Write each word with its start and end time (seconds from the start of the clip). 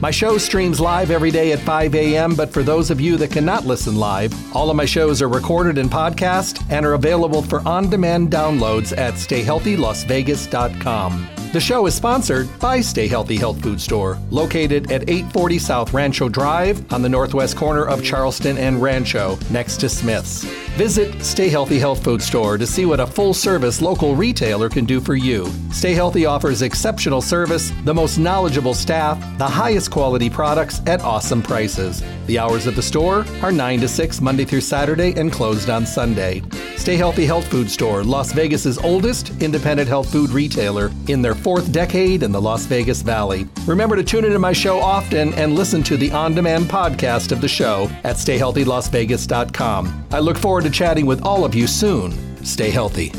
My 0.00 0.12
show 0.12 0.38
streams 0.38 0.78
live 0.78 1.10
every 1.10 1.32
day 1.32 1.50
at 1.50 1.58
5 1.58 1.92
a.m., 1.96 2.36
but 2.36 2.52
for 2.52 2.62
those 2.62 2.92
of 2.92 3.00
you 3.00 3.16
that 3.16 3.32
cannot 3.32 3.66
listen 3.66 3.96
live, 3.96 4.32
all 4.54 4.70
of 4.70 4.76
my 4.76 4.84
shows 4.84 5.20
are 5.20 5.28
recorded 5.28 5.76
in 5.76 5.88
podcast 5.88 6.64
and 6.70 6.86
are 6.86 6.94
available 6.94 7.42
for 7.42 7.66
on 7.66 7.90
demand 7.90 8.30
downloads 8.30 8.96
at 8.96 9.14
stayhealthylasvegas.com. 9.14 11.28
The 11.50 11.60
show 11.60 11.86
is 11.86 11.94
sponsored 11.94 12.46
by 12.58 12.82
Stay 12.82 13.08
Healthy 13.08 13.38
Health 13.38 13.62
Food 13.62 13.80
Store, 13.80 14.18
located 14.30 14.92
at 14.92 15.08
840 15.08 15.58
South 15.58 15.94
Rancho 15.94 16.28
Drive 16.28 16.92
on 16.92 17.00
the 17.00 17.08
northwest 17.08 17.56
corner 17.56 17.86
of 17.86 18.04
Charleston 18.04 18.58
and 18.58 18.82
Rancho, 18.82 19.38
next 19.50 19.78
to 19.78 19.88
Smith's. 19.88 20.44
Visit 20.76 21.24
Stay 21.24 21.48
Healthy 21.48 21.78
Health 21.78 22.04
Food 22.04 22.20
Store 22.20 22.58
to 22.58 22.66
see 22.66 22.84
what 22.84 23.00
a 23.00 23.06
full 23.06 23.32
service 23.32 23.80
local 23.80 24.14
retailer 24.14 24.68
can 24.68 24.84
do 24.84 25.00
for 25.00 25.14
you. 25.14 25.50
Stay 25.72 25.94
Healthy 25.94 26.26
offers 26.26 26.60
exceptional 26.60 27.22
service, 27.22 27.72
the 27.84 27.94
most 27.94 28.18
knowledgeable 28.18 28.74
staff, 28.74 29.18
the 29.38 29.48
highest 29.48 29.87
quality 29.88 30.30
products 30.30 30.80
at 30.86 31.00
awesome 31.02 31.42
prices. 31.42 32.02
The 32.26 32.38
hours 32.38 32.66
of 32.66 32.76
the 32.76 32.82
store 32.82 33.24
are 33.42 33.50
9 33.50 33.80
to 33.80 33.88
6 33.88 34.20
Monday 34.20 34.44
through 34.44 34.60
Saturday 34.60 35.12
and 35.18 35.32
closed 35.32 35.70
on 35.70 35.86
Sunday. 35.86 36.42
Stay 36.76 36.96
Healthy 36.96 37.26
Health 37.26 37.48
Food 37.48 37.70
Store, 37.70 38.04
Las 38.04 38.32
Vegas's 38.32 38.78
oldest 38.78 39.30
independent 39.42 39.88
health 39.88 40.10
food 40.10 40.30
retailer 40.30 40.90
in 41.08 41.20
their 41.20 41.34
fourth 41.34 41.72
decade 41.72 42.22
in 42.22 42.32
the 42.32 42.40
Las 42.40 42.66
Vegas 42.66 43.02
Valley. 43.02 43.46
Remember 43.66 43.96
to 43.96 44.04
tune 44.04 44.24
into 44.24 44.38
my 44.38 44.52
show 44.52 44.78
often 44.78 45.34
and 45.34 45.54
listen 45.54 45.82
to 45.82 45.96
the 45.96 46.12
on 46.12 46.34
demand 46.34 46.66
podcast 46.66 47.32
of 47.32 47.40
the 47.40 47.48
show 47.48 47.90
at 48.04 48.16
stayhealthylasvegas.com. 48.16 50.06
I 50.12 50.18
look 50.18 50.38
forward 50.38 50.64
to 50.64 50.70
chatting 50.70 51.06
with 51.06 51.22
all 51.22 51.44
of 51.44 51.54
you 51.54 51.66
soon. 51.66 52.44
Stay 52.44 52.70
healthy. 52.70 53.12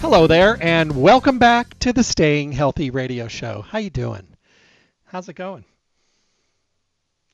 Hello 0.00 0.26
there 0.26 0.58
and 0.60 1.00
welcome 1.00 1.38
back 1.38 1.78
to 1.78 1.92
the 1.92 2.04
Staying 2.04 2.52
Healthy 2.52 2.90
radio 2.90 3.26
show. 3.26 3.62
How 3.62 3.78
you 3.78 3.88
doing? 3.88 4.33
How's 5.14 5.28
it 5.28 5.36
going? 5.36 5.64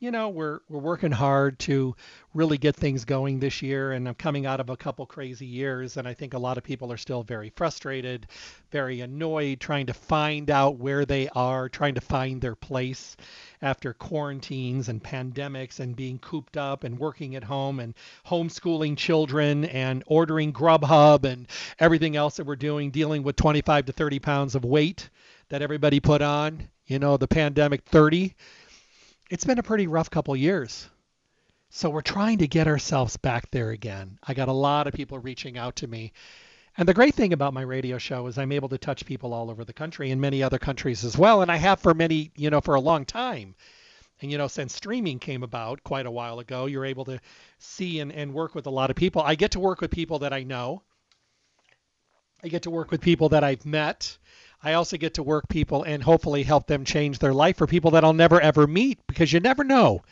You 0.00 0.10
know, 0.10 0.28
we're 0.28 0.60
we're 0.68 0.80
working 0.80 1.12
hard 1.12 1.58
to 1.60 1.96
really 2.34 2.58
get 2.58 2.76
things 2.76 3.06
going 3.06 3.38
this 3.38 3.62
year 3.62 3.92
and 3.92 4.06
I'm 4.06 4.16
coming 4.16 4.44
out 4.44 4.60
of 4.60 4.68
a 4.68 4.76
couple 4.76 5.06
crazy 5.06 5.46
years 5.46 5.96
and 5.96 6.06
I 6.06 6.12
think 6.12 6.34
a 6.34 6.38
lot 6.38 6.58
of 6.58 6.62
people 6.62 6.92
are 6.92 6.98
still 6.98 7.22
very 7.22 7.48
frustrated, 7.56 8.26
very 8.70 9.00
annoyed 9.00 9.60
trying 9.60 9.86
to 9.86 9.94
find 9.94 10.50
out 10.50 10.76
where 10.76 11.06
they 11.06 11.30
are, 11.30 11.70
trying 11.70 11.94
to 11.94 12.02
find 12.02 12.42
their 12.42 12.54
place 12.54 13.16
after 13.62 13.94
quarantines 13.94 14.90
and 14.90 15.02
pandemics 15.02 15.80
and 15.80 15.96
being 15.96 16.18
cooped 16.18 16.58
up 16.58 16.84
and 16.84 16.98
working 16.98 17.34
at 17.34 17.44
home 17.44 17.80
and 17.80 17.94
homeschooling 18.26 18.94
children 18.94 19.64
and 19.64 20.04
ordering 20.06 20.52
Grubhub 20.52 21.24
and 21.24 21.48
everything 21.78 22.14
else 22.14 22.36
that 22.36 22.44
we're 22.44 22.56
doing, 22.56 22.90
dealing 22.90 23.22
with 23.22 23.36
25 23.36 23.86
to 23.86 23.92
30 23.92 24.18
pounds 24.18 24.54
of 24.54 24.66
weight 24.66 25.08
that 25.48 25.62
everybody 25.62 25.98
put 25.98 26.20
on. 26.20 26.68
You 26.90 26.98
know, 26.98 27.16
the 27.16 27.28
pandemic 27.28 27.84
30. 27.84 28.34
It's 29.30 29.44
been 29.44 29.60
a 29.60 29.62
pretty 29.62 29.86
rough 29.86 30.10
couple 30.10 30.34
years. 30.34 30.88
So 31.68 31.88
we're 31.88 32.00
trying 32.00 32.38
to 32.38 32.48
get 32.48 32.66
ourselves 32.66 33.16
back 33.16 33.48
there 33.52 33.70
again. 33.70 34.18
I 34.26 34.34
got 34.34 34.48
a 34.48 34.52
lot 34.52 34.88
of 34.88 34.94
people 34.94 35.20
reaching 35.20 35.56
out 35.56 35.76
to 35.76 35.86
me. 35.86 36.12
And 36.76 36.88
the 36.88 36.92
great 36.92 37.14
thing 37.14 37.32
about 37.32 37.54
my 37.54 37.60
radio 37.60 37.98
show 37.98 38.26
is 38.26 38.38
I'm 38.38 38.50
able 38.50 38.70
to 38.70 38.76
touch 38.76 39.06
people 39.06 39.32
all 39.32 39.52
over 39.52 39.64
the 39.64 39.72
country 39.72 40.10
and 40.10 40.20
many 40.20 40.42
other 40.42 40.58
countries 40.58 41.04
as 41.04 41.16
well. 41.16 41.42
And 41.42 41.52
I 41.52 41.58
have 41.58 41.78
for 41.78 41.94
many, 41.94 42.32
you 42.34 42.50
know, 42.50 42.60
for 42.60 42.74
a 42.74 42.80
long 42.80 43.04
time. 43.04 43.54
And, 44.20 44.32
you 44.32 44.36
know, 44.36 44.48
since 44.48 44.74
streaming 44.74 45.20
came 45.20 45.44
about 45.44 45.84
quite 45.84 46.06
a 46.06 46.10
while 46.10 46.40
ago, 46.40 46.66
you're 46.66 46.84
able 46.84 47.04
to 47.04 47.20
see 47.60 48.00
and, 48.00 48.10
and 48.10 48.34
work 48.34 48.56
with 48.56 48.66
a 48.66 48.70
lot 48.70 48.90
of 48.90 48.96
people. 48.96 49.22
I 49.22 49.36
get 49.36 49.52
to 49.52 49.60
work 49.60 49.80
with 49.80 49.92
people 49.92 50.18
that 50.18 50.32
I 50.32 50.42
know. 50.42 50.82
I 52.42 52.48
get 52.48 52.62
to 52.62 52.70
work 52.70 52.90
with 52.90 53.00
people 53.00 53.28
that 53.28 53.44
I've 53.44 53.64
met. 53.64 54.18
I 54.62 54.74
also 54.74 54.96
get 54.96 55.14
to 55.14 55.22
work 55.22 55.48
people 55.48 55.84
and 55.84 56.02
hopefully 56.02 56.42
help 56.42 56.66
them 56.66 56.84
change 56.84 57.18
their 57.18 57.32
life 57.32 57.56
for 57.56 57.66
people 57.66 57.92
that 57.92 58.04
I'll 58.04 58.12
never 58.12 58.40
ever 58.40 58.66
meet 58.66 58.98
because 59.06 59.32
you 59.32 59.40
never 59.40 59.64
know 59.64 60.02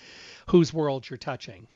whose 0.49 0.73
world 0.73 1.09
you're 1.09 1.19
touching. 1.19 1.67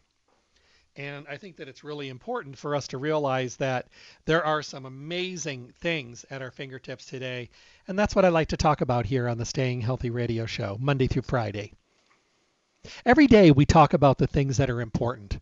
And 0.97 1.27
I 1.29 1.39
think 1.39 1.57
that 1.57 1.69
it's 1.69 1.85
really 1.85 2.11
important 2.11 2.59
for 2.59 2.75
us 2.75 2.89
to 2.89 2.99
realize 2.99 3.57
that 3.57 3.89
there 4.27 4.45
are 4.45 4.63
some 4.63 4.85
amazing 4.85 5.73
things 5.81 6.27
at 6.31 6.43
our 6.43 6.51
fingertips 6.51 7.07
today. 7.07 7.49
And 7.89 7.99
that's 7.99 8.15
what 8.15 8.27
I 8.27 8.29
like 8.29 8.49
to 8.49 8.59
talk 8.59 8.83
about 8.83 9.07
here 9.07 9.27
on 9.27 9.39
the 9.39 9.47
Staying 9.47 9.81
Healthy 9.81 10.11
radio 10.11 10.45
show, 10.45 10.77
Monday 10.79 11.07
through 11.07 11.23
Friday. 11.23 11.73
Every 13.07 13.27
day 13.27 13.51
we 13.51 13.65
talk 13.65 13.95
about 13.95 14.19
the 14.19 14.27
things 14.27 14.59
that 14.59 14.69
are 14.69 14.81
important 14.81 15.39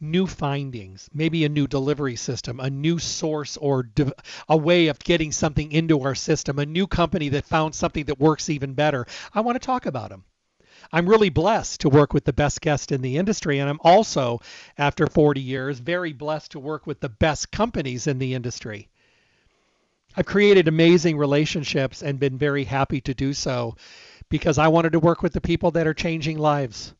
new 0.00 0.26
findings, 0.26 1.08
maybe 1.12 1.44
a 1.44 1.48
new 1.48 1.66
delivery 1.66 2.16
system, 2.16 2.60
a 2.60 2.70
new 2.70 2.98
source 2.98 3.56
or 3.56 3.88
a 4.48 4.56
way 4.56 4.88
of 4.88 4.98
getting 4.98 5.32
something 5.32 5.72
into 5.72 6.00
our 6.00 6.14
system, 6.14 6.58
a 6.58 6.66
new 6.66 6.86
company 6.86 7.30
that 7.30 7.46
found 7.46 7.74
something 7.74 8.04
that 8.04 8.20
works 8.20 8.50
even 8.50 8.74
better. 8.74 9.06
I 9.32 9.40
want 9.40 9.60
to 9.60 9.66
talk 9.66 9.86
about 9.86 10.10
them. 10.10 10.24
I'm 10.92 11.08
really 11.08 11.30
blessed 11.30 11.80
to 11.80 11.88
work 11.88 12.12
with 12.12 12.24
the 12.24 12.32
best 12.32 12.60
guest 12.60 12.92
in 12.92 13.00
the 13.00 13.16
industry. 13.16 13.58
And 13.58 13.68
I'm 13.68 13.80
also, 13.82 14.40
after 14.76 15.06
40 15.06 15.40
years, 15.40 15.78
very 15.78 16.12
blessed 16.12 16.52
to 16.52 16.60
work 16.60 16.86
with 16.86 17.00
the 17.00 17.08
best 17.08 17.50
companies 17.50 18.06
in 18.06 18.18
the 18.18 18.34
industry. 18.34 18.88
I've 20.16 20.26
created 20.26 20.68
amazing 20.68 21.16
relationships 21.16 22.02
and 22.02 22.20
been 22.20 22.38
very 22.38 22.64
happy 22.64 23.00
to 23.02 23.14
do 23.14 23.32
so 23.32 23.76
because 24.28 24.58
I 24.58 24.68
wanted 24.68 24.92
to 24.92 25.00
work 25.00 25.22
with 25.22 25.32
the 25.32 25.40
people 25.40 25.72
that 25.72 25.86
are 25.86 25.94
changing 25.94 26.38
lives. 26.38 26.94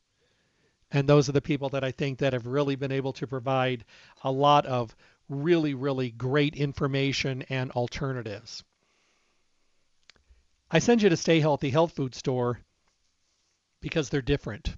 And 0.94 1.08
those 1.08 1.28
are 1.28 1.32
the 1.32 1.42
people 1.42 1.70
that 1.70 1.82
I 1.82 1.90
think 1.90 2.20
that 2.20 2.34
have 2.34 2.46
really 2.46 2.76
been 2.76 2.92
able 2.92 3.12
to 3.14 3.26
provide 3.26 3.84
a 4.22 4.30
lot 4.30 4.64
of 4.64 4.94
really, 5.28 5.74
really 5.74 6.12
great 6.12 6.54
information 6.54 7.42
and 7.48 7.72
alternatives. 7.72 8.62
I 10.70 10.78
send 10.78 11.02
you 11.02 11.08
to 11.08 11.16
Stay 11.16 11.40
Healthy 11.40 11.70
Health 11.70 11.96
Food 11.96 12.14
Store 12.14 12.60
because 13.80 14.08
they're 14.08 14.22
different. 14.22 14.76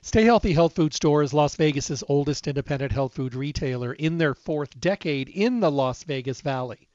Stay 0.00 0.24
Healthy 0.24 0.54
Health 0.54 0.74
Food 0.74 0.94
Store 0.94 1.22
is 1.22 1.34
Las 1.34 1.54
Vegas's 1.54 2.02
oldest 2.08 2.48
independent 2.48 2.92
health 2.92 3.12
food 3.12 3.34
retailer 3.34 3.92
in 3.92 4.16
their 4.16 4.34
fourth 4.34 4.80
decade 4.80 5.28
in 5.28 5.60
the 5.60 5.70
Las 5.70 6.02
Vegas 6.04 6.40
Valley. 6.40 6.88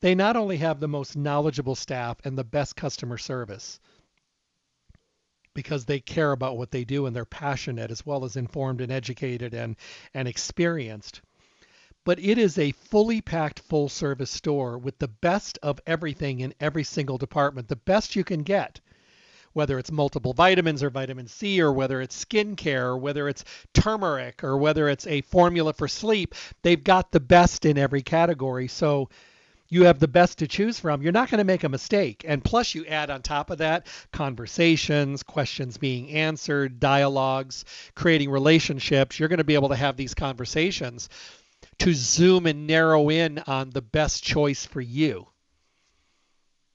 They 0.00 0.14
not 0.14 0.36
only 0.36 0.58
have 0.58 0.78
the 0.78 0.88
most 0.88 1.16
knowledgeable 1.16 1.74
staff 1.74 2.18
and 2.22 2.36
the 2.36 2.44
best 2.44 2.76
customer 2.76 3.16
service 3.16 3.80
because 5.56 5.84
they 5.84 5.98
care 5.98 6.30
about 6.30 6.56
what 6.56 6.70
they 6.70 6.84
do 6.84 7.06
and 7.06 7.16
they're 7.16 7.24
passionate 7.24 7.90
as 7.90 8.06
well 8.06 8.24
as 8.24 8.36
informed 8.36 8.80
and 8.80 8.92
educated 8.92 9.54
and, 9.54 9.74
and 10.14 10.28
experienced. 10.28 11.20
But 12.04 12.20
it 12.20 12.38
is 12.38 12.56
a 12.58 12.70
fully 12.70 13.20
packed 13.20 13.58
full 13.58 13.88
service 13.88 14.30
store 14.30 14.78
with 14.78 15.00
the 15.00 15.08
best 15.08 15.58
of 15.64 15.80
everything 15.84 16.38
in 16.38 16.54
every 16.60 16.84
single 16.84 17.18
department, 17.18 17.66
the 17.66 17.74
best 17.74 18.14
you 18.14 18.22
can 18.22 18.44
get 18.44 18.78
whether 19.54 19.78
it's 19.78 19.90
multiple 19.90 20.34
vitamins 20.34 20.82
or 20.82 20.90
vitamin 20.90 21.26
C, 21.26 21.62
or 21.62 21.72
whether 21.72 22.02
it's 22.02 22.24
skincare, 22.26 22.88
or 22.88 22.98
whether 22.98 23.26
it's 23.26 23.42
turmeric, 23.72 24.44
or 24.44 24.58
whether 24.58 24.86
it's 24.86 25.06
a 25.06 25.22
formula 25.22 25.72
for 25.72 25.88
sleep. 25.88 26.34
They've 26.60 26.84
got 26.84 27.10
the 27.10 27.20
best 27.20 27.64
in 27.64 27.78
every 27.78 28.02
category. 28.02 28.68
So 28.68 29.08
you 29.68 29.84
have 29.84 29.98
the 29.98 30.08
best 30.08 30.38
to 30.38 30.46
choose 30.46 30.78
from. 30.78 31.02
You're 31.02 31.12
not 31.12 31.30
going 31.30 31.38
to 31.38 31.44
make 31.44 31.64
a 31.64 31.68
mistake. 31.68 32.24
And 32.26 32.44
plus, 32.44 32.74
you 32.74 32.86
add 32.86 33.10
on 33.10 33.22
top 33.22 33.50
of 33.50 33.58
that 33.58 33.86
conversations, 34.12 35.22
questions 35.22 35.76
being 35.76 36.10
answered, 36.10 36.80
dialogues, 36.80 37.64
creating 37.94 38.30
relationships. 38.30 39.18
You're 39.18 39.28
going 39.28 39.38
to 39.38 39.44
be 39.44 39.54
able 39.54 39.70
to 39.70 39.76
have 39.76 39.96
these 39.96 40.14
conversations 40.14 41.08
to 41.78 41.92
zoom 41.92 42.46
and 42.46 42.66
narrow 42.66 43.10
in 43.10 43.38
on 43.46 43.70
the 43.70 43.82
best 43.82 44.22
choice 44.22 44.64
for 44.64 44.80
you. 44.80 45.26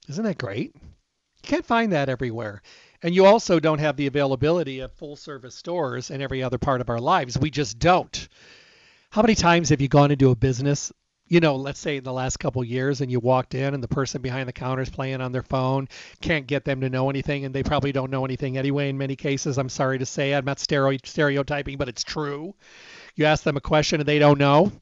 Isn't 0.10 0.26
that 0.26 0.38
great? 0.38 0.76
You 0.76 1.44
can't 1.44 1.66
find 1.66 1.94
that 1.94 2.10
everywhere. 2.10 2.62
And 3.04 3.16
you 3.16 3.26
also 3.26 3.60
don't 3.60 3.80
have 3.80 3.98
the 3.98 4.08
availability 4.08 4.80
of 4.80 4.92
full 4.92 5.16
service 5.16 5.56
stores 5.56 6.12
in 6.12 6.22
every 6.22 6.44
other 6.44 6.60
part 6.60 6.82
of 6.82 6.90
our 6.90 7.00
lives. 7.00 7.38
We 7.38 7.50
just 7.50 7.80
don't. 7.80 8.28
How 9.10 9.22
many 9.22 9.36
times 9.36 9.70
have 9.70 9.82
you 9.82 9.88
gone 9.88 10.12
into 10.12 10.30
a 10.30 10.36
business, 10.36 10.92
you 11.32 11.40
know, 11.40 11.56
let's 11.56 11.80
say 11.80 11.96
in 11.96 12.04
the 12.04 12.12
last 12.12 12.42
couple 12.42 12.62
years, 12.62 13.00
and 13.00 13.10
you 13.10 13.18
walked 13.22 13.56
in 13.56 13.74
and 13.74 13.82
the 13.82 13.88
person 13.88 14.22
behind 14.22 14.50
the 14.50 14.54
counter 14.54 14.84
is 14.84 14.90
playing 14.90 15.22
on 15.22 15.32
their 15.32 15.42
phone, 15.42 15.88
can't 16.20 16.46
get 16.46 16.66
them 16.66 16.82
to 16.82 16.90
know 16.90 17.10
anything, 17.10 17.46
and 17.46 17.56
they 17.56 17.64
probably 17.64 17.94
don't 17.94 18.12
know 18.12 18.26
anything 18.26 18.58
anyway 18.58 18.90
in 18.90 18.98
many 18.98 19.16
cases. 19.16 19.58
I'm 19.58 19.70
sorry 19.70 19.98
to 20.00 20.06
say, 20.06 20.34
I'm 20.34 20.44
not 20.44 20.60
stereotyping, 20.60 21.78
but 21.78 21.88
it's 21.88 22.04
true. 22.04 22.54
You 23.16 23.24
ask 23.26 23.46
them 23.46 23.56
a 23.56 23.62
question 23.62 24.02
and 24.02 24.10
they 24.10 24.20
don't 24.20 24.40
know, 24.40 24.74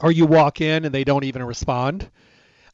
or 0.00 0.10
you 0.10 0.26
walk 0.26 0.60
in 0.60 0.84
and 0.84 0.92
they 0.92 1.04
don't 1.04 1.22
even 1.22 1.44
respond 1.44 2.10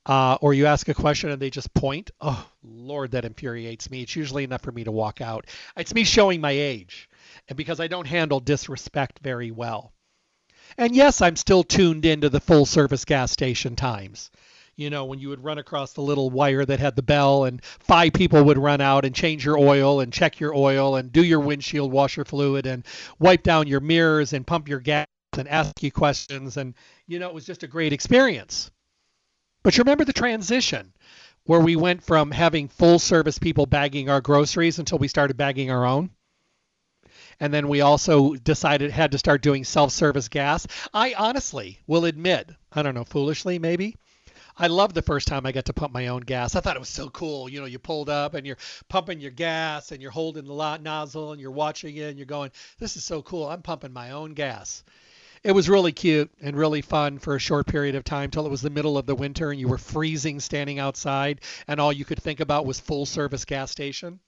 uh, 0.06 0.36
or 0.40 0.54
you 0.54 0.66
ask 0.66 0.88
a 0.88 0.94
question 0.94 1.30
and 1.30 1.40
they 1.40 1.50
just 1.50 1.72
point. 1.74 2.10
Oh, 2.22 2.48
Lord, 2.62 3.10
that 3.10 3.24
infuriates 3.24 3.90
me. 3.90 4.02
It's 4.02 4.16
usually 4.16 4.44
enough 4.44 4.62
for 4.62 4.72
me 4.72 4.84
to 4.84 4.92
walk 4.92 5.20
out. 5.20 5.46
It's 5.76 5.94
me 5.94 6.04
showing 6.04 6.40
my 6.40 6.52
age, 6.52 7.08
and 7.48 7.56
because 7.56 7.80
I 7.80 7.86
don't 7.86 8.06
handle 8.06 8.40
disrespect 8.40 9.20
very 9.22 9.50
well. 9.50 9.92
And 10.76 10.94
yes, 10.94 11.20
I'm 11.22 11.36
still 11.36 11.62
tuned 11.62 12.04
into 12.04 12.28
the 12.28 12.40
full 12.40 12.66
service 12.66 13.04
gas 13.04 13.30
station 13.30 13.76
times. 13.76 14.30
You 14.76 14.90
know, 14.90 15.04
when 15.04 15.20
you 15.20 15.28
would 15.28 15.44
run 15.44 15.58
across 15.58 15.92
the 15.92 16.00
little 16.00 16.30
wire 16.30 16.64
that 16.64 16.80
had 16.80 16.96
the 16.96 17.02
bell, 17.02 17.44
and 17.44 17.64
five 17.64 18.12
people 18.12 18.42
would 18.42 18.58
run 18.58 18.80
out 18.80 19.04
and 19.04 19.14
change 19.14 19.44
your 19.44 19.56
oil 19.56 20.00
and 20.00 20.12
check 20.12 20.40
your 20.40 20.52
oil 20.52 20.96
and 20.96 21.12
do 21.12 21.24
your 21.24 21.38
windshield 21.38 21.92
washer 21.92 22.24
fluid 22.24 22.66
and 22.66 22.84
wipe 23.20 23.44
down 23.44 23.68
your 23.68 23.80
mirrors 23.80 24.32
and 24.32 24.46
pump 24.46 24.68
your 24.68 24.80
gas 24.80 25.06
and 25.38 25.46
ask 25.46 25.80
you 25.82 25.92
questions. 25.92 26.56
And, 26.56 26.74
you 27.06 27.20
know, 27.20 27.28
it 27.28 27.34
was 27.34 27.46
just 27.46 27.62
a 27.62 27.68
great 27.68 27.92
experience. 27.92 28.70
But 29.62 29.76
you 29.76 29.82
remember 29.82 30.04
the 30.04 30.12
transition 30.12 30.92
where 31.44 31.60
we 31.60 31.76
went 31.76 32.02
from 32.02 32.30
having 32.30 32.68
full 32.68 32.98
service 32.98 33.38
people 33.38 33.66
bagging 33.66 34.08
our 34.08 34.20
groceries 34.20 34.78
until 34.80 34.98
we 34.98 35.08
started 35.08 35.36
bagging 35.36 35.70
our 35.70 35.86
own? 35.86 36.10
And 37.44 37.52
then 37.52 37.69
we 37.69 37.82
also 37.82 38.32
decided 38.37 38.91
had 38.91 39.12
to 39.12 39.19
start 39.19 39.43
doing 39.43 39.64
self-service 39.64 40.29
gas. 40.31 40.67
I 40.94 41.12
honestly 41.12 41.79
will 41.87 42.06
admit, 42.06 42.49
I 42.73 42.81
don't 42.81 42.94
know, 42.94 43.05
foolishly 43.05 43.58
maybe, 43.58 43.96
I 44.56 44.69
loved 44.69 44.94
the 44.94 45.02
first 45.02 45.29
time 45.29 45.44
I 45.44 45.52
got 45.52 45.67
to 45.67 45.75
pump 45.75 45.93
my 45.93 46.06
own 46.06 46.23
gas. 46.23 46.56
I 46.56 46.61
thought 46.61 46.76
it 46.76 46.81
was 46.81 46.88
so 46.88 47.11
cool. 47.11 47.50
You 47.50 47.61
know, 47.61 47.67
you 47.67 47.79
pulled 47.79 48.08
up 48.08 48.32
and 48.32 48.46
you're 48.46 48.56
pumping 48.88 49.20
your 49.20 49.31
gas 49.31 49.93
and 49.93 50.00
you're 50.00 50.11
holding 50.11 50.46
the 50.46 50.55
lot 50.55 50.82
nozzle 50.82 51.32
and 51.32 51.41
you're 51.41 51.50
watching 51.50 51.94
it 51.99 52.08
and 52.08 52.19
you're 52.19 52.25
going, 52.25 52.50
this 52.79 52.96
is 52.96 53.05
so 53.05 53.20
cool. 53.20 53.46
I'm 53.46 53.61
pumping 53.61 53.93
my 53.93 54.12
own 54.12 54.32
gas. 54.32 54.82
It 55.43 55.52
was 55.52 55.69
really 55.69 55.93
cute 55.93 56.31
and 56.41 56.56
really 56.56 56.81
fun 56.81 57.19
for 57.19 57.37
a 57.37 57.38
short 57.38 57.67
period 57.67 57.94
of 57.94 58.05
time 58.05 58.31
till 58.31 58.46
it 58.46 58.50
was 58.50 58.62
the 58.62 58.70
middle 58.70 58.96
of 58.96 59.05
the 59.05 59.14
winter 59.14 59.50
and 59.50 59.61
you 59.61 59.69
were 59.69 59.76
freezing 59.76 60.41
standing 60.41 60.79
outside 60.79 61.43
and 61.69 61.79
all 61.79 61.93
you 61.93 62.06
could 62.06 62.23
think 62.23 62.41
about 62.41 62.64
was 62.64 62.81
full 62.81 63.05
service 63.05 63.44
gas 63.44 63.70
station. 63.70 64.19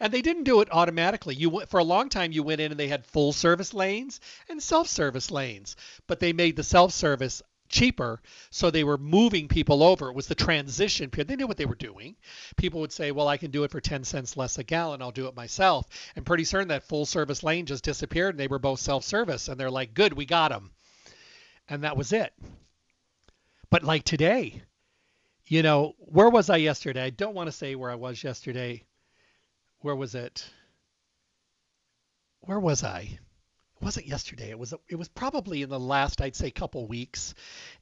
And 0.00 0.12
they 0.12 0.22
didn't 0.22 0.44
do 0.44 0.60
it 0.60 0.68
automatically. 0.70 1.34
You 1.34 1.62
for 1.68 1.80
a 1.80 1.84
long 1.84 2.08
time 2.08 2.32
you 2.32 2.42
went 2.42 2.60
in 2.60 2.70
and 2.70 2.80
they 2.80 2.88
had 2.88 3.06
full 3.06 3.32
service 3.32 3.72
lanes 3.72 4.20
and 4.48 4.62
self-service 4.62 5.30
lanes, 5.30 5.76
but 6.06 6.20
they 6.20 6.32
made 6.32 6.56
the 6.56 6.62
self-service 6.62 7.42
cheaper, 7.68 8.20
so 8.50 8.70
they 8.70 8.84
were 8.84 8.98
moving 8.98 9.48
people 9.48 9.82
over. 9.82 10.10
It 10.10 10.14
was 10.14 10.26
the 10.26 10.34
transition 10.34 11.08
period. 11.08 11.28
They 11.28 11.36
knew 11.36 11.46
what 11.46 11.56
they 11.56 11.64
were 11.64 11.74
doing. 11.74 12.16
People 12.56 12.80
would 12.80 12.92
say, 12.92 13.12
"Well, 13.12 13.28
I 13.28 13.38
can 13.38 13.50
do 13.50 13.64
it 13.64 13.70
for 13.70 13.80
10 13.80 14.04
cents 14.04 14.36
less 14.36 14.58
a 14.58 14.62
gallon. 14.62 15.00
I'll 15.00 15.10
do 15.10 15.26
it 15.26 15.34
myself." 15.34 15.86
And 16.14 16.26
pretty 16.26 16.44
soon 16.44 16.68
that 16.68 16.82
full 16.82 17.06
service 17.06 17.42
lane 17.42 17.64
just 17.64 17.82
disappeared, 17.82 18.34
and 18.34 18.40
they 18.40 18.46
were 18.46 18.58
both 18.58 18.78
self-service. 18.78 19.48
And 19.48 19.58
they're 19.58 19.70
like, 19.70 19.94
"Good, 19.94 20.12
we 20.12 20.26
got 20.26 20.50
them," 20.50 20.72
and 21.66 21.82
that 21.82 21.96
was 21.96 22.12
it. 22.12 22.34
But 23.70 23.84
like 23.84 24.04
today, 24.04 24.62
you 25.46 25.62
know, 25.62 25.94
where 25.98 26.28
was 26.28 26.50
I 26.50 26.58
yesterday? 26.58 27.04
I 27.04 27.10
don't 27.10 27.34
want 27.34 27.48
to 27.48 27.52
say 27.52 27.74
where 27.74 27.90
I 27.90 27.94
was 27.94 28.22
yesterday 28.22 28.84
where 29.82 29.96
was 29.96 30.14
it? 30.14 30.48
Where 32.40 32.60
was 32.60 32.82
I? 32.82 33.00
It 33.00 33.84
wasn't 33.84 34.06
yesterday. 34.06 34.50
It 34.50 34.58
was 34.58 34.72
it 34.88 34.96
was 34.96 35.08
probably 35.08 35.62
in 35.62 35.68
the 35.68 35.78
last 35.78 36.20
I'd 36.20 36.36
say 36.36 36.50
couple 36.50 36.86
weeks, 36.86 37.34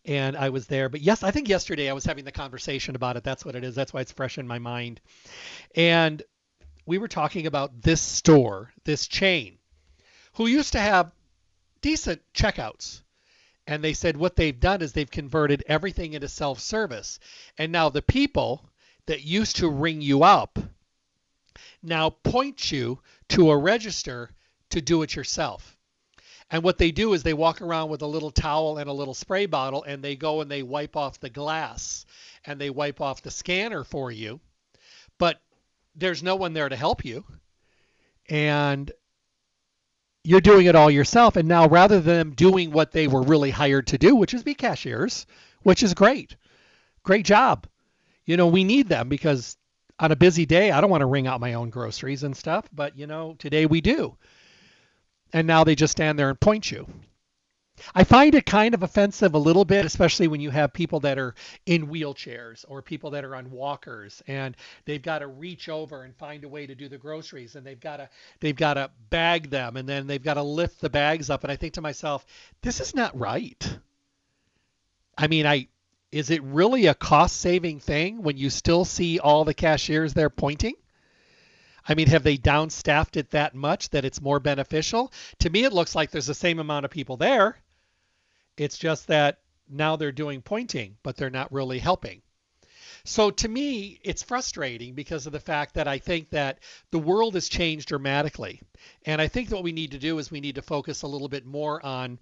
and 0.05 0.37
I 0.37 0.49
was 0.49 0.67
there. 0.67 0.89
But 0.89 1.03
yes, 1.03 1.23
I 1.23 1.31
think 1.31 1.49
yesterday 1.49 1.89
I 1.89 1.93
was 1.93 2.05
having 2.05 2.25
the 2.25 2.33
conversation 2.33 2.97
about 2.97 3.17
it. 3.17 3.25
That's 3.25 3.45
what 3.45 3.55
it 3.55 3.65
is. 3.65 3.75
That's 3.75 3.93
why 3.93 4.01
it's 4.01 4.13
fresh 4.13 4.39
in 4.39 4.49
my 4.49 4.59
mind. 4.59 5.01
And 5.75 6.23
we 6.87 6.99
were 6.99 7.09
talking 7.09 7.47
about 7.47 7.83
this 7.83 8.01
store, 8.01 8.73
this 8.85 9.07
chain, 9.07 9.59
who 10.35 10.47
used 10.47 10.73
to 10.73 10.81
have 10.81 11.13
decent 11.83 12.23
checkouts. 12.35 13.03
And 13.67 13.85
they 13.85 13.93
said 13.93 14.17
what 14.17 14.37
they've 14.37 14.59
done 14.59 14.83
is 14.83 14.93
they've 14.93 15.11
converted 15.11 15.63
everything 15.69 16.15
into 16.15 16.29
self-service. 16.29 17.21
And 17.59 17.71
now 17.71 17.89
the 17.89 18.03
people 18.03 18.69
that 19.07 19.23
used 19.23 19.57
to 19.57 19.69
ring 19.69 20.01
you 20.01 20.25
up 20.25 20.59
now 21.83 22.11
point 22.11 22.71
you 22.71 23.01
to 23.31 23.51
a 23.51 23.57
register 23.57 24.31
to 24.71 24.81
do 24.81 25.03
it 25.03 25.15
yourself. 25.15 25.77
And 26.51 26.63
what 26.65 26.79
they 26.79 26.91
do 26.91 27.13
is 27.13 27.23
they 27.23 27.35
walk 27.35 27.63
around 27.63 27.91
with 27.91 28.03
a 28.03 28.07
little 28.07 28.33
towel 28.33 28.79
and 28.79 28.91
a 28.91 28.93
little 28.93 29.15
spray 29.15 29.47
bottle 29.47 29.85
and 29.85 30.03
they 30.03 30.17
go 30.17 30.41
and 30.41 30.51
they 30.51 30.63
wipe 30.63 30.97
off 30.97 31.21
the 31.21 31.31
glass 31.31 32.05
and 32.45 32.61
they 32.61 32.71
wipe 32.71 33.01
off 33.01 33.23
the 33.23 33.31
scanner 33.31 33.85
for 33.85 34.11
you. 34.11 34.41
But 35.19 35.41
there's 35.95 36.23
no 36.23 36.37
one 36.37 36.53
there 36.53 36.69
to 36.69 36.77
help 36.77 37.05
you. 37.05 37.25
And 38.29 38.91
you're 40.25 40.41
doing 40.41 40.67
it 40.67 40.75
all 40.75 40.91
yourself. 40.91 41.37
And 41.37 41.49
now 41.49 41.69
rather 41.69 42.01
than 42.01 42.31
doing 42.31 42.73
what 42.73 42.91
they 42.93 43.07
were 43.07 43.23
really 43.23 43.51
hired 43.51 43.87
to 43.89 43.99
do, 43.99 44.17
which 44.17 44.35
is 44.35 44.43
be 44.43 44.55
cashiers, 44.55 45.27
which 45.63 45.83
is 45.83 45.95
great. 45.95 46.37
Great 47.05 47.25
job. 47.25 47.67
You 48.27 48.37
know, 48.37 48.49
we 48.49 48.65
need 48.65 48.89
them 48.89 49.09
because 49.09 49.57
on 50.01 50.11
a 50.11 50.17
busy 50.17 50.47
day, 50.47 50.71
I 50.71 50.81
don't 50.81 50.91
want 50.91 51.03
to 51.03 51.07
ring 51.07 51.27
out 51.27 51.41
my 51.41 51.55
own 51.55 51.71
groceries 51.71 52.23
and 52.23 52.37
stuff, 52.37 52.69
but 52.73 52.97
you 52.97 53.07
know, 53.07 53.37
today 53.39 53.67
we 53.67 53.81
do. 53.81 54.17
And 55.33 55.47
now 55.47 55.63
they 55.63 55.75
just 55.75 55.93
stand 55.93 56.19
there 56.19 56.31
and 56.31 56.41
point 56.41 56.71
you. 56.71 56.87
I 57.95 58.05
find 58.05 58.35
it 58.35 58.45
kind 58.45 58.75
of 58.75 58.83
offensive 58.83 59.35
a 59.35 59.39
little 59.39 59.65
bit, 59.65 59.87
especially 59.87 60.29
when 60.29 60.41
you 60.41 60.51
have 60.51 60.73
people 60.73 61.01
that 61.01 61.19
are 61.19 61.35
in 61.67 61.87
wheelchairs 61.87 62.65
or 62.69 62.83
people 62.83 63.11
that 63.11 63.25
are 63.25 63.35
on 63.37 63.51
walkers 63.51 64.23
and 64.27 64.57
they've 64.85 65.03
got 65.03 65.21
to 65.21 65.27
reach 65.27 65.69
over 65.69 66.03
and 66.03 66.15
find 66.17 66.45
a 66.45 66.49
way 66.49 66.67
to 66.67 66.75
do 66.75 66.89
the 66.89 66.99
groceries 66.99 67.57
and 67.57 67.67
they've 67.67 67.81
got 67.81 67.97
to 67.99 68.09
they've 68.41 68.57
got 68.57 68.75
to 68.75 68.91
bag 69.09 69.49
them 69.49 69.77
and 69.77 69.89
then 69.89 70.07
they've 70.07 70.23
got 70.23 70.35
to 70.35 70.43
lift 70.43 70.81
the 70.81 70.91
bags 70.91 71.31
up 71.31 71.43
and 71.43 71.51
I 71.51 71.57
think 71.57 71.75
to 71.75 71.81
myself, 71.81 72.27
this 72.63 72.81
is 72.81 72.95
not 72.95 73.19
right. 73.19 73.79
I 75.17 75.27
mean, 75.27 75.47
I 75.47 75.69
is 76.13 76.31
it 76.31 76.43
really 76.43 76.87
a 76.87 76.95
cost 76.95 77.37
saving 77.37 77.81
thing 77.81 78.23
when 78.23 78.37
you 78.37 78.51
still 78.51 78.85
see 78.85 79.19
all 79.19 79.45
the 79.45 79.55
cashiers 79.55 80.15
there 80.15 80.31
pointing? 80.31 80.75
I 81.89 81.95
mean, 81.95 82.09
have 82.09 82.23
they 82.23 82.37
downstaffed 82.37 83.17
it 83.17 83.31
that 83.31 83.55
much 83.55 83.91
that 83.91 84.05
it's 84.05 84.21
more 84.21 84.41
beneficial? 84.41 85.13
To 85.41 85.51
me, 85.51 85.65
it 85.65 85.73
looks 85.73 85.95
like 85.95 86.11
there's 86.11 86.27
the 86.27 86.35
same 86.35 86.59
amount 86.59 86.85
of 86.85 86.91
people 86.91 87.17
there. 87.17 87.59
It's 88.57 88.79
just 88.79 89.07
that 89.07 89.39
now 89.69 89.97
they're 89.97 90.13
doing 90.13 90.43
pointing, 90.43 90.97
but 91.03 91.17
they're 91.17 91.31
not 91.31 91.53
really 91.53 91.79
helping. 91.79 92.23
So 93.05 93.31
to 93.31 93.49
me, 93.49 93.99
it's 94.03 94.23
frustrating 94.23 94.95
because 94.95 95.27
of 95.27 95.33
the 95.33 95.41
fact 95.41 95.75
that 95.75 95.89
I 95.89 95.99
think 95.99 96.31
that 96.31 96.59
the 96.91 96.99
world 96.99 97.35
has 97.35 97.49
changed 97.49 97.89
dramatically. 97.89 98.61
And 99.07 99.23
I 99.23 99.29
think 99.29 99.49
that 99.49 99.55
what 99.55 99.65
we 99.65 99.73
need 99.73 99.93
to 99.93 99.99
do 99.99 100.19
is 100.19 100.31
we 100.31 100.41
need 100.41 100.57
to 100.57 100.63
focus 100.63 101.03
a 101.03 101.07
little 101.07 101.29
bit 101.29 101.47
more 101.47 101.85
on 101.85 102.19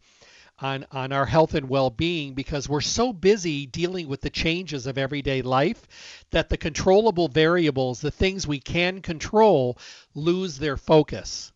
on, 0.61 0.87
on 0.91 1.13
our 1.13 1.27
health 1.27 1.55
and 1.55 1.69
well 1.69 1.91
being 1.91 2.35
because 2.35 2.69
we're 2.69 2.81
so 2.81 3.13
busy 3.13 3.67
dealing 3.67 4.09
with 4.09 4.21
the 4.21 4.31
changes 4.31 4.87
of 4.87 4.99
everyday 4.99 5.43
life 5.43 5.87
that 6.31 6.49
the 6.49 6.57
controllable 6.57 7.29
variables, 7.29 8.01
the 8.01 8.11
things 8.11 8.47
we 8.47 8.59
can 8.59 9.01
control, 9.01 9.79
lose 10.15 10.59
their 10.59 10.77
focus. 10.77 11.53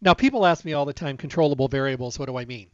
Now, 0.00 0.14
people 0.14 0.46
ask 0.46 0.64
me 0.64 0.72
all 0.72 0.84
the 0.84 0.92
time 0.92 1.16
controllable 1.16 1.68
variables, 1.68 2.18
what 2.18 2.26
do 2.26 2.36
I 2.36 2.44
mean? 2.44 2.70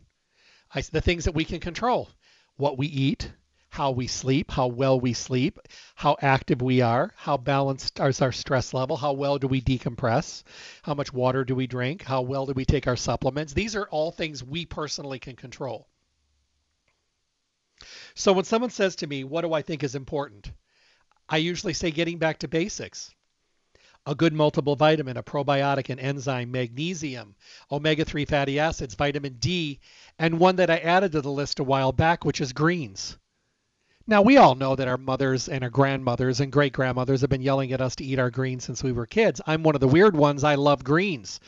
I, 0.75 0.83
the 0.83 1.01
things 1.01 1.25
that 1.25 1.35
we 1.35 1.45
can 1.45 1.61
control 1.61 2.11
what 2.57 2.77
we 2.77 2.87
eat, 2.89 3.31
how 3.71 3.91
we 3.91 4.07
sleep, 4.07 4.51
how 4.51 4.67
well 4.67 4.99
we 4.99 5.13
sleep, 5.13 5.59
how 5.95 6.17
active 6.21 6.63
we 6.63 6.81
are, 6.81 7.13
how 7.17 7.37
balanced 7.37 8.01
is 8.01 8.23
our 8.23 8.33
stress 8.33 8.75
level, 8.75 8.97
how 8.97 9.13
well 9.13 9.39
do 9.39 9.47
we 9.47 9.61
decompress, 9.61 10.43
how 10.83 10.95
much 10.95 11.13
water 11.13 11.45
do 11.45 11.55
we 11.55 11.67
drink, 11.67 12.03
how 12.03 12.23
well 12.23 12.47
do 12.47 12.53
we 12.53 12.65
take 12.65 12.87
our 12.87 12.97
supplements. 12.97 13.53
These 13.53 13.77
are 13.77 13.89
all 13.91 14.11
things 14.11 14.43
we 14.43 14.67
personally 14.67 15.19
can 15.19 15.37
control. 15.37 15.87
So 18.15 18.33
when 18.33 18.45
someone 18.45 18.71
says 18.71 18.97
to 18.97 19.07
me, 19.07 19.23
What 19.23 19.43
do 19.43 19.53
I 19.53 19.63
think 19.63 19.85
is 19.85 19.95
important? 19.95 20.51
I 21.29 21.37
usually 21.37 21.75
say 21.75 21.91
getting 21.91 22.19
back 22.19 22.39
to 22.39 22.49
basics. 22.49 23.15
A 24.07 24.15
good 24.15 24.33
multiple 24.33 24.75
vitamin, 24.75 25.19
a 25.19 25.23
probiotic, 25.23 25.91
an 25.91 25.99
enzyme, 25.99 26.51
magnesium, 26.51 27.37
omega 27.71 28.05
3 28.05 28.25
fatty 28.25 28.59
acids, 28.59 28.95
vitamin 28.95 29.35
D, 29.35 29.79
and 30.19 30.41
one 30.41 30.57
that 30.57 30.71
I 30.71 30.79
added 30.79 31.13
to 31.13 31.21
the 31.21 31.31
list 31.31 31.59
a 31.59 31.65
while 31.65 31.93
back, 31.93 32.25
which 32.25 32.41
is 32.41 32.53
greens. 32.53 33.19
Now, 34.11 34.23
we 34.23 34.39
all 34.39 34.55
know 34.55 34.75
that 34.75 34.89
our 34.89 34.97
mothers 34.97 35.51
and 35.51 35.63
our 35.63 35.69
grandmothers 35.69 36.41
and 36.41 36.51
great 36.51 36.73
grandmothers 36.73 37.21
have 37.21 37.29
been 37.29 37.43
yelling 37.43 37.75
at 37.75 37.83
us 37.83 37.95
to 37.97 38.05
eat 38.05 38.19
our 38.19 38.31
greens 38.31 38.65
since 38.65 38.83
we 38.83 38.91
were 38.91 39.05
kids. 39.05 39.43
I'm 39.47 39.63
one 39.63 39.75
of 39.75 39.83
the 39.83 39.87
weird 39.87 40.17
ones. 40.17 40.45
I 40.45 40.55
love 40.55 40.83
greens. 40.83 41.41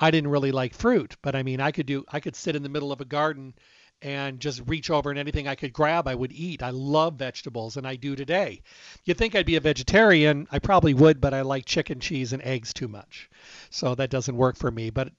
I 0.00 0.10
didn't 0.10 0.30
really 0.30 0.50
like 0.50 0.74
fruit, 0.74 1.14
but 1.22 1.36
I 1.36 1.44
mean, 1.44 1.60
I 1.60 1.70
could 1.70 1.86
do, 1.86 2.04
I 2.08 2.18
could 2.18 2.34
sit 2.34 2.56
in 2.56 2.64
the 2.64 2.68
middle 2.68 2.90
of 2.90 3.00
a 3.00 3.04
garden 3.04 3.54
and 4.02 4.40
just 4.40 4.62
reach 4.66 4.90
over 4.90 5.10
and 5.10 5.18
anything 5.20 5.46
I 5.46 5.54
could 5.54 5.72
grab, 5.72 6.08
I 6.08 6.16
would 6.16 6.32
eat. 6.32 6.60
I 6.60 6.70
love 6.70 7.14
vegetables, 7.14 7.76
and 7.76 7.86
I 7.86 7.94
do 7.94 8.16
today. 8.16 8.62
You'd 9.04 9.16
think 9.16 9.36
I'd 9.36 9.46
be 9.46 9.54
a 9.54 9.60
vegetarian. 9.60 10.48
I 10.50 10.58
probably 10.58 10.94
would, 10.94 11.20
but 11.20 11.34
I 11.34 11.42
like 11.42 11.66
chicken, 11.66 12.00
cheese, 12.00 12.32
and 12.32 12.42
eggs 12.42 12.72
too 12.72 12.88
much. 12.88 13.30
So 13.70 13.94
that 13.94 14.10
doesn't 14.10 14.36
work 14.36 14.56
for 14.56 14.72
me. 14.72 14.90
But 14.90 15.12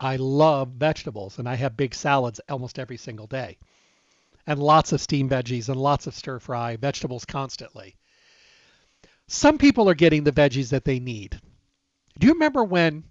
I 0.00 0.16
love 0.16 0.70
vegetables, 0.70 1.38
and 1.38 1.48
I 1.48 1.54
have 1.54 1.76
big 1.76 1.94
salads 1.94 2.40
almost 2.48 2.80
every 2.80 2.96
single 2.96 3.28
day 3.28 3.56
and 4.46 4.60
lots 4.60 4.92
of 4.92 5.00
steamed 5.00 5.30
veggies 5.30 5.68
and 5.68 5.80
lots 5.80 6.06
of 6.06 6.14
stir 6.14 6.38
fry 6.38 6.76
vegetables 6.76 7.24
constantly. 7.24 7.96
Some 9.26 9.58
people 9.58 9.88
are 9.88 9.94
getting 9.94 10.24
the 10.24 10.32
veggies 10.32 10.70
that 10.70 10.84
they 10.84 11.00
need. 11.00 11.40
Do 12.18 12.26
you 12.26 12.34
remember 12.34 12.62
when? 12.62 13.04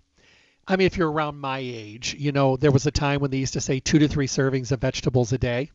I 0.67 0.75
mean, 0.75 0.85
if 0.85 0.95
you're 0.95 1.11
around 1.11 1.39
my 1.39 1.59
age, 1.59 2.15
you 2.17 2.31
know, 2.31 2.55
there 2.55 2.71
was 2.71 2.85
a 2.85 2.91
time 2.91 3.19
when 3.19 3.31
they 3.31 3.37
used 3.37 3.53
to 3.53 3.61
say 3.61 3.79
two 3.79 3.99
to 3.99 4.07
three 4.07 4.27
servings 4.27 4.71
of 4.71 4.79
vegetables 4.79 5.33
a 5.33 5.37
day. 5.37 5.71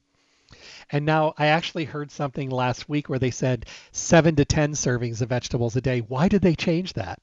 And 0.90 1.04
now 1.04 1.34
I 1.36 1.48
actually 1.48 1.84
heard 1.84 2.10
something 2.10 2.48
last 2.48 2.88
week 2.88 3.08
where 3.08 3.18
they 3.18 3.30
said 3.30 3.66
seven 3.92 4.36
to 4.36 4.46
10 4.46 4.72
servings 4.72 5.20
of 5.20 5.28
vegetables 5.28 5.76
a 5.76 5.82
day. 5.82 6.00
Why 6.00 6.28
did 6.28 6.40
they 6.40 6.54
change 6.54 6.94
that? 6.94 7.20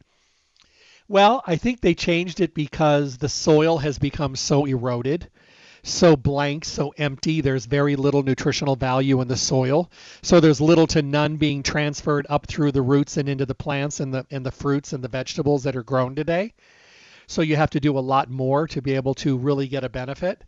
Well, 1.08 1.44
I 1.48 1.56
think 1.56 1.82
they 1.82 1.96
changed 1.96 2.42
it 2.42 2.54
because 2.54 3.18
the 3.18 3.30
soil 3.30 3.80
has 3.80 3.98
become 3.98 4.36
so 4.36 4.65
eroded, 4.65 5.30
so 5.86 6.15
blank, 6.15 6.65
so 6.65 6.94
empty. 6.98 7.42
There's 7.42 7.68
very 7.68 7.96
little 7.96 8.24
nutritional 8.24 8.75
value 8.75 9.22
in 9.22 9.27
the 9.27 9.38
soil. 9.38 9.92
So 10.24 10.39
there's 10.39 10.60
little 10.60 10.88
to 10.88 11.04
none 11.04 11.38
being 11.38 11.62
transferred 11.62 12.25
up 12.27 12.48
through 12.48 12.72
the 12.72 12.82
roots 12.82 13.18
and 13.18 13.30
into 13.30 13.46
the 13.46 13.56
plants 13.56 14.00
and 14.00 14.13
the 14.13 14.25
and 14.32 14.46
the 14.46 14.51
fruits 14.51 14.94
and 14.94 15.04
the 15.04 15.08
vegetables 15.08 15.63
that 15.63 15.75
are 15.75 15.84
grown 15.84 16.15
today. 16.15 16.54
So 17.27 17.42
you 17.42 17.56
have 17.56 17.70
to 17.72 17.80
do 17.80 17.98
a 17.98 18.01
lot 18.01 18.30
more 18.30 18.68
to 18.68 18.82
be 18.82 18.96
able 18.96 19.13
to 19.15 19.38
really 19.38 19.68
get 19.68 19.84
a 19.84 19.89
benefit. 19.89 20.44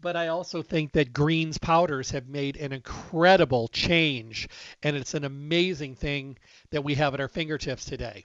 But 0.00 0.16
I 0.16 0.28
also 0.28 0.62
think 0.62 0.92
that 0.92 1.12
greens 1.12 1.58
powders 1.58 2.10
have 2.10 2.28
made 2.28 2.56
an 2.56 2.72
incredible 2.72 3.68
change 3.68 4.48
and 4.82 4.96
it's 4.96 5.14
an 5.14 5.24
amazing 5.24 5.94
thing 5.94 6.38
that 6.70 6.84
we 6.84 6.94
have 6.94 7.14
at 7.14 7.20
our 7.20 7.28
fingertips 7.28 7.84
today. 7.84 8.24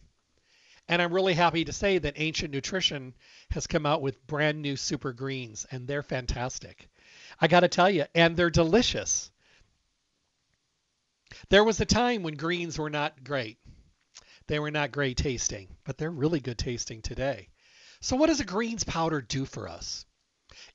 And 0.90 1.02
I'm 1.02 1.14
really 1.14 1.34
happy 1.34 1.64
to 1.66 1.74
say 1.74 1.98
that 1.98 2.20
Ancient 2.20 2.54
Nutrition 2.54 3.14
has 3.52 3.68
come 3.68 3.86
out 3.86 4.02
with 4.02 4.28
brand 4.28 4.62
new 4.62 4.76
super 4.76 5.14
greens, 5.14 5.66
and 5.72 5.88
they're 5.88 6.04
fantastic. 6.04 6.90
I 7.40 7.48
got 7.48 7.62
to 7.62 7.70
tell 7.70 7.90
you, 7.90 8.06
and 8.14 8.36
they're 8.36 8.50
delicious. 8.50 9.32
There 11.50 11.64
was 11.64 11.80
a 11.80 11.86
time 11.86 12.22
when 12.22 12.36
greens 12.36 12.78
were 12.78 12.90
not 12.90 13.24
great. 13.24 13.58
They 14.48 14.60
were 14.60 14.72
not 14.72 14.92
great 14.92 15.18
tasting, 15.18 15.70
but 15.86 15.98
they're 15.98 16.12
really 16.12 16.42
good 16.42 16.58
tasting 16.58 17.02
today. 17.02 17.50
So, 18.02 18.18
what 18.18 18.28
does 18.28 18.42
a 18.42 18.46
greens 18.46 18.84
powder 18.84 19.22
do 19.22 19.46
for 19.46 19.70
us? 19.70 20.06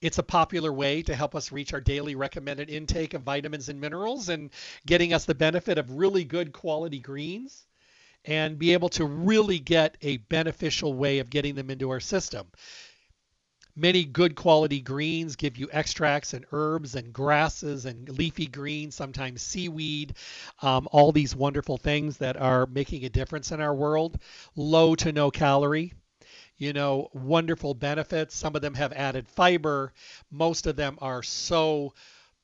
It's 0.01 0.19
a 0.19 0.23
popular 0.23 0.73
way 0.73 1.03
to 1.03 1.15
help 1.15 1.35
us 1.35 1.53
reach 1.53 1.75
our 1.75 1.81
daily 1.81 2.15
recommended 2.15 2.71
intake 2.71 3.13
of 3.13 3.23
vitamins 3.23 3.69
and 3.69 3.81
minerals 3.81 4.31
and 4.31 4.51
getting 4.87 5.13
us 5.13 5.27
the 5.27 5.35
benefit 5.35 5.77
of 5.77 5.93
really 5.93 6.25
good 6.25 6.53
quality 6.53 6.99
greens 6.99 7.68
and 8.25 8.59
be 8.59 8.73
able 8.73 8.89
to 8.91 9.05
really 9.05 9.59
get 9.59 9.97
a 10.03 10.17
beneficial 10.19 10.95
way 10.95 11.19
of 11.19 11.31
getting 11.31 11.55
them 11.55 11.71
into 11.71 11.91
our 11.91 12.01
system. 12.01 12.47
Many 13.77 14.05
good 14.05 14.35
quality 14.35 14.81
greens 14.81 15.37
give 15.37 15.57
you 15.57 15.69
extracts 15.73 16.35
and 16.35 16.45
herbs 16.51 16.97
and 16.97 17.13
grasses 17.13 17.85
and 17.87 18.09
leafy 18.09 18.47
greens, 18.47 18.97
sometimes 18.97 19.41
seaweed, 19.41 20.17
um, 20.63 20.89
all 20.91 21.13
these 21.13 21.37
wonderful 21.37 21.77
things 21.77 22.17
that 22.17 22.37
are 22.37 22.67
making 22.67 23.05
a 23.05 23.09
difference 23.09 23.53
in 23.53 23.61
our 23.61 23.75
world. 23.75 24.19
Low 24.57 24.97
to 24.97 25.13
no 25.13 25.31
calorie, 25.31 25.93
you 26.57 26.73
know, 26.73 27.09
wonderful 27.15 27.73
benefits. 27.73 28.35
Some 28.35 28.57
of 28.57 28.63
them 28.63 28.75
have 28.75 28.93
added 28.93 29.29
fiber. 29.29 29.93
Most 30.29 30.67
of 30.67 30.75
them 30.75 30.99
are 31.01 31.23
so 31.23 31.95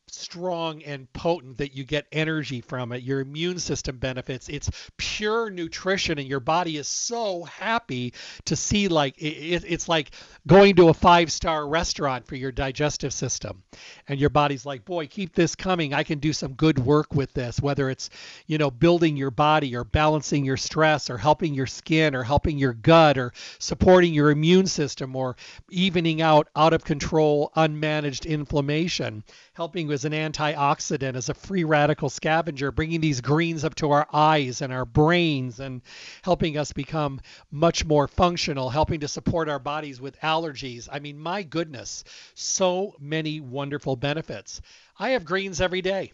strong 0.08 0.82
and 0.82 1.12
potent 1.12 1.58
that 1.58 1.74
you 1.74 1.84
get 1.84 2.06
energy 2.12 2.60
from 2.60 2.92
it. 2.92 3.02
Your 3.02 3.20
immune 3.20 3.58
system 3.58 3.98
benefits. 3.98 4.48
It's 4.48 4.70
pure 4.96 5.50
nutrition, 5.50 6.18
and 6.18 6.28
your 6.28 6.40
body 6.40 6.76
is 6.76 6.88
so 6.88 7.44
happy 7.44 8.14
to 8.46 8.56
see 8.56 8.88
like 8.88 9.20
it, 9.20 9.64
it's 9.66 9.88
like 9.88 10.10
going 10.46 10.76
to 10.76 10.88
a 10.88 10.94
five 10.94 11.32
star 11.32 11.66
restaurant 11.66 12.26
for 12.26 12.36
your 12.36 12.52
digestive 12.52 13.12
system. 13.12 13.62
And 14.08 14.20
your 14.20 14.30
body's 14.30 14.66
like, 14.66 14.84
boy, 14.84 15.06
keep 15.06 15.34
this 15.34 15.54
coming. 15.54 15.94
I 15.94 16.02
can 16.02 16.18
do 16.18 16.32
some 16.32 16.54
good 16.54 16.78
work 16.78 17.14
with 17.14 17.32
this, 17.32 17.60
whether 17.60 17.90
it's, 17.90 18.10
you 18.46 18.58
know, 18.58 18.70
building 18.70 19.16
your 19.16 19.30
body 19.30 19.74
or 19.74 19.84
balancing 19.84 20.44
your 20.44 20.56
stress 20.56 21.10
or 21.10 21.18
helping 21.18 21.54
your 21.54 21.66
skin 21.66 22.14
or 22.14 22.22
helping 22.22 22.58
your 22.58 22.74
gut 22.74 23.18
or 23.18 23.32
supporting 23.58 24.12
your 24.14 24.30
immune 24.30 24.66
system 24.66 25.16
or 25.16 25.36
evening 25.70 26.22
out 26.22 26.48
out 26.56 26.72
of 26.72 26.84
control, 26.84 27.50
unmanaged 27.56 28.26
inflammation, 28.26 29.24
helping 29.54 29.88
as 29.94 30.04
an 30.04 30.12
antioxidant, 30.12 31.16
as 31.16 31.30
a 31.30 31.34
free 31.34 31.64
radical 31.64 32.10
scavenger, 32.10 32.70
bringing 32.70 33.00
these 33.00 33.22
greens 33.22 33.64
up 33.64 33.74
to 33.76 33.92
our 33.92 34.06
eyes 34.12 34.60
and 34.60 34.72
our 34.72 34.84
brains 34.84 35.60
and 35.60 35.80
helping 36.22 36.58
us 36.58 36.72
become 36.72 37.20
much 37.50 37.86
more 37.86 38.06
functional, 38.06 38.68
helping 38.68 39.00
to 39.00 39.08
support 39.08 39.48
our 39.48 39.58
bodies 39.58 40.00
with 40.00 40.20
allergies. 40.20 40.88
I 40.92 40.98
mean, 40.98 41.18
my 41.18 41.42
goodness, 41.42 42.04
so 42.34 42.94
many 43.00 43.40
wonderful 43.40 43.96
benefits. 43.96 44.60
I 44.98 45.10
have 45.10 45.24
greens 45.24 45.62
every 45.62 45.80
day. 45.80 46.12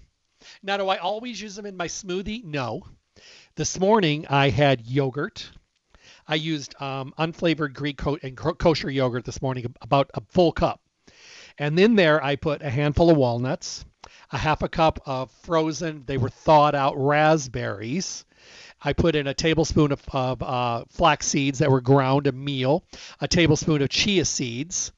Now, 0.63 0.77
do 0.77 0.89
I 0.89 0.99
always 0.99 1.41
use 1.41 1.57
them 1.57 1.67
in 1.67 1.77
my 1.77 1.89
smoothie? 1.89 2.45
No. 2.45 2.83
This 3.57 3.81
morning 3.81 4.27
I 4.31 4.51
had 4.51 4.87
yogurt. 4.87 5.51
I 6.29 6.37
used 6.37 6.81
um, 6.81 7.13
unflavored 7.19 7.75
Greek 7.75 7.99
co- 7.99 8.19
and 8.23 8.37
kosher 8.37 8.91
yogurt 8.91 9.25
this 9.25 9.43
morning, 9.43 9.75
about 9.81 10.11
a 10.15 10.23
full 10.29 10.53
cup. 10.53 10.81
And 11.59 11.79
in 11.79 11.97
there 11.97 12.23
I 12.23 12.37
put 12.37 12.63
a 12.63 12.71
handful 12.71 13.11
of 13.11 13.17
walnuts, 13.17 13.85
a 14.31 14.39
half 14.39 14.63
a 14.63 14.69
cup 14.69 15.01
of 15.07 15.31
frozen, 15.43 16.05
they 16.07 16.19
were 16.19 16.31
thawed 16.31 16.75
out 16.75 16.95
raspberries, 16.97 18.25
I 18.83 18.95
put 18.95 19.15
in 19.15 19.27
a 19.27 19.35
tablespoon 19.35 19.93
of, 19.93 20.03
of 20.11 20.43
uh, 20.43 20.85
flax 20.89 21.27
seeds 21.27 21.59
that 21.59 21.71
were 21.71 21.83
ground 21.83 22.27
a 22.27 22.33
meal, 22.33 22.85
a 23.21 23.29
tablespoon 23.29 23.83
of 23.83 23.91
chia 23.91 24.25
seeds. 24.25 24.93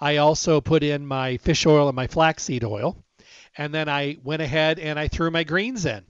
I 0.00 0.18
also 0.18 0.60
put 0.60 0.84
in 0.84 1.06
my 1.06 1.36
fish 1.38 1.66
oil 1.66 1.88
and 1.88 1.96
my 1.96 2.06
flaxseed 2.06 2.62
oil. 2.62 3.02
And 3.58 3.74
then 3.74 3.88
I 3.88 4.18
went 4.22 4.42
ahead 4.42 4.78
and 4.78 4.98
I 4.98 5.08
threw 5.08 5.30
my 5.30 5.42
greens 5.42 5.86
in. 5.86 6.04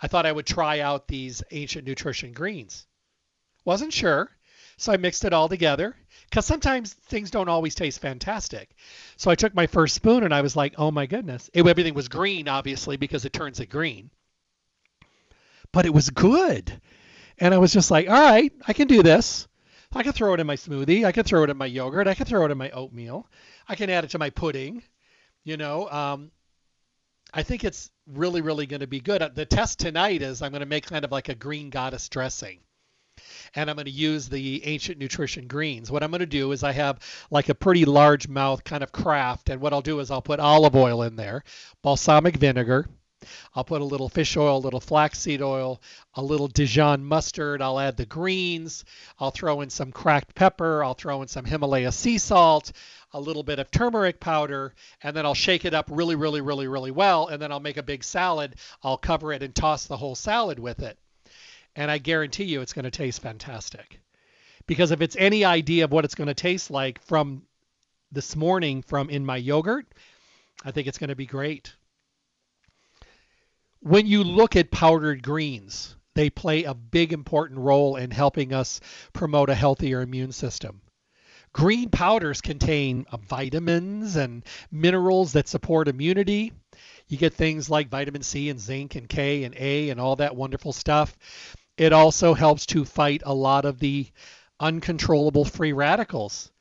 I 0.00 0.06
thought 0.06 0.26
I 0.26 0.32
would 0.32 0.46
try 0.46 0.80
out 0.80 1.08
these 1.08 1.42
ancient 1.50 1.86
nutrition 1.86 2.32
greens. 2.32 2.86
Wasn't 3.64 3.92
sure. 3.92 4.30
So 4.76 4.92
I 4.92 4.98
mixed 4.98 5.24
it 5.24 5.32
all 5.32 5.48
together 5.48 5.96
because 6.32 6.46
sometimes 6.46 6.94
things 6.94 7.30
don't 7.30 7.50
always 7.50 7.74
taste 7.74 8.00
fantastic. 8.00 8.70
So 9.18 9.30
I 9.30 9.34
took 9.34 9.54
my 9.54 9.66
first 9.66 9.94
spoon 9.94 10.24
and 10.24 10.32
I 10.32 10.40
was 10.40 10.56
like, 10.56 10.74
oh 10.78 10.90
my 10.90 11.04
goodness. 11.04 11.50
It, 11.52 11.66
everything 11.66 11.92
was 11.92 12.08
green, 12.08 12.48
obviously, 12.48 12.96
because 12.96 13.26
it 13.26 13.34
turns 13.34 13.60
it 13.60 13.66
green 13.66 14.10
but 15.72 15.86
it 15.86 15.94
was 15.94 16.10
good. 16.10 16.80
And 17.38 17.52
I 17.52 17.58
was 17.58 17.72
just 17.72 17.90
like, 17.90 18.08
all 18.08 18.14
right, 18.14 18.52
I 18.68 18.72
can 18.72 18.86
do 18.86 19.02
this. 19.02 19.48
I 19.94 20.02
can 20.02 20.12
throw 20.12 20.32
it 20.34 20.40
in 20.40 20.46
my 20.46 20.56
smoothie. 20.56 21.04
I 21.04 21.12
can 21.12 21.24
throw 21.24 21.42
it 21.42 21.50
in 21.50 21.56
my 21.56 21.66
yogurt. 21.66 22.06
I 22.06 22.14
can 22.14 22.26
throw 22.26 22.44
it 22.44 22.50
in 22.50 22.58
my 22.58 22.70
oatmeal. 22.70 23.26
I 23.68 23.74
can 23.74 23.90
add 23.90 24.04
it 24.04 24.10
to 24.10 24.18
my 24.18 24.30
pudding. 24.30 24.82
You 25.44 25.56
know, 25.56 25.90
um, 25.90 26.30
I 27.34 27.42
think 27.42 27.64
it's 27.64 27.90
really, 28.06 28.40
really 28.40 28.66
going 28.66 28.80
to 28.80 28.86
be 28.86 29.00
good. 29.00 29.22
The 29.34 29.44
test 29.44 29.80
tonight 29.80 30.22
is 30.22 30.40
I'm 30.40 30.52
going 30.52 30.60
to 30.60 30.66
make 30.66 30.86
kind 30.86 31.04
of 31.04 31.10
like 31.10 31.28
a 31.28 31.34
green 31.34 31.70
goddess 31.70 32.08
dressing. 32.08 32.60
And 33.54 33.68
I'm 33.68 33.76
going 33.76 33.86
to 33.86 33.90
use 33.90 34.28
the 34.28 34.64
ancient 34.64 34.98
nutrition 34.98 35.46
greens. 35.46 35.90
What 35.90 36.02
I'm 36.02 36.10
going 36.10 36.20
to 36.20 36.26
do 36.26 36.52
is 36.52 36.62
I 36.62 36.72
have 36.72 37.00
like 37.30 37.48
a 37.48 37.54
pretty 37.54 37.84
large 37.84 38.28
mouth 38.28 38.64
kind 38.64 38.82
of 38.82 38.92
craft. 38.92 39.50
And 39.50 39.60
what 39.60 39.72
I'll 39.72 39.82
do 39.82 40.00
is 40.00 40.10
I'll 40.10 40.22
put 40.22 40.40
olive 40.40 40.74
oil 40.74 41.02
in 41.02 41.16
there, 41.16 41.44
balsamic 41.82 42.36
vinegar, 42.36 42.88
I'll 43.54 43.64
put 43.64 43.82
a 43.82 43.84
little 43.84 44.08
fish 44.08 44.36
oil, 44.36 44.56
a 44.56 44.58
little 44.58 44.80
flaxseed 44.80 45.42
oil, 45.42 45.80
a 46.14 46.22
little 46.22 46.48
Dijon 46.48 47.04
mustard. 47.04 47.62
I'll 47.62 47.78
add 47.78 47.96
the 47.96 48.06
greens. 48.06 48.84
I'll 49.18 49.30
throw 49.30 49.60
in 49.60 49.70
some 49.70 49.92
cracked 49.92 50.34
pepper. 50.34 50.82
I'll 50.82 50.94
throw 50.94 51.22
in 51.22 51.28
some 51.28 51.44
Himalaya 51.44 51.92
sea 51.92 52.18
salt, 52.18 52.72
a 53.12 53.20
little 53.20 53.44
bit 53.44 53.60
of 53.60 53.70
turmeric 53.70 54.18
powder, 54.18 54.74
and 55.02 55.16
then 55.16 55.24
I'll 55.24 55.34
shake 55.34 55.64
it 55.64 55.74
up 55.74 55.88
really, 55.90 56.16
really, 56.16 56.40
really, 56.40 56.66
really 56.66 56.90
well. 56.90 57.28
And 57.28 57.40
then 57.40 57.52
I'll 57.52 57.60
make 57.60 57.76
a 57.76 57.82
big 57.82 58.02
salad. 58.02 58.56
I'll 58.82 58.98
cover 58.98 59.32
it 59.32 59.42
and 59.42 59.54
toss 59.54 59.86
the 59.86 59.96
whole 59.96 60.16
salad 60.16 60.58
with 60.58 60.80
it. 60.80 60.98
And 61.74 61.90
I 61.90 61.98
guarantee 61.98 62.44
you 62.44 62.60
it's 62.60 62.72
going 62.72 62.84
to 62.84 62.90
taste 62.90 63.22
fantastic. 63.22 64.00
Because 64.66 64.90
if 64.90 65.00
it's 65.00 65.16
any 65.18 65.44
idea 65.44 65.84
of 65.84 65.92
what 65.92 66.04
it's 66.04 66.14
going 66.14 66.28
to 66.28 66.34
taste 66.34 66.70
like 66.70 67.02
from 67.02 67.42
this 68.10 68.36
morning 68.36 68.82
from 68.82 69.10
in 69.10 69.24
my 69.24 69.36
yogurt, 69.36 69.86
I 70.64 70.70
think 70.70 70.86
it's 70.86 70.98
going 70.98 71.08
to 71.08 71.16
be 71.16 71.26
great 71.26 71.72
when 73.82 74.06
you 74.06 74.22
look 74.22 74.54
at 74.54 74.70
powdered 74.70 75.22
greens, 75.22 75.96
they 76.14 76.30
play 76.30 76.62
a 76.64 76.74
big 76.74 77.12
important 77.12 77.58
role 77.58 77.96
in 77.96 78.12
helping 78.12 78.52
us 78.52 78.80
promote 79.12 79.50
a 79.50 79.54
healthier 79.54 80.02
immune 80.02 80.30
system. 80.30 80.80
Green 81.52 81.90
powders 81.90 82.40
contain 82.40 83.04
uh, 83.10 83.16
vitamins 83.16 84.16
and 84.16 84.44
minerals 84.70 85.32
that 85.32 85.48
support 85.48 85.88
immunity. 85.88 86.52
You 87.08 87.18
get 87.18 87.34
things 87.34 87.68
like 87.68 87.88
vitamin 87.88 88.22
C 88.22 88.48
and 88.48 88.60
zinc 88.60 88.94
and 88.94 89.08
K 89.08 89.44
and 89.44 89.54
A 89.58 89.90
and 89.90 90.00
all 90.00 90.16
that 90.16 90.36
wonderful 90.36 90.72
stuff. 90.72 91.16
It 91.82 91.92
also 91.92 92.34
helps 92.34 92.64
to 92.66 92.84
fight 92.84 93.22
a 93.24 93.34
lot 93.34 93.64
of 93.64 93.80
the 93.80 94.06
uncontrollable 94.60 95.44
free 95.44 95.72
radicals 95.72 96.52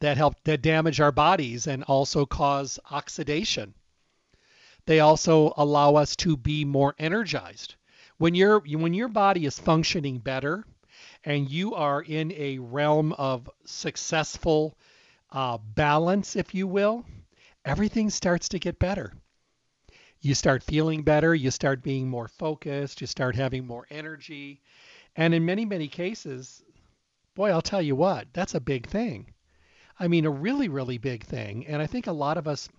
that 0.00 0.16
help 0.16 0.42
that 0.42 0.62
damage 0.62 0.98
our 0.98 1.12
bodies 1.12 1.68
and 1.68 1.84
also 1.84 2.26
cause 2.26 2.80
oxidation. 2.90 3.74
They 4.86 4.98
also 4.98 5.54
allow 5.56 5.94
us 5.94 6.16
to 6.16 6.36
be 6.36 6.64
more 6.64 6.96
energized. 6.98 7.76
When 8.18 8.34
your 8.34 8.58
when 8.58 8.94
your 8.94 9.06
body 9.06 9.46
is 9.46 9.60
functioning 9.60 10.18
better 10.18 10.64
and 11.22 11.48
you 11.48 11.76
are 11.76 12.02
in 12.02 12.32
a 12.32 12.58
realm 12.58 13.12
of 13.12 13.48
successful 13.64 14.76
uh, 15.30 15.58
balance, 15.58 16.34
if 16.34 16.52
you 16.52 16.66
will, 16.66 17.06
everything 17.64 18.10
starts 18.10 18.48
to 18.48 18.58
get 18.58 18.80
better. 18.80 19.12
You 20.24 20.34
start 20.34 20.62
feeling 20.62 21.02
better, 21.02 21.34
you 21.34 21.50
start 21.50 21.82
being 21.82 22.08
more 22.08 22.28
focused, 22.28 23.02
you 23.02 23.06
start 23.06 23.36
having 23.36 23.66
more 23.66 23.86
energy. 23.90 24.62
And 25.16 25.34
in 25.34 25.44
many, 25.44 25.66
many 25.66 25.86
cases, 25.86 26.62
boy, 27.34 27.50
I'll 27.50 27.60
tell 27.60 27.82
you 27.82 27.94
what, 27.94 28.28
that's 28.32 28.54
a 28.54 28.60
big 28.60 28.86
thing. 28.86 29.34
I 30.00 30.08
mean, 30.08 30.24
a 30.24 30.30
really, 30.30 30.68
really 30.68 30.96
big 30.96 31.24
thing. 31.24 31.66
And 31.66 31.82
I 31.82 31.86
think 31.86 32.06
a 32.06 32.12
lot 32.12 32.38
of 32.38 32.48
us 32.48 32.70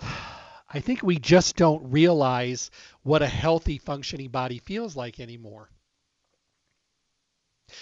I 0.00 0.78
think 0.78 1.02
we 1.02 1.18
just 1.18 1.56
don't 1.56 1.90
realize 1.90 2.70
what 3.02 3.22
a 3.22 3.26
healthy 3.26 3.78
functioning 3.78 4.28
body 4.28 4.58
feels 4.58 4.94
like 4.94 5.18
anymore. 5.18 5.70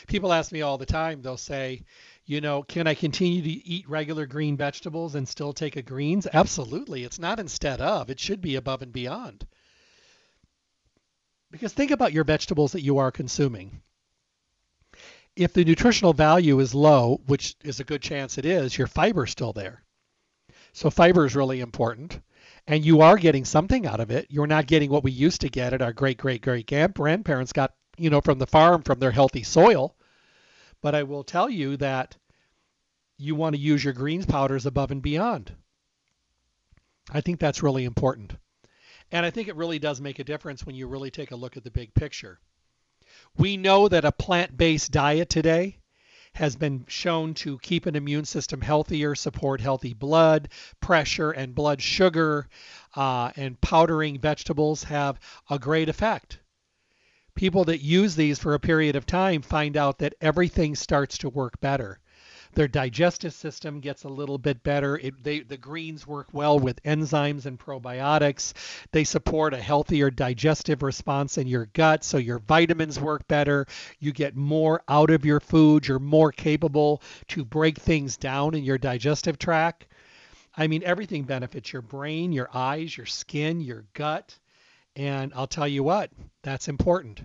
People 0.06 0.32
ask 0.32 0.50
me 0.50 0.62
all 0.62 0.78
the 0.78 0.86
time, 0.86 1.20
they'll 1.20 1.36
say, 1.36 1.82
you 2.24 2.40
know, 2.40 2.62
can 2.62 2.86
I 2.86 2.94
continue 2.94 3.42
to 3.42 3.48
eat 3.48 3.88
regular 3.88 4.26
green 4.26 4.56
vegetables 4.56 5.14
and 5.14 5.28
still 5.28 5.52
take 5.52 5.76
a 5.76 5.82
greens? 5.82 6.26
Absolutely. 6.32 7.04
It's 7.04 7.18
not 7.18 7.40
instead 7.40 7.80
of, 7.80 8.10
it 8.10 8.20
should 8.20 8.40
be 8.40 8.56
above 8.56 8.82
and 8.82 8.92
beyond. 8.92 9.46
Because 11.50 11.72
think 11.72 11.90
about 11.90 12.12
your 12.12 12.24
vegetables 12.24 12.72
that 12.72 12.82
you 12.82 12.98
are 12.98 13.10
consuming. 13.10 13.82
If 15.34 15.52
the 15.52 15.64
nutritional 15.64 16.12
value 16.12 16.60
is 16.60 16.74
low, 16.74 17.20
which 17.26 17.56
is 17.64 17.80
a 17.80 17.84
good 17.84 18.02
chance 18.02 18.38
it 18.38 18.44
is, 18.44 18.76
your 18.76 18.86
fiber 18.86 19.24
is 19.24 19.30
still 19.30 19.52
there. 19.52 19.82
So 20.72 20.90
fiber 20.90 21.26
is 21.26 21.36
really 21.36 21.60
important. 21.60 22.20
And 22.66 22.84
you 22.84 23.00
are 23.00 23.16
getting 23.16 23.44
something 23.44 23.86
out 23.86 24.00
of 24.00 24.10
it. 24.10 24.26
You're 24.30 24.46
not 24.46 24.66
getting 24.66 24.90
what 24.90 25.04
we 25.04 25.10
used 25.10 25.40
to 25.40 25.48
get 25.48 25.72
at 25.72 25.82
our 25.82 25.92
great 25.92 26.18
great 26.18 26.42
great 26.42 26.66
grandparents 26.94 27.52
got, 27.52 27.74
you 27.98 28.08
know, 28.08 28.20
from 28.20 28.38
the 28.38 28.46
farm 28.46 28.82
from 28.82 29.00
their 29.00 29.10
healthy 29.10 29.42
soil. 29.42 29.96
But 30.82 30.94
I 30.94 31.04
will 31.04 31.24
tell 31.24 31.48
you 31.48 31.76
that 31.78 32.16
you 33.16 33.34
want 33.34 33.54
to 33.54 33.60
use 33.60 33.84
your 33.84 33.92
greens 33.92 34.26
powders 34.26 34.66
above 34.66 34.90
and 34.90 35.00
beyond. 35.00 35.54
I 37.10 37.20
think 37.20 37.38
that's 37.38 37.62
really 37.62 37.84
important. 37.84 38.34
And 39.12 39.24
I 39.24 39.30
think 39.30 39.48
it 39.48 39.56
really 39.56 39.78
does 39.78 40.00
make 40.00 40.18
a 40.18 40.24
difference 40.24 40.66
when 40.66 40.74
you 40.74 40.88
really 40.88 41.10
take 41.10 41.30
a 41.30 41.36
look 41.36 41.56
at 41.56 41.64
the 41.64 41.70
big 41.70 41.94
picture. 41.94 42.40
We 43.36 43.56
know 43.56 43.88
that 43.88 44.04
a 44.04 44.12
plant 44.12 44.56
based 44.56 44.90
diet 44.90 45.28
today 45.28 45.78
has 46.34 46.56
been 46.56 46.84
shown 46.88 47.34
to 47.34 47.58
keep 47.58 47.86
an 47.86 47.94
immune 47.94 48.24
system 48.24 48.60
healthier, 48.60 49.14
support 49.14 49.60
healthy 49.60 49.92
blood 49.92 50.48
pressure 50.80 51.30
and 51.30 51.54
blood 51.54 51.80
sugar, 51.82 52.48
uh, 52.96 53.30
and 53.36 53.60
powdering 53.60 54.18
vegetables 54.18 54.84
have 54.84 55.20
a 55.50 55.58
great 55.58 55.88
effect 55.88 56.38
people 57.34 57.64
that 57.64 57.82
use 57.82 58.14
these 58.14 58.38
for 58.38 58.54
a 58.54 58.60
period 58.60 58.96
of 58.96 59.06
time 59.06 59.42
find 59.42 59.76
out 59.76 59.98
that 59.98 60.14
everything 60.20 60.74
starts 60.74 61.18
to 61.18 61.28
work 61.28 61.60
better. 61.60 61.98
Their 62.54 62.68
digestive 62.68 63.32
system 63.32 63.80
gets 63.80 64.04
a 64.04 64.10
little 64.10 64.36
bit 64.36 64.62
better. 64.62 64.98
It, 64.98 65.24
they, 65.24 65.40
the 65.40 65.56
greens 65.56 66.06
work 66.06 66.28
well 66.32 66.58
with 66.58 66.82
enzymes 66.82 67.46
and 67.46 67.58
probiotics. 67.58 68.52
They 68.90 69.04
support 69.04 69.54
a 69.54 69.60
healthier 69.62 70.10
digestive 70.10 70.82
response 70.82 71.38
in 71.38 71.46
your 71.46 71.66
gut, 71.72 72.04
so 72.04 72.18
your 72.18 72.40
vitamins 72.40 73.00
work 73.00 73.26
better. 73.26 73.66
You 74.00 74.12
get 74.12 74.36
more 74.36 74.82
out 74.86 75.08
of 75.08 75.24
your 75.24 75.40
food. 75.40 75.88
You're 75.88 75.98
more 75.98 76.30
capable 76.30 77.02
to 77.28 77.44
break 77.44 77.78
things 77.78 78.18
down 78.18 78.54
in 78.54 78.64
your 78.64 78.78
digestive 78.78 79.38
tract. 79.38 79.86
I 80.54 80.66
mean, 80.66 80.82
everything 80.84 81.22
benefits 81.22 81.72
your 81.72 81.80
brain, 81.80 82.32
your 82.32 82.50
eyes, 82.52 82.94
your 82.94 83.06
skin, 83.06 83.62
your 83.62 83.86
gut. 83.94 84.38
And 84.96 85.32
I'll 85.34 85.46
tell 85.46 85.68
you 85.68 85.82
what, 85.82 86.10
that's 86.42 86.68
important. 86.68 87.22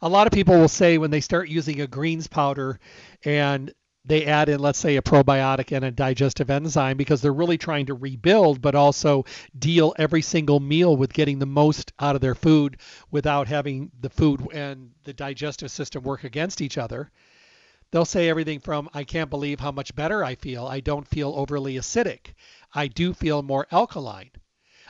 A 0.00 0.08
lot 0.08 0.26
of 0.26 0.32
people 0.32 0.58
will 0.58 0.68
say 0.68 0.98
when 0.98 1.10
they 1.10 1.20
start 1.20 1.48
using 1.48 1.80
a 1.80 1.86
greens 1.86 2.26
powder 2.26 2.78
and 3.24 3.72
they 4.04 4.26
add 4.26 4.48
in, 4.48 4.60
let's 4.60 4.78
say, 4.78 4.96
a 4.96 5.02
probiotic 5.02 5.74
and 5.74 5.84
a 5.84 5.90
digestive 5.90 6.50
enzyme 6.50 6.96
because 6.96 7.22
they're 7.22 7.32
really 7.32 7.56
trying 7.58 7.86
to 7.86 7.94
rebuild, 7.94 8.60
but 8.60 8.74
also 8.74 9.24
deal 9.56 9.94
every 9.96 10.22
single 10.22 10.58
meal 10.60 10.96
with 10.96 11.12
getting 11.12 11.38
the 11.38 11.46
most 11.46 11.92
out 12.00 12.16
of 12.16 12.20
their 12.20 12.34
food 12.34 12.78
without 13.10 13.46
having 13.46 13.90
the 14.00 14.10
food 14.10 14.46
and 14.52 14.90
the 15.04 15.12
digestive 15.12 15.70
system 15.70 16.02
work 16.02 16.24
against 16.24 16.60
each 16.60 16.78
other. 16.78 17.10
They'll 17.92 18.04
say 18.04 18.28
everything 18.28 18.58
from, 18.58 18.88
I 18.92 19.04
can't 19.04 19.30
believe 19.30 19.60
how 19.60 19.70
much 19.70 19.94
better 19.94 20.24
I 20.24 20.34
feel. 20.34 20.66
I 20.66 20.80
don't 20.80 21.06
feel 21.06 21.32
overly 21.36 21.74
acidic. 21.74 22.34
I 22.74 22.88
do 22.88 23.14
feel 23.14 23.42
more 23.42 23.66
alkaline. 23.70 24.30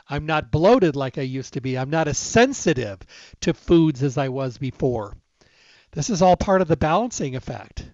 I'm 0.07 0.25
not 0.25 0.51
bloated 0.51 0.95
like 0.95 1.17
I 1.17 1.21
used 1.21 1.53
to 1.53 1.61
be. 1.61 1.77
I'm 1.77 1.89
not 1.89 2.07
as 2.07 2.17
sensitive 2.17 2.99
to 3.41 3.53
foods 3.53 4.03
as 4.03 4.17
I 4.17 4.29
was 4.29 4.57
before. 4.57 5.15
This 5.91 6.09
is 6.09 6.21
all 6.21 6.35
part 6.35 6.61
of 6.61 6.67
the 6.67 6.77
balancing 6.77 7.35
effect. 7.35 7.85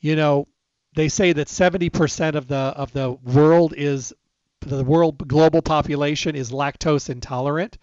You 0.00 0.14
know, 0.14 0.46
they 0.94 1.08
say 1.08 1.32
that 1.32 1.48
70% 1.48 2.34
of 2.34 2.48
the 2.48 2.56
of 2.56 2.92
the 2.92 3.12
world 3.12 3.74
is 3.76 4.12
the 4.60 4.84
world 4.84 5.26
global 5.26 5.62
population 5.62 6.34
is 6.34 6.50
lactose 6.50 7.08
intolerant. 7.08 7.78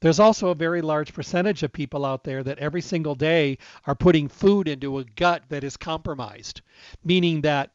There's 0.00 0.20
also 0.20 0.48
a 0.48 0.54
very 0.54 0.82
large 0.82 1.14
percentage 1.14 1.62
of 1.62 1.72
people 1.72 2.04
out 2.04 2.24
there 2.24 2.42
that 2.42 2.58
every 2.58 2.80
single 2.80 3.14
day 3.14 3.58
are 3.86 3.94
putting 3.94 4.28
food 4.28 4.68
into 4.68 4.98
a 4.98 5.04
gut 5.04 5.44
that 5.48 5.64
is 5.64 5.76
compromised, 5.76 6.60
meaning 7.04 7.40
that 7.42 7.70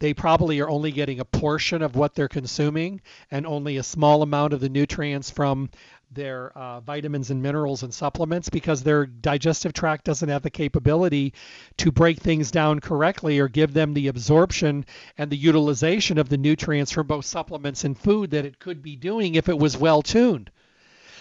they 0.00 0.14
probably 0.14 0.60
are 0.60 0.68
only 0.68 0.92
getting 0.92 1.20
a 1.20 1.24
portion 1.24 1.82
of 1.82 1.96
what 1.96 2.14
they're 2.14 2.28
consuming 2.28 3.00
and 3.30 3.46
only 3.46 3.76
a 3.76 3.82
small 3.82 4.22
amount 4.22 4.52
of 4.52 4.60
the 4.60 4.68
nutrients 4.68 5.30
from 5.30 5.70
their 6.10 6.56
uh, 6.56 6.80
vitamins 6.80 7.30
and 7.30 7.42
minerals 7.42 7.82
and 7.82 7.92
supplements 7.92 8.48
because 8.48 8.82
their 8.82 9.04
digestive 9.04 9.72
tract 9.72 10.04
doesn't 10.04 10.28
have 10.28 10.42
the 10.42 10.50
capability 10.50 11.34
to 11.76 11.92
break 11.92 12.18
things 12.18 12.50
down 12.50 12.80
correctly 12.80 13.38
or 13.38 13.48
give 13.48 13.74
them 13.74 13.92
the 13.92 14.08
absorption 14.08 14.84
and 15.18 15.30
the 15.30 15.36
utilization 15.36 16.16
of 16.16 16.28
the 16.28 16.38
nutrients 16.38 16.92
from 16.92 17.06
both 17.06 17.26
supplements 17.26 17.84
and 17.84 17.98
food 17.98 18.30
that 18.30 18.46
it 18.46 18.58
could 18.58 18.82
be 18.82 18.96
doing 18.96 19.34
if 19.34 19.48
it 19.48 19.58
was 19.58 19.76
well 19.76 20.00
tuned. 20.00 20.50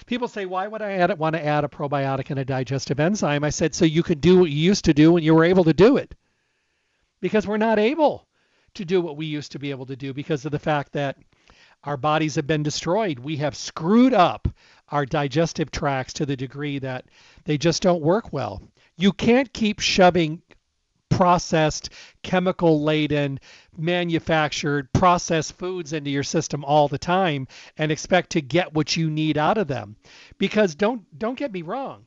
People 0.05 0.29
say, 0.29 0.45
why 0.45 0.67
would 0.67 0.81
I 0.81 0.93
add, 0.93 1.19
want 1.19 1.35
to 1.35 1.45
add 1.45 1.65
a 1.65 1.67
probiotic 1.67 2.29
and 2.29 2.39
a 2.39 2.45
digestive 2.45 2.99
enzyme? 2.99 3.43
I 3.43 3.49
said, 3.49 3.75
so 3.75 3.83
you 3.83 4.03
could 4.03 4.21
do 4.21 4.39
what 4.39 4.49
you 4.49 4.57
used 4.57 4.85
to 4.85 4.93
do 4.93 5.11
when 5.11 5.23
you 5.23 5.35
were 5.35 5.43
able 5.43 5.65
to 5.65 5.73
do 5.73 5.97
it. 5.97 6.15
Because 7.19 7.45
we're 7.45 7.57
not 7.57 7.77
able 7.77 8.27
to 8.77 8.85
do 8.85 9.01
what 9.01 9.17
we 9.17 9.25
used 9.25 9.51
to 9.51 9.59
be 9.59 9.71
able 9.71 9.85
to 9.87 9.95
do 9.95 10.13
because 10.13 10.45
of 10.45 10.51
the 10.51 10.59
fact 10.59 10.93
that 10.93 11.17
our 11.83 11.97
bodies 11.97 12.35
have 12.35 12.47
been 12.47 12.63
destroyed. 12.63 13.19
We 13.19 13.37
have 13.37 13.55
screwed 13.55 14.13
up 14.13 14.47
our 14.89 15.05
digestive 15.05 15.71
tracts 15.71 16.13
to 16.13 16.25
the 16.25 16.35
degree 16.35 16.79
that 16.79 17.05
they 17.45 17.57
just 17.57 17.81
don't 17.81 18.01
work 18.01 18.33
well. 18.33 18.61
You 18.97 19.11
can't 19.13 19.51
keep 19.53 19.79
shoving 19.79 20.41
processed, 21.09 21.89
chemical 22.23 22.83
laden, 22.83 23.39
manufactured, 23.77 24.91
processed 24.93 25.53
foods 25.53 25.93
into 25.93 26.09
your 26.09 26.23
system 26.23 26.65
all 26.65 26.87
the 26.87 26.97
time 26.97 27.47
and 27.77 27.91
expect 27.91 28.31
to 28.31 28.41
get 28.41 28.73
what 28.73 28.95
you 28.95 29.09
need 29.09 29.37
out 29.37 29.57
of 29.57 29.67
them. 29.67 29.95
Because 30.37 30.75
don't 30.75 31.03
don't 31.17 31.37
get 31.37 31.51
me 31.51 31.61
wrong 31.61 32.05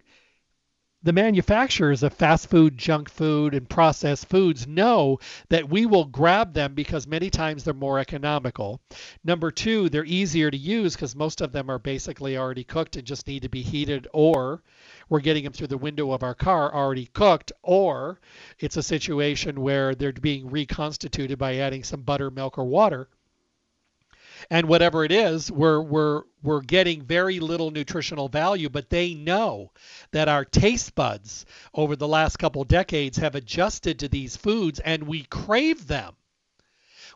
the 1.02 1.12
manufacturers 1.12 2.02
of 2.02 2.12
fast 2.12 2.48
food, 2.48 2.76
junk 2.76 3.08
food, 3.08 3.54
and 3.54 3.68
processed 3.68 4.26
foods 4.28 4.66
know 4.66 5.18
that 5.48 5.68
we 5.68 5.86
will 5.86 6.04
grab 6.04 6.52
them 6.52 6.74
because 6.74 7.06
many 7.06 7.30
times 7.30 7.64
they're 7.64 7.72
more 7.72 7.98
economical. 7.98 8.80
Number 9.24 9.50
two, 9.50 9.88
they're 9.88 10.04
easier 10.04 10.50
to 10.50 10.56
use 10.58 10.94
because 10.94 11.16
most 11.16 11.40
of 11.40 11.52
them 11.52 11.70
are 11.70 11.78
basically 11.78 12.36
already 12.36 12.64
cooked 12.64 12.96
and 12.96 13.06
just 13.06 13.26
need 13.26 13.42
to 13.42 13.48
be 13.48 13.62
heated, 13.62 14.08
or 14.12 14.62
we're 15.08 15.20
getting 15.20 15.44
them 15.44 15.54
through 15.54 15.68
the 15.68 15.78
window 15.78 16.12
of 16.12 16.22
our 16.22 16.34
car 16.34 16.74
already 16.74 17.06
cooked, 17.06 17.50
or 17.62 18.20
it's 18.58 18.76
a 18.76 18.82
situation 18.82 19.62
where 19.62 19.94
they're 19.94 20.12
being 20.12 20.50
reconstituted 20.50 21.38
by 21.38 21.56
adding 21.56 21.82
some 21.82 22.02
butter, 22.02 22.30
milk, 22.30 22.58
or 22.58 22.64
water 22.64 23.08
and 24.48 24.68
whatever 24.68 25.04
it 25.04 25.12
is, 25.12 25.50
we're 25.50 25.80
we're 25.80 26.22
we're 26.42 26.60
getting 26.60 27.02
very 27.02 27.40
little 27.40 27.70
nutritional 27.70 28.28
value, 28.28 28.68
but 28.68 28.90
they 28.90 29.14
know 29.14 29.72
that 30.12 30.28
our 30.28 30.44
taste 30.44 30.94
buds 30.94 31.44
over 31.74 31.96
the 31.96 32.08
last 32.08 32.38
couple 32.38 32.64
decades 32.64 33.18
have 33.18 33.34
adjusted 33.34 33.98
to 33.98 34.08
these 34.08 34.36
foods 34.36 34.80
and 34.80 35.02
we 35.02 35.24
crave 35.24 35.86
them. 35.86 36.14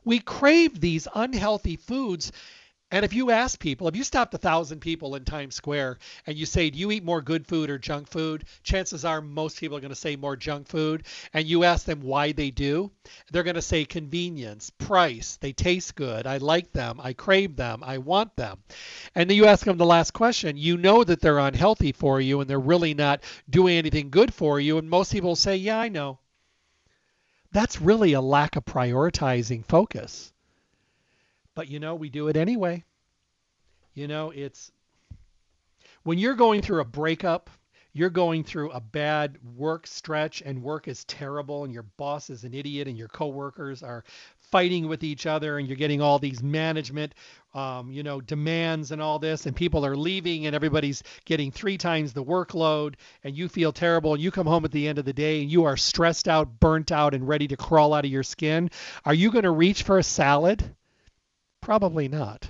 We 0.04 0.20
crave 0.20 0.80
these 0.80 1.08
unhealthy 1.14 1.76
foods 1.76 2.32
and 2.94 3.04
if 3.04 3.12
you 3.12 3.32
ask 3.32 3.58
people, 3.58 3.88
if 3.88 3.96
you 3.96 4.04
stopped 4.04 4.34
a 4.34 4.38
thousand 4.38 4.78
people 4.78 5.16
in 5.16 5.24
Times 5.24 5.56
Square 5.56 5.98
and 6.28 6.36
you 6.36 6.46
say, 6.46 6.70
do 6.70 6.78
you 6.78 6.92
eat 6.92 7.02
more 7.02 7.20
good 7.20 7.44
food 7.44 7.68
or 7.68 7.76
junk 7.76 8.08
food? 8.08 8.44
Chances 8.62 9.04
are 9.04 9.20
most 9.20 9.58
people 9.58 9.76
are 9.76 9.80
going 9.80 9.88
to 9.88 9.96
say 9.96 10.14
more 10.14 10.36
junk 10.36 10.68
food. 10.68 11.04
And 11.32 11.44
you 11.44 11.64
ask 11.64 11.84
them 11.86 12.02
why 12.02 12.30
they 12.30 12.52
do, 12.52 12.92
they're 13.32 13.42
going 13.42 13.56
to 13.56 13.62
say 13.62 13.84
convenience, 13.84 14.70
price, 14.70 15.38
they 15.40 15.52
taste 15.52 15.96
good, 15.96 16.28
I 16.28 16.36
like 16.36 16.72
them, 16.72 17.00
I 17.02 17.14
crave 17.14 17.56
them, 17.56 17.82
I 17.82 17.98
want 17.98 18.36
them. 18.36 18.62
And 19.16 19.28
then 19.28 19.36
you 19.36 19.46
ask 19.46 19.64
them 19.64 19.76
the 19.76 19.84
last 19.84 20.12
question, 20.12 20.56
you 20.56 20.76
know 20.76 21.02
that 21.02 21.20
they're 21.20 21.40
unhealthy 21.40 21.90
for 21.90 22.20
you 22.20 22.40
and 22.40 22.48
they're 22.48 22.60
really 22.60 22.94
not 22.94 23.24
doing 23.50 23.76
anything 23.76 24.10
good 24.10 24.32
for 24.32 24.60
you. 24.60 24.78
And 24.78 24.88
most 24.88 25.10
people 25.10 25.34
say, 25.34 25.56
yeah, 25.56 25.80
I 25.80 25.88
know. 25.88 26.20
That's 27.50 27.80
really 27.80 28.12
a 28.12 28.20
lack 28.20 28.54
of 28.54 28.64
prioritizing 28.64 29.64
focus. 29.64 30.32
But 31.54 31.68
you 31.68 31.80
know, 31.80 31.94
we 31.94 32.08
do 32.08 32.28
it 32.28 32.36
anyway. 32.36 32.84
You 33.94 34.08
know, 34.08 34.30
it's 34.30 34.72
when 36.02 36.18
you're 36.18 36.34
going 36.34 36.62
through 36.62 36.80
a 36.80 36.84
breakup, 36.84 37.48
you're 37.94 38.10
going 38.10 38.42
through 38.42 38.72
a 38.72 38.80
bad 38.80 39.38
work 39.56 39.86
stretch 39.86 40.42
and 40.44 40.62
work 40.62 40.88
is 40.88 41.04
terrible 41.04 41.62
and 41.62 41.72
your 41.72 41.84
boss 41.96 42.28
is 42.28 42.42
an 42.42 42.52
idiot 42.52 42.88
and 42.88 42.98
your 42.98 43.08
coworkers 43.08 43.84
are 43.84 44.02
fighting 44.36 44.88
with 44.88 45.04
each 45.04 45.26
other 45.26 45.58
and 45.58 45.68
you're 45.68 45.76
getting 45.76 46.02
all 46.02 46.18
these 46.18 46.42
management 46.42 47.14
um, 47.54 47.90
you 47.92 48.02
know 48.02 48.20
demands 48.20 48.90
and 48.90 49.00
all 49.00 49.20
this 49.20 49.46
and 49.46 49.54
people 49.54 49.86
are 49.86 49.96
leaving 49.96 50.46
and 50.46 50.56
everybody's 50.56 51.02
getting 51.24 51.52
three 51.52 51.78
times 51.78 52.12
the 52.12 52.22
workload 52.22 52.94
and 53.22 53.36
you 53.36 53.48
feel 53.48 53.72
terrible 53.72 54.12
and 54.12 54.22
you 54.22 54.32
come 54.32 54.46
home 54.46 54.64
at 54.64 54.72
the 54.72 54.88
end 54.88 54.98
of 54.98 55.04
the 55.04 55.12
day 55.12 55.40
and 55.40 55.50
you 55.50 55.64
are 55.64 55.76
stressed 55.76 56.28
out 56.28 56.60
burnt 56.60 56.90
out 56.90 57.14
and 57.14 57.28
ready 57.28 57.46
to 57.46 57.56
crawl 57.56 57.94
out 57.94 58.04
of 58.04 58.10
your 58.10 58.24
skin 58.24 58.68
are 59.04 59.14
you 59.14 59.30
going 59.30 59.44
to 59.44 59.50
reach 59.50 59.84
for 59.84 59.98
a 59.98 60.02
salad 60.02 60.74
Probably 61.64 62.08
not. 62.08 62.46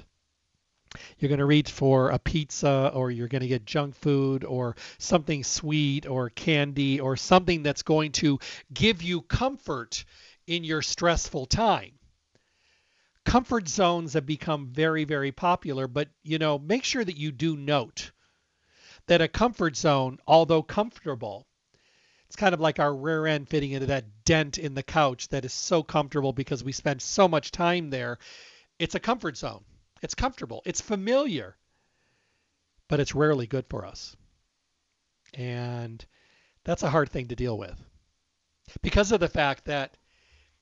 you're 1.18 1.29
going 1.29 1.38
to 1.38 1.44
reach 1.44 1.70
for 1.70 2.11
a 2.11 2.18
pizza 2.18 2.90
or 2.92 3.12
you're 3.12 3.29
going 3.29 3.42
to 3.42 3.46
get 3.46 3.64
junk 3.64 3.94
food 3.94 4.42
or 4.42 4.74
something 4.98 5.44
sweet 5.44 6.05
or 6.05 6.31
candy 6.31 6.98
or 6.98 7.16
something 7.16 7.62
that's 7.62 7.83
going 7.83 8.11
to 8.11 8.40
give 8.72 9.03
you 9.03 9.22
comfort 9.22 10.05
in 10.48 10.64
your 10.64 10.83
stressful 10.83 11.46
time. 11.46 11.92
Comfort 13.24 13.68
zones 13.68 14.14
have 14.14 14.27
become 14.27 14.66
very, 14.72 15.05
very 15.05 15.31
popular, 15.31 15.87
but 15.87 16.09
you 16.24 16.38
know, 16.38 16.59
make 16.59 16.83
sure 16.83 17.05
that 17.05 17.16
you 17.16 17.31
do 17.31 17.57
note 17.57 18.11
that 19.07 19.22
a 19.22 19.29
comfort 19.29 19.77
zone, 19.77 20.18
although 20.27 20.64
comfortable, 20.64 21.46
it's 22.27 22.35
kind 22.35 22.53
of 22.53 22.59
like 22.61 22.81
our 22.81 22.92
rear 22.92 23.27
end 23.29 23.48
fitting 23.48 23.70
into 23.70 23.87
that 23.87 24.24
dent 24.24 24.59
in 24.59 24.74
the 24.74 24.83
couch 24.83 25.29
that 25.29 25.44
is 25.44 25.53
so 25.53 25.85
comfortable 25.85 26.33
because 26.33 26.64
we 26.64 26.72
spend 26.72 27.00
so 27.00 27.29
much 27.29 27.53
time 27.53 27.90
there. 27.90 28.18
It's 28.78 28.94
a 28.94 29.00
comfort 29.00 29.37
zone. 29.37 29.64
It's 30.02 30.14
comfortable. 30.14 30.62
It's 30.64 30.80
familiar. 30.80 31.56
But 32.88 33.00
it's 33.00 33.14
rarely 33.14 33.46
good 33.46 33.66
for 33.68 33.87
us. 33.87 34.16
And 35.32 36.04
that's 36.64 36.82
a 36.82 36.90
hard 36.90 37.10
thing 37.10 37.28
to 37.28 37.37
deal 37.37 37.56
with. 37.56 37.80
Because 38.82 39.12
of 39.12 39.20
the 39.20 39.28
fact 39.28 39.66
that 39.66 39.96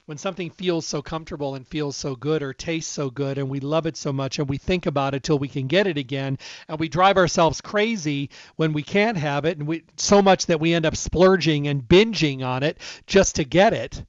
when 0.07 0.19
something 0.19 0.51
feels 0.51 0.85
so 0.87 1.01
comfortable 1.01 1.55
and 1.55 1.67
feels 1.67 1.97
so 1.97 2.17
good 2.17 2.43
or 2.43 2.53
tastes 2.53 2.93
so 2.93 3.09
good 3.09 3.39
and 3.39 3.49
we 3.49 3.61
love 3.61 3.87
it 3.87 3.97
so 3.97 4.13
much 4.13 4.39
and 4.39 4.49
we 4.49 4.59
think 4.59 4.87
about 4.87 5.15
it 5.15 5.23
till 5.23 5.39
we 5.39 5.49
can 5.49 5.69
get 5.69 5.87
it 5.87 5.97
again 5.97 6.39
and 6.69 6.81
we 6.81 6.89
drive 6.89 7.17
ourselves 7.17 7.61
crazy 7.61 8.31
when 8.57 8.73
we 8.73 8.83
can't 8.83 9.17
have 9.17 9.45
it 9.45 9.59
and 9.59 9.67
we 9.67 9.85
so 9.97 10.21
much 10.21 10.47
that 10.47 10.61
we 10.61 10.75
end 10.75 10.87
up 10.87 10.97
splurging 10.97 11.69
and 11.69 11.83
binging 11.83 12.45
on 12.45 12.65
it 12.65 12.79
just 13.07 13.37
to 13.37 13.45
get 13.45 13.73
it 13.73 14.05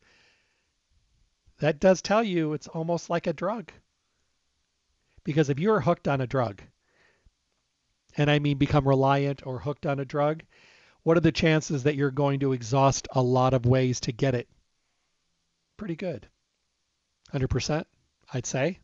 that 1.60 1.80
does 1.80 2.02
tell 2.02 2.24
you 2.24 2.54
it's 2.54 2.68
almost 2.68 3.10
like 3.10 3.28
a 3.28 3.34
drug 3.34 3.72
because 5.24 5.50
if 5.50 5.60
you're 5.60 5.82
hooked 5.82 6.08
on 6.08 6.22
a 6.22 6.28
drug 6.28 6.62
and 8.18 8.30
I 8.30 8.40
mean 8.40 8.58
become 8.58 8.88
reliant 8.88 9.46
or 9.46 9.60
hooked 9.60 9.86
on 9.86 10.00
a 10.00 10.06
drug 10.06 10.44
what 11.04 11.18
are 11.18 11.22
the 11.22 11.32
chances 11.32 11.84
that 11.84 11.96
you're 11.96 12.12
going 12.12 12.40
to 12.40 12.54
exhaust 12.54 13.08
a 13.12 13.22
lot 13.22 13.54
of 13.54 13.66
ways 13.66 14.00
to 14.02 14.12
get 14.12 14.36
it 14.36 14.48
pretty 15.78 15.96
good. 15.96 16.28
100%, 17.34 17.86
I'd 18.34 18.46
say. 18.46 18.80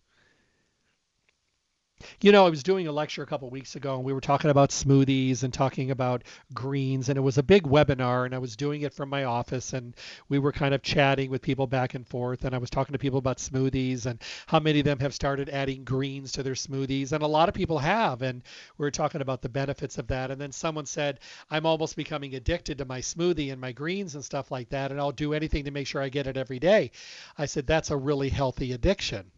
You 2.22 2.32
know, 2.32 2.46
I 2.46 2.50
was 2.50 2.64
doing 2.64 2.88
a 2.88 2.92
lecture 2.92 3.24
a 3.24 3.26
couple 3.26 3.50
weeks 3.50 3.76
ago 3.76 3.96
and 3.96 4.06
we 4.06 4.14
were 4.14 4.22
talking 4.22 4.50
about 4.50 4.70
smoothies 4.70 5.44
and 5.44 5.54
talking 5.54 5.92
about 5.92 6.24
greens 6.54 7.10
and 7.10 7.18
it 7.18 7.22
was 7.22 7.38
a 7.38 7.44
big 7.44 7.64
webinar 7.64 8.26
and 8.26 8.34
I 8.34 8.38
was 8.38 8.56
doing 8.56 8.84
it 8.84 8.94
from 8.94 9.10
my 9.10 9.26
office 9.26 9.74
and 9.74 9.96
we 10.30 10.40
were 10.40 10.52
kind 10.52 10.74
of 10.74 10.82
chatting 10.82 11.30
with 11.30 11.42
people 11.42 11.68
back 11.68 11.96
and 11.96 12.08
forth 12.08 12.46
and 12.46 12.56
I 12.56 12.58
was 12.58 12.70
talking 12.70 12.94
to 12.94 13.00
people 13.00 13.20
about 13.20 13.38
smoothies 13.38 14.06
and 14.06 14.22
how 14.48 14.60
many 14.60 14.80
of 14.80 14.86
them 14.86 15.00
have 15.00 15.14
started 15.14 15.50
adding 15.50 15.84
greens 15.84 16.32
to 16.34 16.44
their 16.44 16.54
smoothies 16.54 17.12
and 17.12 17.22
a 17.22 17.28
lot 17.28 17.50
of 17.50 17.56
people 17.56 17.80
have 17.80 18.22
and 18.22 18.44
we 18.78 18.84
were 18.86 18.92
talking 18.92 19.22
about 19.22 19.42
the 19.42 19.50
benefits 19.50 19.98
of 19.98 20.08
that 20.08 20.32
and 20.32 20.40
then 20.40 20.52
someone 20.54 20.86
said 20.86 21.20
I'm 21.50 21.66
almost 21.66 21.96
becoming 21.98 22.36
addicted 22.36 22.78
to 22.78 22.86
my 22.86 23.00
smoothie 23.00 23.52
and 23.52 23.60
my 23.60 23.74
greens 23.74 24.16
and 24.16 24.24
stuff 24.24 24.52
like 24.52 24.70
that 24.70 24.92
and 24.92 25.00
I'll 25.02 25.12
do 25.12 25.34
anything 25.34 25.66
to 25.66 25.72
make 25.72 25.88
sure 25.88 26.02
I 26.02 26.10
get 26.10 26.28
it 26.28 26.38
every 26.38 26.60
day. 26.60 26.92
I 27.38 27.46
said 27.46 27.68
that's 27.68 27.92
a 27.92 27.98
really 27.98 28.30
healthy 28.30 28.72
addiction 28.72 29.32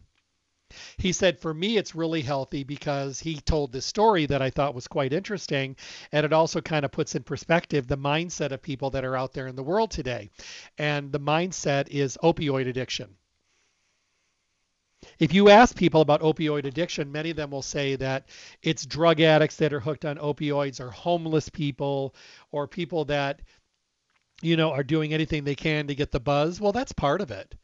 he 0.96 1.12
said, 1.12 1.38
For 1.38 1.52
me, 1.52 1.76
it's 1.76 1.94
really 1.94 2.22
healthy 2.22 2.64
because 2.64 3.20
he 3.20 3.40
told 3.40 3.72
this 3.72 3.86
story 3.86 4.26
that 4.26 4.42
I 4.42 4.50
thought 4.50 4.74
was 4.74 4.88
quite 4.88 5.12
interesting. 5.12 5.76
And 6.12 6.24
it 6.24 6.32
also 6.32 6.60
kind 6.60 6.84
of 6.84 6.92
puts 6.92 7.14
in 7.14 7.22
perspective 7.22 7.86
the 7.86 7.98
mindset 7.98 8.52
of 8.52 8.62
people 8.62 8.90
that 8.90 9.04
are 9.04 9.16
out 9.16 9.32
there 9.32 9.48
in 9.48 9.56
the 9.56 9.62
world 9.62 9.90
today. 9.90 10.30
And 10.78 11.12
the 11.12 11.20
mindset 11.20 11.88
is 11.88 12.18
opioid 12.22 12.68
addiction. 12.68 13.16
If 15.18 15.34
you 15.34 15.48
ask 15.48 15.76
people 15.76 16.00
about 16.00 16.20
opioid 16.20 16.64
addiction, 16.64 17.10
many 17.10 17.30
of 17.30 17.36
them 17.36 17.50
will 17.50 17.62
say 17.62 17.96
that 17.96 18.28
it's 18.62 18.86
drug 18.86 19.20
addicts 19.20 19.56
that 19.56 19.72
are 19.72 19.80
hooked 19.80 20.04
on 20.04 20.16
opioids 20.16 20.80
or 20.80 20.90
homeless 20.90 21.48
people 21.48 22.14
or 22.52 22.68
people 22.68 23.04
that 23.06 23.40
you 24.42 24.56
know 24.56 24.70
are 24.70 24.84
doing 24.84 25.12
anything 25.12 25.44
they 25.44 25.54
can 25.54 25.88
to 25.88 25.94
get 25.94 26.12
the 26.12 26.20
buzz. 26.20 26.60
Well, 26.60 26.72
that's 26.72 26.92
part 26.92 27.20
of 27.20 27.30
it. 27.30 27.56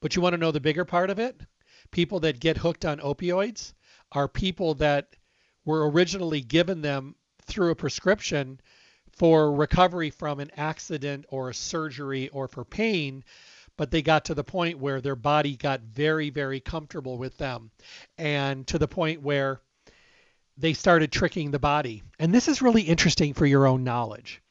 But 0.00 0.16
you 0.16 0.22
want 0.22 0.32
to 0.32 0.38
know 0.38 0.50
the 0.50 0.60
bigger 0.60 0.84
part 0.84 1.10
of 1.10 1.18
it? 1.18 1.40
People 1.90 2.20
that 2.20 2.40
get 2.40 2.56
hooked 2.56 2.84
on 2.84 2.98
opioids 2.98 3.72
are 4.12 4.28
people 4.28 4.74
that 4.74 5.16
were 5.64 5.90
originally 5.90 6.40
given 6.40 6.82
them 6.82 7.14
through 7.42 7.70
a 7.70 7.76
prescription 7.76 8.60
for 9.12 9.52
recovery 9.52 10.10
from 10.10 10.40
an 10.40 10.50
accident 10.56 11.24
or 11.28 11.50
a 11.50 11.54
surgery 11.54 12.28
or 12.28 12.48
for 12.48 12.64
pain 12.64 13.24
but 13.76 13.90
they 13.90 14.02
got 14.02 14.26
to 14.26 14.34
the 14.34 14.44
point 14.44 14.78
where 14.78 15.00
their 15.00 15.16
body 15.16 15.56
got 15.56 15.80
very 15.80 16.30
very 16.30 16.60
comfortable 16.60 17.18
with 17.18 17.36
them 17.38 17.70
and 18.18 18.66
to 18.66 18.78
the 18.78 18.88
point 18.88 19.22
where 19.22 19.60
they 20.60 20.74
started 20.74 21.10
tricking 21.10 21.50
the 21.50 21.58
body. 21.58 22.02
And 22.18 22.34
this 22.34 22.46
is 22.46 22.60
really 22.60 22.82
interesting 22.82 23.32
for 23.32 23.46
your 23.46 23.66
own 23.66 23.82
knowledge. 23.82 24.42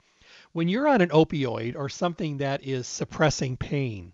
When 0.53 0.67
you're 0.67 0.87
on 0.87 1.01
an 1.01 1.09
opioid 1.09 1.75
or 1.75 1.87
something 1.87 2.37
that 2.37 2.63
is 2.63 2.87
suppressing 2.87 3.57
pain 3.57 4.13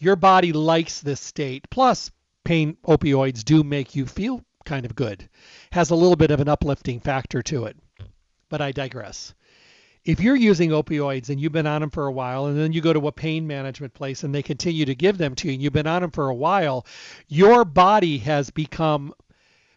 your 0.00 0.14
body 0.14 0.52
likes 0.52 1.00
this 1.00 1.20
state. 1.20 1.68
Plus 1.70 2.12
pain 2.48 2.78
opioids 2.86 3.44
do 3.44 3.62
make 3.62 3.94
you 3.94 4.06
feel 4.06 4.42
kind 4.64 4.86
of 4.86 4.94
good. 4.94 5.28
Has 5.70 5.90
a 5.90 5.94
little 5.94 6.16
bit 6.16 6.30
of 6.30 6.40
an 6.40 6.48
uplifting 6.48 6.98
factor 6.98 7.42
to 7.42 7.66
it. 7.66 7.76
But 8.48 8.62
I 8.62 8.72
digress. 8.72 9.34
If 10.02 10.20
you're 10.20 10.34
using 10.34 10.70
opioids 10.70 11.28
and 11.28 11.38
you've 11.38 11.52
been 11.52 11.66
on 11.66 11.82
them 11.82 11.90
for 11.90 12.06
a 12.06 12.12
while, 12.12 12.46
and 12.46 12.58
then 12.58 12.72
you 12.72 12.80
go 12.80 12.94
to 12.94 13.06
a 13.06 13.12
pain 13.12 13.46
management 13.46 13.92
place 13.92 14.24
and 14.24 14.34
they 14.34 14.42
continue 14.42 14.86
to 14.86 14.94
give 14.94 15.18
them 15.18 15.34
to 15.34 15.48
you, 15.48 15.52
and 15.52 15.62
you've 15.62 15.74
been 15.74 15.86
on 15.86 16.00
them 16.00 16.10
for 16.10 16.30
a 16.30 16.34
while, 16.34 16.86
your 17.26 17.66
body 17.66 18.16
has 18.16 18.48
become 18.48 19.12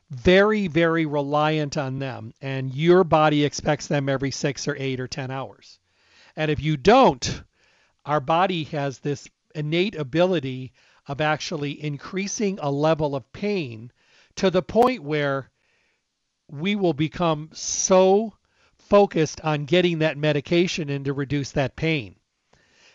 very, 0.10 0.67
very 0.67 1.05
reliant 1.05 1.75
on 1.75 1.99
them, 1.99 2.34
and 2.41 2.73
your 2.73 3.03
body 3.03 3.43
expects 3.43 3.88
them 3.88 4.07
every 4.07 4.31
six 4.31 4.65
or 4.65 4.77
eight 4.79 5.01
or 5.01 5.10
10 5.10 5.29
hours. 5.29 5.77
And 6.38 6.49
if 6.49 6.62
you 6.62 6.77
don't, 6.77 7.43
our 8.05 8.21
body 8.21 8.63
has 8.63 8.99
this 8.99 9.27
innate 9.53 9.95
ability 9.95 10.71
of 11.07 11.21
actually 11.21 11.83
increasing 11.83 12.59
a 12.61 12.71
level 12.71 13.15
of 13.15 13.31
pain 13.33 13.91
to 14.35 14.49
the 14.49 14.61
point 14.61 15.03
where 15.03 15.49
we 16.47 16.75
will 16.75 16.93
become 16.93 17.49
so 17.53 18.33
focused 18.77 19.41
on 19.41 19.65
getting 19.65 19.99
that 19.99 20.17
medication 20.17 20.89
and 20.89 21.05
to 21.05 21.13
reduce 21.13 21.51
that 21.51 21.75
pain 21.75 22.15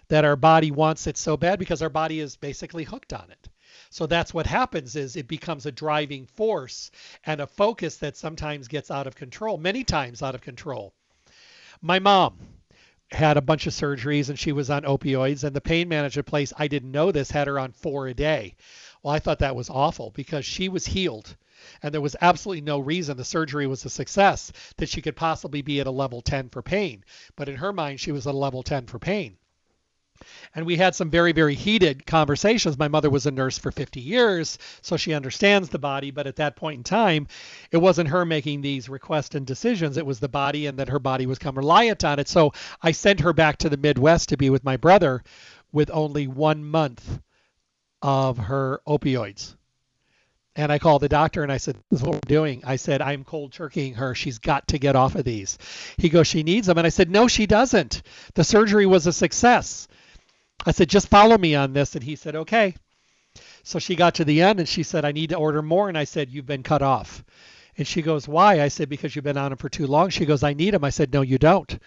that 0.08 0.24
our 0.24 0.36
body 0.36 0.70
wants 0.70 1.06
it 1.06 1.16
so 1.16 1.36
bad 1.36 1.58
because 1.58 1.82
our 1.82 1.88
body 1.88 2.20
is 2.20 2.36
basically 2.36 2.84
hooked 2.84 3.12
on 3.12 3.30
it. 3.30 3.48
So 3.90 4.06
that's 4.06 4.32
what 4.32 4.46
happens 4.46 4.94
is 4.94 5.16
it 5.16 5.28
becomes 5.28 5.66
a 5.66 5.72
driving 5.72 6.26
force 6.26 6.90
and 7.24 7.40
a 7.40 7.46
focus 7.46 7.96
that 7.98 8.16
sometimes 8.16 8.68
gets 8.68 8.90
out 8.90 9.06
of 9.06 9.16
control, 9.16 9.58
many 9.58 9.84
times 9.84 10.22
out 10.22 10.34
of 10.34 10.40
control. 10.40 10.94
My 11.82 11.98
mom, 11.98 12.38
had 13.10 13.36
a 13.36 13.42
bunch 13.42 13.66
of 13.66 13.72
surgeries 13.72 14.28
and 14.28 14.38
she 14.38 14.52
was 14.52 14.68
on 14.68 14.82
opioids 14.82 15.44
and 15.44 15.54
the 15.54 15.60
pain 15.60 15.88
management 15.88 16.26
place 16.26 16.52
I 16.56 16.68
didn't 16.68 16.90
know 16.90 17.12
this 17.12 17.30
had 17.30 17.46
her 17.46 17.58
on 17.58 17.72
4 17.72 18.08
a 18.08 18.14
day. 18.14 18.56
Well, 19.02 19.14
I 19.14 19.18
thought 19.20 19.38
that 19.38 19.56
was 19.56 19.70
awful 19.70 20.10
because 20.10 20.44
she 20.44 20.68
was 20.68 20.86
healed 20.86 21.36
and 21.82 21.94
there 21.94 22.00
was 22.00 22.16
absolutely 22.20 22.62
no 22.62 22.78
reason 22.78 23.16
the 23.16 23.24
surgery 23.24 23.66
was 23.66 23.84
a 23.84 23.90
success 23.90 24.52
that 24.76 24.88
she 24.88 25.02
could 25.02 25.16
possibly 25.16 25.62
be 25.62 25.80
at 25.80 25.86
a 25.86 25.90
level 25.90 26.20
10 26.20 26.48
for 26.50 26.62
pain. 26.62 27.04
But 27.36 27.48
in 27.48 27.56
her 27.56 27.72
mind 27.72 28.00
she 28.00 28.12
was 28.12 28.26
at 28.26 28.34
a 28.34 28.36
level 28.36 28.62
10 28.62 28.86
for 28.86 28.98
pain. 28.98 29.36
And 30.54 30.66
we 30.66 30.76
had 30.76 30.94
some 30.94 31.10
very, 31.10 31.32
very 31.32 31.54
heated 31.54 32.06
conversations. 32.06 32.78
My 32.78 32.88
mother 32.88 33.10
was 33.10 33.26
a 33.26 33.30
nurse 33.30 33.58
for 33.58 33.70
50 33.70 34.00
years, 34.00 34.58
so 34.82 34.96
she 34.96 35.14
understands 35.14 35.68
the 35.68 35.78
body. 35.78 36.10
But 36.10 36.26
at 36.26 36.36
that 36.36 36.56
point 36.56 36.78
in 36.78 36.84
time, 36.84 37.28
it 37.70 37.78
wasn't 37.78 38.08
her 38.10 38.24
making 38.24 38.60
these 38.60 38.88
requests 38.88 39.34
and 39.34 39.46
decisions. 39.46 39.96
It 39.96 40.06
was 40.06 40.20
the 40.20 40.28
body, 40.28 40.66
and 40.66 40.78
that 40.78 40.88
her 40.88 40.98
body 40.98 41.26
was 41.26 41.38
come 41.38 41.56
reliant 41.56 42.04
on 42.04 42.18
it. 42.18 42.28
So 42.28 42.52
I 42.82 42.92
sent 42.92 43.20
her 43.20 43.32
back 43.32 43.58
to 43.58 43.68
the 43.68 43.76
Midwest 43.76 44.30
to 44.30 44.36
be 44.36 44.50
with 44.50 44.64
my 44.64 44.76
brother 44.76 45.22
with 45.72 45.90
only 45.92 46.26
one 46.26 46.64
month 46.64 47.20
of 48.02 48.38
her 48.38 48.80
opioids. 48.86 49.56
And 50.56 50.72
I 50.72 50.78
called 50.78 51.02
the 51.02 51.08
doctor 51.08 51.42
and 51.42 51.52
I 51.52 51.58
said, 51.58 51.76
This 51.90 52.00
is 52.00 52.06
what 52.06 52.14
we're 52.14 52.20
doing. 52.28 52.62
I 52.64 52.76
said, 52.76 53.02
I'm 53.02 53.24
cold 53.24 53.52
turkeying 53.52 53.96
her. 53.96 54.14
She's 54.14 54.38
got 54.38 54.68
to 54.68 54.78
get 54.78 54.96
off 54.96 55.14
of 55.14 55.24
these. 55.24 55.58
He 55.98 56.08
goes, 56.08 56.26
She 56.26 56.42
needs 56.42 56.66
them. 56.66 56.78
And 56.78 56.86
I 56.86 56.90
said, 56.90 57.10
No, 57.10 57.28
she 57.28 57.46
doesn't. 57.46 58.02
The 58.34 58.44
surgery 58.44 58.86
was 58.86 59.06
a 59.06 59.12
success. 59.12 59.86
I 60.66 60.72
said, 60.72 60.88
just 60.88 61.08
follow 61.08 61.38
me 61.38 61.54
on 61.54 61.72
this. 61.72 61.94
And 61.94 62.02
he 62.02 62.16
said, 62.16 62.34
okay. 62.34 62.74
So 63.62 63.78
she 63.78 63.94
got 63.94 64.16
to 64.16 64.24
the 64.24 64.42
end 64.42 64.58
and 64.58 64.68
she 64.68 64.82
said, 64.82 65.04
I 65.04 65.12
need 65.12 65.30
to 65.30 65.36
order 65.36 65.62
more. 65.62 65.88
And 65.88 65.96
I 65.96 66.04
said, 66.04 66.30
you've 66.30 66.46
been 66.46 66.62
cut 66.62 66.82
off. 66.82 67.24
And 67.78 67.86
she 67.86 68.02
goes, 68.02 68.26
why? 68.26 68.62
I 68.62 68.68
said, 68.68 68.88
because 68.88 69.14
you've 69.14 69.24
been 69.24 69.36
on 69.36 69.50
them 69.50 69.58
for 69.58 69.68
too 69.68 69.86
long. 69.86 70.08
She 70.08 70.26
goes, 70.26 70.42
I 70.42 70.54
need 70.54 70.72
them. 70.74 70.84
I 70.84 70.90
said, 70.90 71.12
no, 71.12 71.22
you 71.22 71.38
don't. 71.38 71.78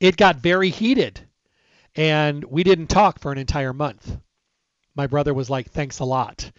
It 0.00 0.16
got 0.16 0.36
very 0.36 0.70
heated. 0.70 1.20
And 1.94 2.44
we 2.44 2.62
didn't 2.62 2.88
talk 2.88 3.20
for 3.20 3.32
an 3.32 3.38
entire 3.38 3.72
month. 3.72 4.18
My 4.94 5.06
brother 5.06 5.32
was 5.32 5.48
like, 5.48 5.70
thanks 5.70 6.00
a 6.00 6.04
lot. 6.04 6.50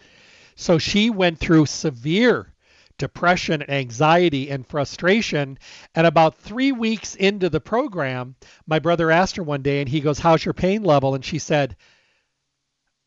So 0.56 0.78
she 0.78 1.10
went 1.10 1.38
through 1.38 1.66
severe 1.66 2.52
depression, 2.98 3.68
anxiety, 3.70 4.50
and 4.50 4.66
frustration. 4.66 5.58
And 5.94 6.06
about 6.06 6.36
three 6.36 6.72
weeks 6.72 7.14
into 7.14 7.48
the 7.48 7.60
program, 7.60 8.34
my 8.66 8.78
brother 8.78 9.10
asked 9.10 9.36
her 9.36 9.42
one 9.42 9.62
day, 9.62 9.80
and 9.80 9.88
he 9.88 10.00
goes, 10.00 10.18
How's 10.18 10.44
your 10.44 10.54
pain 10.54 10.82
level? 10.82 11.14
And 11.14 11.24
she 11.24 11.38
said, 11.38 11.76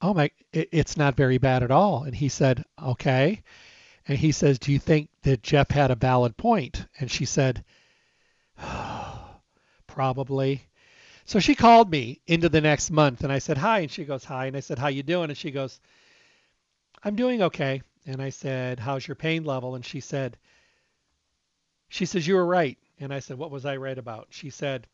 Oh 0.01 0.13
my, 0.13 0.31
it's 0.51 0.97
not 0.97 1.15
very 1.15 1.37
bad 1.37 1.61
at 1.61 1.71
all. 1.71 2.03
And 2.03 2.15
he 2.15 2.29
said, 2.29 2.63
Okay. 2.81 3.43
And 4.07 4.17
he 4.17 4.31
says, 4.31 4.57
Do 4.57 4.71
you 4.71 4.79
think 4.79 5.09
that 5.23 5.43
Jeff 5.43 5.69
had 5.69 5.91
a 5.91 5.95
valid 5.95 6.35
point? 6.37 6.85
And 6.99 7.11
she 7.11 7.25
said, 7.25 7.63
Probably. 9.87 10.67
So 11.25 11.39
she 11.39 11.53
called 11.53 11.91
me 11.91 12.21
into 12.25 12.49
the 12.49 12.61
next 12.61 12.89
month 12.89 13.23
and 13.23 13.31
I 13.31 13.39
said, 13.39 13.57
Hi. 13.57 13.79
And 13.79 13.91
she 13.91 14.05
goes, 14.05 14.23
Hi. 14.25 14.47
And 14.47 14.57
I 14.57 14.61
said, 14.61 14.79
How 14.79 14.87
you 14.87 15.03
doing? 15.03 15.29
And 15.29 15.37
she 15.37 15.51
goes, 15.51 15.79
I'm 17.03 17.15
doing 17.15 17.41
okay. 17.43 17.81
And 18.05 18.21
I 18.21 18.29
said, 18.29 18.79
How's 18.79 19.07
your 19.07 19.15
pain 19.15 19.43
level? 19.43 19.75
And 19.75 19.85
she 19.85 19.99
said, 19.99 20.37
She 21.89 22.05
says, 22.05 22.27
You 22.27 22.35
were 22.35 22.45
right. 22.45 22.77
And 22.99 23.13
I 23.13 23.19
said, 23.19 23.37
What 23.37 23.51
was 23.51 23.65
I 23.65 23.77
right 23.77 23.97
about? 23.97 24.27
She 24.29 24.49
said, 24.49 24.87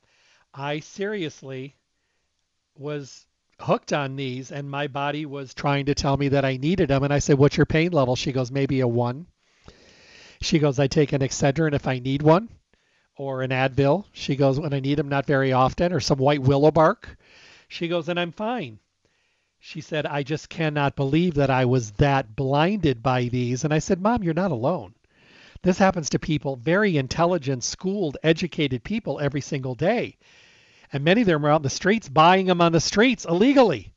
I 0.54 0.80
seriously 0.80 1.76
was 2.78 3.26
hooked 3.60 3.92
on 3.92 4.16
these 4.16 4.52
and 4.52 4.70
my 4.70 4.88
body 4.88 5.26
was 5.26 5.54
trying 5.54 5.86
to 5.86 5.96
tell 5.96 6.16
me 6.16 6.30
that 6.30 6.46
I 6.46 6.58
needed 6.58 6.90
them. 6.90 7.04
And 7.04 7.14
I 7.14 7.20
said, 7.20 7.38
What's 7.38 7.58
your 7.58 7.66
pain 7.66 7.92
level? 7.92 8.16
She 8.16 8.32
goes, 8.32 8.52
Maybe 8.52 8.82
a 8.82 8.88
one. 8.88 9.28
She 10.42 10.60
goes, 10.60 10.78
I 10.78 10.88
take 10.88 11.14
an 11.14 11.22
Excedrin 11.22 11.74
if 11.74 11.88
I 11.88 12.00
need 12.00 12.22
one 12.22 12.50
or 13.16 13.42
an 13.42 13.50
Advil. 13.52 14.06
She 14.12 14.36
goes, 14.36 14.60
When 14.60 14.74
I 14.74 14.80
need 14.80 14.98
them, 14.98 15.10
not 15.10 15.26
very 15.26 15.54
often, 15.54 15.94
or 15.94 16.00
some 16.00 16.20
white 16.20 16.42
willow 16.42 16.72
bark. 16.72 17.18
She 17.68 17.88
goes, 17.88 18.10
And 18.10 18.20
I'm 18.20 18.32
fine. 18.32 18.80
She 19.68 19.82
said, 19.82 20.06
I 20.06 20.24
just 20.24 20.50
cannot 20.50 20.96
believe 20.96 21.36
that 21.36 21.50
I 21.50 21.66
was 21.66 21.92
that 21.94 22.36
blinded 22.36 23.04
by 23.04 23.26
these. 23.26 23.64
And 23.64 23.74
I 23.74 23.80
said, 23.80 24.02
Mom, 24.02 24.24
you're 24.24 24.34
not 24.34 24.52
alone. 24.52 24.94
This 25.62 25.78
happens 25.78 26.10
to 26.12 26.20
people, 26.20 26.56
very 26.56 26.98
intelligent, 26.98 27.64
schooled, 27.64 28.18
educated 28.24 28.84
people 28.84 29.20
every 29.20 29.42
single 29.42 29.76
day 29.76 30.18
and 30.92 31.04
many 31.04 31.22
of 31.22 31.28
them 31.28 31.46
are 31.46 31.50
out 31.50 31.58
in 31.58 31.64
the 31.64 31.70
streets 31.70 32.08
buying 32.08 32.46
them 32.46 32.62
on 32.62 32.72
the 32.72 32.80
streets 32.80 33.26
illegally. 33.26 33.94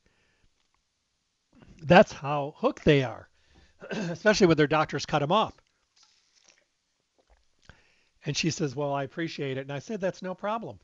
That's 1.83 2.12
how 2.12 2.54
hooked 2.59 2.85
they 2.85 3.04
are, 3.04 3.28
especially 3.90 4.48
when 4.48 4.56
their 4.56 4.66
doctors 4.66 5.06
cut 5.06 5.20
them 5.20 5.33
off. 5.33 5.54
And 8.26 8.37
she 8.37 8.50
says, 8.50 8.76
Well, 8.76 8.92
I 8.92 9.04
appreciate 9.04 9.56
it. 9.56 9.62
And 9.62 9.72
I 9.72 9.78
said, 9.78 10.00
That's 10.00 10.20
no 10.20 10.35
problem. 10.35 10.78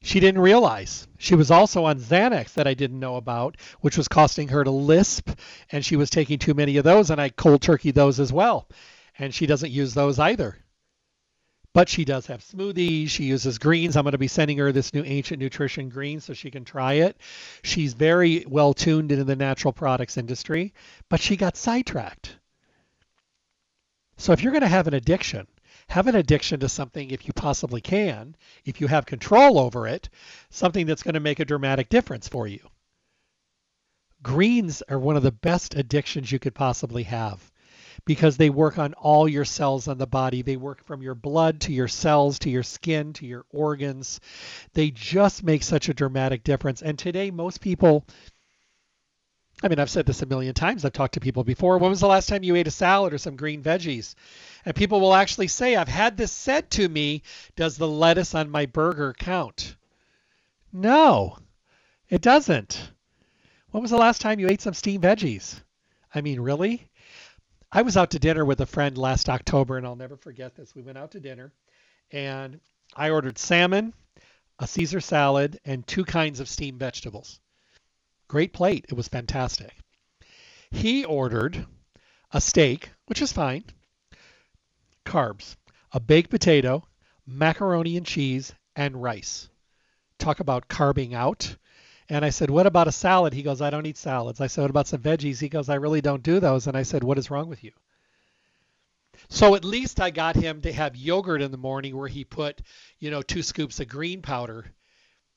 She 0.00 0.20
didn't 0.20 0.40
realize 0.40 1.08
she 1.18 1.34
was 1.34 1.50
also 1.50 1.84
on 1.84 1.98
Xanax 1.98 2.54
that 2.54 2.68
I 2.68 2.74
didn't 2.74 3.00
know 3.00 3.16
about, 3.16 3.56
which 3.80 3.96
was 3.96 4.08
costing 4.08 4.48
her 4.48 4.62
to 4.62 4.70
lisp, 4.70 5.30
and 5.72 5.84
she 5.84 5.96
was 5.96 6.08
taking 6.08 6.38
too 6.38 6.54
many 6.54 6.76
of 6.76 6.84
those, 6.84 7.10
and 7.10 7.20
I 7.20 7.30
cold 7.30 7.62
turkey 7.62 7.90
those 7.90 8.20
as 8.20 8.32
well. 8.32 8.68
And 9.18 9.34
she 9.34 9.46
doesn't 9.46 9.72
use 9.72 9.94
those 9.94 10.18
either. 10.18 10.56
But 11.74 11.88
she 11.88 12.04
does 12.04 12.26
have 12.26 12.40
smoothies. 12.40 13.10
She 13.10 13.24
uses 13.24 13.58
greens. 13.58 13.96
I'm 13.96 14.04
going 14.04 14.12
to 14.12 14.18
be 14.18 14.28
sending 14.28 14.58
her 14.58 14.72
this 14.72 14.94
new 14.94 15.02
Ancient 15.04 15.40
Nutrition 15.40 15.88
green 15.88 16.20
so 16.20 16.32
she 16.32 16.50
can 16.50 16.64
try 16.64 16.94
it. 16.94 17.16
She's 17.62 17.92
very 17.92 18.44
well 18.48 18.74
tuned 18.74 19.12
into 19.12 19.24
the 19.24 19.36
natural 19.36 19.72
products 19.72 20.16
industry, 20.16 20.72
but 21.08 21.20
she 21.20 21.36
got 21.36 21.56
sidetracked. 21.56 22.36
So 24.16 24.32
if 24.32 24.42
you're 24.42 24.52
going 24.52 24.62
to 24.62 24.68
have 24.68 24.86
an 24.86 24.94
addiction, 24.94 25.46
have 25.88 26.06
an 26.06 26.16
addiction 26.16 26.60
to 26.60 26.68
something 26.68 27.10
if 27.10 27.26
you 27.26 27.32
possibly 27.32 27.80
can, 27.80 28.36
if 28.64 28.80
you 28.80 28.86
have 28.86 29.06
control 29.06 29.58
over 29.58 29.86
it, 29.86 30.08
something 30.50 30.86
that's 30.86 31.02
going 31.02 31.14
to 31.14 31.20
make 31.20 31.40
a 31.40 31.44
dramatic 31.44 31.88
difference 31.88 32.28
for 32.28 32.46
you. 32.46 32.60
Greens 34.22 34.82
are 34.88 34.98
one 34.98 35.16
of 35.16 35.22
the 35.22 35.32
best 35.32 35.74
addictions 35.74 36.30
you 36.30 36.38
could 36.38 36.54
possibly 36.54 37.04
have 37.04 37.50
because 38.04 38.36
they 38.36 38.50
work 38.50 38.78
on 38.78 38.94
all 38.94 39.28
your 39.28 39.44
cells 39.44 39.88
on 39.88 39.98
the 39.98 40.06
body. 40.06 40.42
They 40.42 40.56
work 40.56 40.84
from 40.84 41.02
your 41.02 41.14
blood 41.14 41.60
to 41.62 41.72
your 41.72 41.88
cells 41.88 42.38
to 42.40 42.50
your 42.50 42.62
skin 42.62 43.12
to 43.14 43.26
your 43.26 43.44
organs. 43.50 44.20
They 44.74 44.90
just 44.90 45.42
make 45.42 45.62
such 45.62 45.88
a 45.88 45.94
dramatic 45.94 46.42
difference. 46.44 46.82
And 46.82 46.98
today, 46.98 47.30
most 47.30 47.60
people, 47.60 48.06
I 49.62 49.68
mean, 49.68 49.80
I've 49.80 49.90
said 49.90 50.06
this 50.06 50.22
a 50.22 50.26
million 50.26 50.54
times. 50.54 50.84
I've 50.84 50.92
talked 50.92 51.14
to 51.14 51.20
people 51.20 51.42
before. 51.42 51.78
When 51.78 51.90
was 51.90 52.00
the 52.00 52.06
last 52.06 52.28
time 52.28 52.44
you 52.44 52.54
ate 52.54 52.68
a 52.68 52.72
salad 52.72 53.12
or 53.12 53.18
some 53.18 53.34
green 53.34 53.62
veggies? 53.62 54.14
And 54.64 54.76
people 54.76 55.00
will 55.00 55.14
actually 55.14 55.48
say, 55.48 55.74
I've 55.74 55.88
had 55.88 56.16
this 56.16 56.30
said 56.30 56.70
to 56.72 56.88
me, 56.88 57.22
does 57.56 57.76
the 57.76 57.88
lettuce 57.88 58.34
on 58.34 58.50
my 58.50 58.66
burger 58.66 59.14
count? 59.18 59.74
No, 60.72 61.38
it 62.08 62.22
doesn't. 62.22 62.92
When 63.70 63.82
was 63.82 63.90
the 63.90 63.96
last 63.96 64.20
time 64.20 64.38
you 64.38 64.48
ate 64.48 64.60
some 64.60 64.74
steamed 64.74 65.02
veggies? 65.02 65.60
I 66.14 66.20
mean, 66.20 66.40
really? 66.40 66.88
I 67.72 67.82
was 67.82 67.96
out 67.96 68.12
to 68.12 68.18
dinner 68.18 68.44
with 68.44 68.60
a 68.60 68.66
friend 68.66 68.96
last 68.96 69.28
October, 69.28 69.76
and 69.76 69.86
I'll 69.86 69.96
never 69.96 70.16
forget 70.16 70.54
this. 70.54 70.74
We 70.74 70.82
went 70.82 70.98
out 70.98 71.10
to 71.12 71.20
dinner, 71.20 71.52
and 72.12 72.60
I 72.94 73.10
ordered 73.10 73.38
salmon, 73.38 73.92
a 74.58 74.66
Caesar 74.66 75.00
salad, 75.00 75.60
and 75.64 75.86
two 75.86 76.04
kinds 76.04 76.40
of 76.40 76.48
steamed 76.48 76.78
vegetables. 76.78 77.40
Great 78.28 78.52
plate. 78.52 78.84
It 78.88 78.94
was 78.94 79.08
fantastic. 79.08 79.74
He 80.70 81.04
ordered 81.04 81.66
a 82.30 82.40
steak, 82.40 82.90
which 83.06 83.22
is 83.22 83.32
fine, 83.32 83.64
carbs, 85.06 85.56
a 85.92 85.98
baked 85.98 86.30
potato, 86.30 86.86
macaroni 87.26 87.96
and 87.96 88.04
cheese, 88.06 88.54
and 88.76 89.02
rice. 89.02 89.48
Talk 90.18 90.40
about 90.40 90.68
carbing 90.68 91.14
out. 91.14 91.56
And 92.10 92.24
I 92.24 92.30
said, 92.30 92.50
What 92.50 92.66
about 92.66 92.88
a 92.88 92.92
salad? 92.92 93.32
He 93.32 93.42
goes, 93.42 93.60
I 93.60 93.70
don't 93.70 93.86
eat 93.86 93.96
salads. 93.96 94.40
I 94.40 94.46
said, 94.46 94.62
What 94.62 94.70
about 94.70 94.86
some 94.86 95.00
veggies? 95.00 95.40
He 95.40 95.48
goes, 95.48 95.68
I 95.68 95.76
really 95.76 96.00
don't 96.00 96.22
do 96.22 96.40
those. 96.40 96.66
And 96.66 96.76
I 96.76 96.82
said, 96.82 97.04
What 97.04 97.18
is 97.18 97.30
wrong 97.30 97.48
with 97.48 97.64
you? 97.64 97.72
So 99.28 99.54
at 99.54 99.64
least 99.64 100.00
I 100.00 100.10
got 100.10 100.36
him 100.36 100.62
to 100.62 100.72
have 100.72 100.96
yogurt 100.96 101.42
in 101.42 101.50
the 101.50 101.58
morning 101.58 101.96
where 101.96 102.08
he 102.08 102.24
put, 102.24 102.62
you 102.98 103.10
know, 103.10 103.20
two 103.20 103.42
scoops 103.42 103.80
of 103.80 103.88
green 103.88 104.22
powder. 104.22 104.72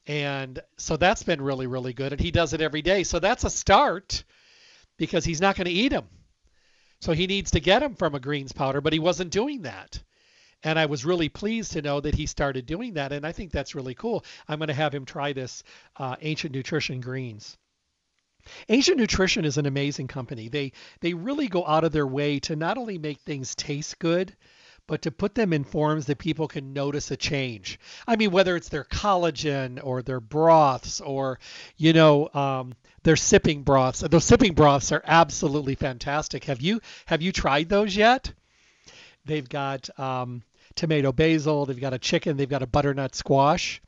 And 0.07 0.59
so 0.77 0.97
that's 0.97 1.23
been 1.23 1.41
really, 1.41 1.67
really 1.67 1.93
good. 1.93 2.11
And 2.11 2.21
he 2.21 2.31
does 2.31 2.53
it 2.53 2.61
every 2.61 2.81
day. 2.81 3.03
So 3.03 3.19
that's 3.19 3.43
a 3.43 3.49
start 3.49 4.23
because 4.97 5.25
he's 5.25 5.41
not 5.41 5.55
going 5.55 5.65
to 5.65 5.71
eat 5.71 5.89
them. 5.89 6.07
So 6.99 7.13
he 7.13 7.27
needs 7.27 7.51
to 7.51 7.59
get 7.59 7.79
them 7.79 7.95
from 7.95 8.13
a 8.13 8.19
greens 8.19 8.51
powder, 8.51 8.81
but 8.81 8.93
he 8.93 8.99
wasn't 8.99 9.31
doing 9.31 9.63
that. 9.63 10.01
And 10.63 10.77
I 10.77 10.85
was 10.85 11.05
really 11.05 11.29
pleased 11.29 11.71
to 11.71 11.81
know 11.81 11.99
that 11.99 12.13
he 12.13 12.27
started 12.27 12.67
doing 12.67 12.93
that. 12.93 13.11
And 13.11 13.25
I 13.25 13.31
think 13.31 13.51
that's 13.51 13.73
really 13.73 13.95
cool. 13.95 14.23
I'm 14.47 14.59
going 14.59 14.67
to 14.67 14.73
have 14.73 14.93
him 14.93 15.05
try 15.05 15.33
this 15.33 15.63
uh, 15.97 16.15
Ancient 16.21 16.53
Nutrition 16.53 17.01
Greens. 17.01 17.57
Ancient 18.69 18.97
Nutrition 18.97 19.45
is 19.45 19.57
an 19.57 19.65
amazing 19.65 20.07
company. 20.07 20.49
They 20.49 20.73
they 20.99 21.13
really 21.13 21.47
go 21.47 21.65
out 21.65 21.83
of 21.83 21.91
their 21.91 22.07
way 22.07 22.39
to 22.41 22.55
not 22.55 22.77
only 22.77 22.97
make 22.97 23.19
things 23.21 23.55
taste 23.55 23.99
good, 23.99 24.35
but 24.87 25.03
to 25.03 25.11
put 25.11 25.35
them 25.35 25.53
in 25.53 25.63
forms 25.63 26.05
that 26.05 26.17
people 26.17 26.47
can 26.47 26.73
notice 26.73 27.11
a 27.11 27.17
change. 27.17 27.79
I 28.07 28.15
mean, 28.15 28.31
whether 28.31 28.55
it's 28.55 28.69
their 28.69 28.83
collagen 28.83 29.79
or 29.83 30.01
their 30.01 30.19
broths 30.19 31.01
or, 31.01 31.39
you 31.77 31.93
know, 31.93 32.29
um, 32.33 32.73
their 33.03 33.15
sipping 33.15 33.63
broths. 33.63 34.01
Those 34.01 34.25
sipping 34.25 34.53
broths 34.53 34.91
are 34.91 35.03
absolutely 35.05 35.75
fantastic. 35.75 36.45
Have 36.45 36.61
you 36.61 36.81
have 37.05 37.21
you 37.21 37.31
tried 37.31 37.69
those 37.69 37.95
yet? 37.95 38.31
They've 39.25 39.47
got 39.47 39.89
um, 39.99 40.43
tomato 40.75 41.11
basil. 41.11 41.65
They've 41.65 41.79
got 41.79 41.93
a 41.93 41.99
chicken. 41.99 42.37
They've 42.37 42.49
got 42.49 42.63
a 42.63 42.67
butternut 42.67 43.15
squash. 43.15 43.81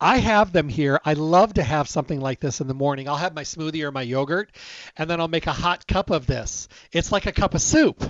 I 0.00 0.18
have 0.18 0.52
them 0.52 0.68
here. 0.68 1.00
I 1.04 1.14
love 1.14 1.54
to 1.54 1.62
have 1.62 1.88
something 1.88 2.20
like 2.20 2.40
this 2.40 2.60
in 2.60 2.66
the 2.66 2.74
morning. 2.74 3.08
I'll 3.08 3.16
have 3.16 3.34
my 3.34 3.44
smoothie 3.44 3.82
or 3.82 3.92
my 3.92 4.02
yogurt, 4.02 4.50
and 4.96 5.08
then 5.08 5.20
I'll 5.20 5.28
make 5.28 5.46
a 5.46 5.52
hot 5.52 5.86
cup 5.86 6.10
of 6.10 6.26
this. 6.26 6.68
It's 6.92 7.10
like 7.10 7.24
a 7.26 7.32
cup 7.32 7.54
of 7.54 7.62
soup. 7.62 8.04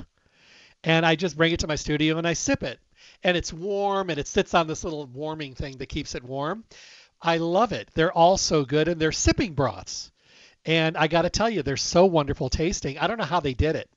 And 0.85 1.05
I 1.05 1.17
just 1.17 1.37
bring 1.37 1.53
it 1.53 1.61
to 1.61 1.67
my 1.67 1.75
studio 1.75 2.19
and 2.19 2.27
I 2.27 2.35
sip 2.35 2.63
it. 2.63 2.79
And 3.23 3.37
it's 3.37 3.53
warm 3.53 4.11
and 4.11 4.19
it 4.19 4.29
sits 4.29 4.55
on 4.55 4.69
this 4.69 4.85
little 4.85 5.07
warming 5.07 5.55
thing 5.55 5.79
that 5.79 5.89
keeps 5.89 6.15
it 6.15 6.23
warm. 6.23 6.65
I 7.21 7.39
love 7.39 7.73
it. 7.73 7.89
They're 7.95 8.13
all 8.13 8.37
so 8.37 8.65
good 8.65 8.87
and 8.87 9.01
they're 9.01 9.13
sipping 9.13 9.55
broths. 9.55 10.13
And 10.67 10.97
I 10.97 11.09
got 11.09 11.23
to 11.23 11.31
tell 11.31 11.51
you, 11.51 11.63
they're 11.63 11.77
so 11.77 12.05
wonderful 12.07 12.49
tasting. 12.49 12.99
I 12.99 13.07
don't 13.07 13.19
know 13.19 13.25
how 13.25 13.41
they 13.41 13.55
did 13.55 13.77
it 13.77 13.89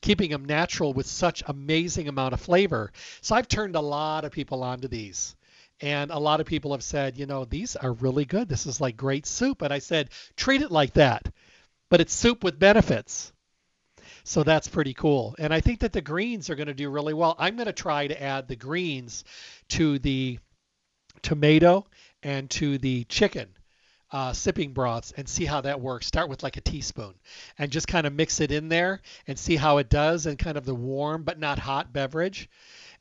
keeping 0.00 0.30
them 0.30 0.44
natural 0.44 0.92
with 0.92 1.06
such 1.06 1.42
amazing 1.46 2.08
amount 2.08 2.34
of 2.34 2.40
flavor. 2.40 2.92
So 3.20 3.34
I've 3.34 3.48
turned 3.48 3.76
a 3.76 3.80
lot 3.80 4.24
of 4.24 4.32
people 4.32 4.62
onto 4.62 4.88
these. 4.88 5.36
And 5.80 6.10
a 6.10 6.18
lot 6.18 6.40
of 6.40 6.46
people 6.46 6.72
have 6.72 6.82
said, 6.82 7.16
you 7.16 7.26
know, 7.26 7.44
these 7.44 7.74
are 7.76 7.92
really 7.92 8.26
good. 8.26 8.48
This 8.48 8.66
is 8.66 8.80
like 8.80 8.96
great 8.96 9.26
soup. 9.26 9.62
And 9.62 9.72
I 9.72 9.78
said, 9.78 10.10
treat 10.36 10.60
it 10.60 10.70
like 10.70 10.94
that. 10.94 11.32
But 11.88 12.00
it's 12.00 12.12
soup 12.12 12.44
with 12.44 12.58
benefits. 12.58 13.32
So 14.24 14.42
that's 14.42 14.68
pretty 14.68 14.94
cool. 14.94 15.34
And 15.38 15.52
I 15.52 15.60
think 15.60 15.80
that 15.80 15.92
the 15.92 16.00
greens 16.00 16.50
are 16.50 16.54
going 16.54 16.68
to 16.68 16.74
do 16.74 16.90
really 16.90 17.14
well. 17.14 17.34
I'm 17.38 17.56
going 17.56 17.66
to 17.66 17.72
try 17.72 18.06
to 18.06 18.22
add 18.22 18.48
the 18.48 18.56
greens 18.56 19.24
to 19.70 19.98
the 19.98 20.38
tomato 21.22 21.86
and 22.22 22.48
to 22.50 22.78
the 22.78 23.04
chicken 23.04 23.48
uh, 24.12 24.32
sipping 24.32 24.72
broths 24.72 25.12
and 25.16 25.28
see 25.28 25.44
how 25.44 25.60
that 25.60 25.80
works. 25.80 26.06
Start 26.06 26.28
with 26.28 26.42
like 26.42 26.56
a 26.56 26.60
teaspoon 26.60 27.14
and 27.58 27.70
just 27.70 27.86
kind 27.86 28.06
of 28.06 28.12
mix 28.12 28.40
it 28.40 28.50
in 28.50 28.68
there 28.68 29.00
and 29.26 29.38
see 29.38 29.56
how 29.56 29.78
it 29.78 29.88
does 29.88 30.26
and 30.26 30.38
kind 30.38 30.58
of 30.58 30.64
the 30.64 30.74
warm 30.74 31.22
but 31.22 31.38
not 31.38 31.58
hot 31.58 31.92
beverage 31.92 32.48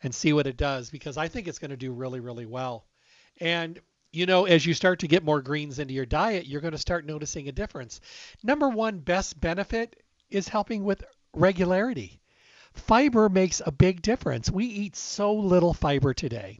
and 0.03 0.13
see 0.13 0.33
what 0.33 0.47
it 0.47 0.57
does 0.57 0.89
because 0.89 1.17
I 1.17 1.27
think 1.27 1.47
it's 1.47 1.59
going 1.59 1.71
to 1.71 1.77
do 1.77 1.91
really, 1.91 2.19
really 2.19 2.45
well. 2.45 2.85
And 3.39 3.79
you 4.11 4.25
know, 4.25 4.45
as 4.45 4.65
you 4.65 4.73
start 4.73 4.99
to 4.99 5.07
get 5.07 5.23
more 5.23 5.39
greens 5.39 5.77
into 5.77 5.93
your 5.93 6.05
diet, 6.05 6.47
you're 6.47 6.61
going 6.61 6.71
to 6.71 6.79
start 6.79 7.05
noticing 7.05 7.47
a 7.47 7.51
difference. 7.51 8.01
Number 8.41 8.67
one 8.67 8.99
best 8.99 9.39
benefit 9.39 10.01
is 10.31 10.47
helping 10.47 10.83
with 10.83 11.03
regularity. 11.33 12.19
Fiber 12.73 13.29
makes 13.29 13.61
a 13.65 13.71
big 13.71 14.01
difference. 14.01 14.51
We 14.51 14.65
eat 14.65 14.95
so 14.95 15.33
little 15.33 15.73
fiber 15.73 16.13
today. 16.13 16.59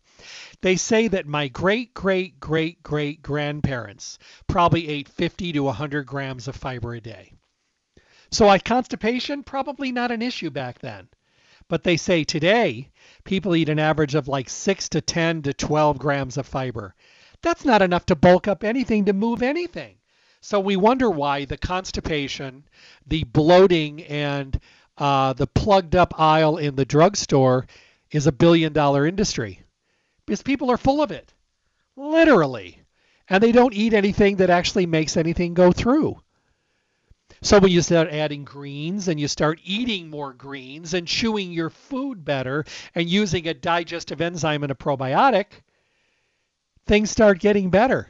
They 0.62 0.76
say 0.76 1.08
that 1.08 1.28
my 1.28 1.48
great 1.48 1.94
great 1.94 2.40
great 2.40 2.82
great 2.84 3.22
grandparents 3.22 4.18
probably 4.48 4.90
ate 4.90 5.08
50 5.08 5.54
to 5.54 5.64
100 5.64 6.06
grams 6.06 6.48
of 6.48 6.56
fiber 6.56 6.96
a 6.96 7.00
day. 7.00 7.34
So 8.32 8.48
like 8.48 8.64
constipation, 8.66 9.44
probably 9.44 9.92
not 9.92 10.12
an 10.12 10.22
issue 10.22 10.50
back 10.50 10.80
then. 10.80 11.08
But 11.68 11.84
they 11.84 11.96
say 11.96 12.24
today 12.24 12.90
people 13.24 13.56
eat 13.56 13.70
an 13.70 13.80
average 13.80 14.16
of 14.16 14.28
like 14.28 14.50
6 14.50 14.90
to 14.90 15.02
10 15.02 15.44
to 15.44 15.54
12 15.54 16.00
grams 16.00 16.38
of 16.38 16.48
fiber. 16.48 16.96
That's 17.42 17.64
not 17.64 17.84
enough 17.84 18.08
to 18.08 18.16
bulk 18.16 18.48
up 18.48 18.64
anything, 18.64 19.06
to 19.06 19.14
move 19.14 19.44
anything. 19.44 19.99
So 20.42 20.60
we 20.60 20.78
wonder 20.78 21.10
why 21.10 21.46
the 21.46 21.58
constipation, 21.58 22.64
the 23.06 23.24
bloating, 23.26 24.04
and 24.04 24.60
uh, 24.98 25.34
the 25.34 25.48
plugged 25.48 25.96
up 25.96 26.20
aisle 26.20 26.58
in 26.58 26.76
the 26.76 26.86
drugstore 26.86 27.68
is 28.12 28.26
a 28.26 28.32
billion 28.32 28.74
dollar 28.74 29.06
industry 29.06 29.62
because 30.26 30.42
people 30.42 30.72
are 30.72 30.78
full 30.78 31.02
of 31.02 31.12
it, 31.12 31.34
literally. 31.96 32.82
And 33.28 33.44
they 33.44 33.52
don't 33.52 33.74
eat 33.74 33.94
anything 33.94 34.38
that 34.38 34.50
actually 34.50 34.86
makes 34.86 35.16
anything 35.18 35.54
go 35.54 35.72
through. 35.72 36.22
So 37.42 37.60
when 37.60 37.72
you 37.72 37.82
start 37.82 38.10
adding 38.10 38.44
greens 38.44 39.08
and 39.08 39.20
you 39.20 39.28
start 39.28 39.60
eating 39.64 40.10
more 40.10 40.34
greens 40.34 40.94
and 40.94 41.08
chewing 41.08 41.52
your 41.52 41.70
food 41.70 42.26
better 42.26 42.66
and 42.96 43.10
using 43.10 43.48
a 43.48 43.54
digestive 43.54 44.20
enzyme 44.20 44.64
and 44.64 44.72
a 44.72 44.76
probiotic, 44.76 45.46
things 46.86 47.12
start 47.12 47.40
getting 47.40 47.70
better. 47.70 48.10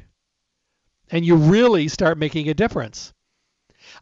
And 1.11 1.25
you 1.25 1.35
really 1.35 1.87
start 1.87 2.17
making 2.17 2.49
a 2.49 2.53
difference. 2.53 3.13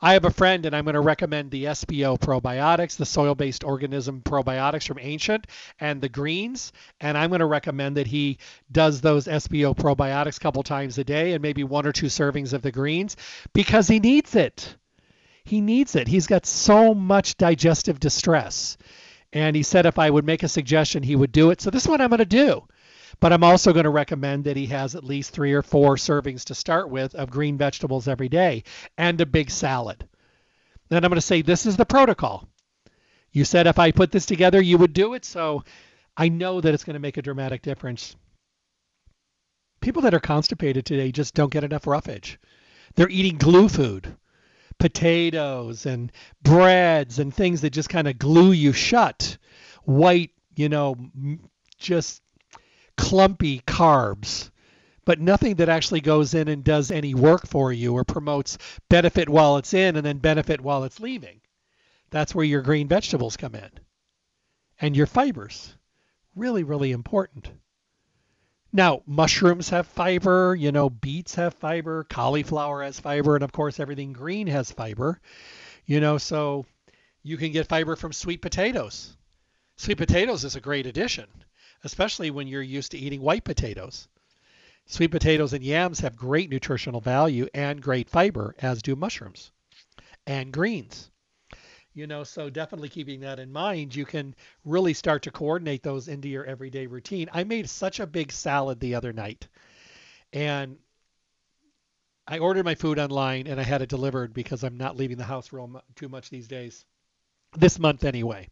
I 0.02 0.14
have 0.14 0.26
a 0.26 0.32
friend, 0.32 0.66
and 0.66 0.76
I'm 0.76 0.84
going 0.84 0.96
to 0.96 1.00
recommend 1.00 1.50
the 1.50 1.66
SBO 1.66 2.20
probiotics, 2.20 2.98
the 2.98 3.06
soil 3.06 3.36
based 3.36 3.64
organism 3.64 4.22
probiotics 4.22 4.88
from 4.88 5.00
Ancient, 5.00 5.48
and 5.80 6.02
the 6.02 6.10
greens. 6.10 6.72
And 7.00 7.18
I'm 7.18 7.30
going 7.30 7.40
to 7.40 7.46
recommend 7.46 7.98
that 7.98 8.08
he 8.08 8.38
does 8.72 9.02
those 9.02 9.26
SBO 9.26 9.76
probiotics 9.76 10.38
a 10.38 10.42
couple 10.42 10.64
times 10.64 10.98
a 10.98 11.04
day 11.04 11.34
and 11.34 11.42
maybe 11.42 11.64
one 11.64 11.88
or 11.88 11.92
two 11.92 12.08
servings 12.08 12.54
of 12.54 12.62
the 12.62 12.72
greens 12.72 13.16
because 13.54 13.88
he 13.88 14.00
needs 14.00 14.36
it. 14.36 14.76
He 15.44 15.62
needs 15.62 15.96
it. 15.96 16.08
He's 16.08 16.28
got 16.28 16.46
so 16.46 16.94
much 16.94 17.38
digestive 17.38 18.00
distress. 18.00 18.78
And 19.34 19.56
he 19.56 19.64
said 19.64 19.86
if 19.86 20.00
I 20.00 20.10
would 20.10 20.26
make 20.26 20.44
a 20.44 20.48
suggestion, 20.48 21.04
he 21.04 21.16
would 21.16 21.32
do 21.32 21.52
it. 21.52 21.62
So 21.62 21.70
this 21.70 21.84
is 21.84 21.88
what 21.88 22.02
I'm 22.02 22.10
going 22.10 22.20
to 22.20 22.26
do. 22.26 22.68
But 23.20 23.34
I'm 23.34 23.44
also 23.44 23.74
going 23.74 23.86
to 23.86 23.90
recommend 23.90 24.44
that 24.44 24.58
he 24.58 24.68
has 24.68 24.96
at 24.96 25.04
least 25.04 25.32
three 25.32 25.54
or 25.54 25.62
four 25.62 25.96
servings 25.96 26.46
to 26.46 26.56
start 26.56 26.90
with 26.90 27.16
of 27.16 27.32
green 27.32 27.58
vegetables 27.58 28.08
every 28.08 28.30
day 28.30 28.64
and 28.98 29.20
a 29.20 29.26
big 29.26 29.50
salad. 29.50 30.08
Then 30.90 31.04
I'm 31.04 31.10
going 31.10 31.16
to 31.16 31.22
say 31.22 31.42
this 31.42 31.66
is 31.66 31.78
the 31.78 31.86
protocol. 31.86 32.48
You 33.32 33.46
said 33.46 33.68
if 33.68 33.80
I 33.80 33.92
put 33.92 34.12
this 34.12 34.26
together, 34.26 34.62
you 34.62 34.78
would 34.78 34.94
do 34.94 35.14
it. 35.14 35.26
So 35.26 35.64
I 36.16 36.30
know 36.30 36.62
that 36.62 36.74
it's 36.74 36.84
going 36.84 36.96
to 36.96 37.00
make 37.00 37.18
a 37.18 37.22
dramatic 37.22 37.62
difference. 37.62 38.16
People 39.82 40.02
that 40.04 40.14
are 40.14 40.20
constipated 40.20 40.86
today 40.86 41.12
just 41.12 41.34
don't 41.34 41.52
get 41.52 41.64
enough 41.64 41.88
roughage. 41.88 42.40
They're 42.96 43.10
eating 43.10 43.38
glue 43.38 43.70
food, 43.70 44.16
potatoes 44.80 45.86
and 45.86 46.12
breads 46.42 47.20
and 47.20 47.34
things 47.34 47.62
that 47.62 47.70
just 47.72 47.90
kind 47.90 48.08
of 48.08 48.18
glue 48.18 48.52
you 48.52 48.74
shut. 48.74 49.38
White, 49.84 50.32
you 50.56 50.70
know, 50.70 50.96
just 51.78 52.22
clumpy 52.98 53.62
carbs, 53.62 54.50
but 55.06 55.22
nothing 55.22 55.56
that 55.56 55.70
actually 55.70 56.02
goes 56.02 56.34
in 56.34 56.50
and 56.50 56.64
does 56.64 56.92
any 56.92 57.14
work 57.14 57.48
for 57.48 57.72
you 57.72 57.94
or 57.94 58.04
promotes 58.04 58.58
benefit 58.90 59.30
while 59.30 59.56
it's 59.58 59.74
in 59.74 59.96
and 59.96 60.06
then 60.06 60.18
benefit 60.18 60.60
while 60.60 60.84
it's 60.84 61.00
leaving. 61.00 61.40
That's 62.10 62.36
where 62.36 62.46
your 62.46 62.62
green 62.62 62.88
vegetables 62.88 63.38
come 63.38 63.56
in. 63.56 63.70
And 64.82 64.96
your 64.96 65.08
fibers. 65.08 65.76
Really, 66.36 66.64
really 66.64 66.92
important. 66.92 67.50
Now, 68.74 69.02
mushrooms 69.06 69.70
have 69.70 69.88
fiber, 69.88 70.56
you 70.56 70.72
know, 70.72 70.90
beets 70.90 71.36
have 71.36 71.54
fiber, 71.54 72.04
cauliflower 72.04 72.84
has 72.84 73.00
fiber, 73.00 73.36
and 73.36 73.44
of 73.44 73.52
course, 73.52 73.80
everything 73.80 74.14
green 74.14 74.48
has 74.48 74.72
fiber. 74.72 75.22
You 75.86 76.02
know, 76.02 76.18
so 76.18 76.66
you 77.24 77.38
can 77.38 77.54
get 77.54 77.70
fiber 77.70 77.96
from 77.96 78.12
sweet 78.12 78.42
potatoes. 78.42 79.16
Sweet 79.78 79.98
potatoes 79.98 80.44
is 80.44 80.56
a 80.56 80.62
great 80.62 80.86
addition 80.86 81.28
especially 81.84 82.32
when 82.32 82.48
you're 82.48 82.62
used 82.62 82.92
to 82.92 82.98
eating 82.98 83.22
white 83.22 83.44
potatoes. 83.44 84.08
Sweet 84.86 85.12
potatoes 85.12 85.54
and 85.54 85.64
yams 85.64 86.00
have 86.00 86.16
great 86.16 86.50
nutritional 86.50 87.02
value 87.02 87.48
and 87.54 87.82
great 87.82 88.10
fiber, 88.10 88.56
as 88.60 88.82
do 88.82 88.96
mushrooms 88.96 89.52
and 90.26 90.54
greens. 90.54 91.10
You 91.94 92.08
know, 92.08 92.24
so 92.24 92.50
definitely 92.50 92.90
keeping 92.90 93.22
that 93.22 93.40
in 93.40 93.52
mind, 93.52 93.96
you 93.96 94.06
can 94.06 94.36
really 94.64 94.94
start 94.94 95.24
to 95.24 95.32
coordinate 95.32 95.84
those 95.84 96.08
into 96.08 96.30
your 96.30 96.46
everyday 96.46 96.86
routine. 96.86 97.28
I 97.34 97.44
made 97.44 97.70
such 97.70 98.00
a 98.00 98.08
big 98.08 98.32
salad 98.32 98.80
the 98.80 98.96
other 98.96 99.12
night, 99.12 99.48
and 100.32 100.78
I 102.28 102.40
ordered 102.40 102.66
my 102.66 102.76
food 102.76 103.00
online 103.00 103.48
and 103.48 103.60
I 103.60 103.64
had 103.64 103.82
it 103.82 103.90
delivered 103.90 104.34
because 104.34 104.64
I'm 104.64 104.78
not 104.78 104.98
leaving 104.98 105.18
the 105.18 105.24
house 105.24 105.54
real 105.54 105.82
too 105.96 106.10
much 106.10 106.30
these 106.30 106.48
days. 106.48 106.86
This 107.56 107.80
month 107.80 108.04
anyway. 108.04 108.50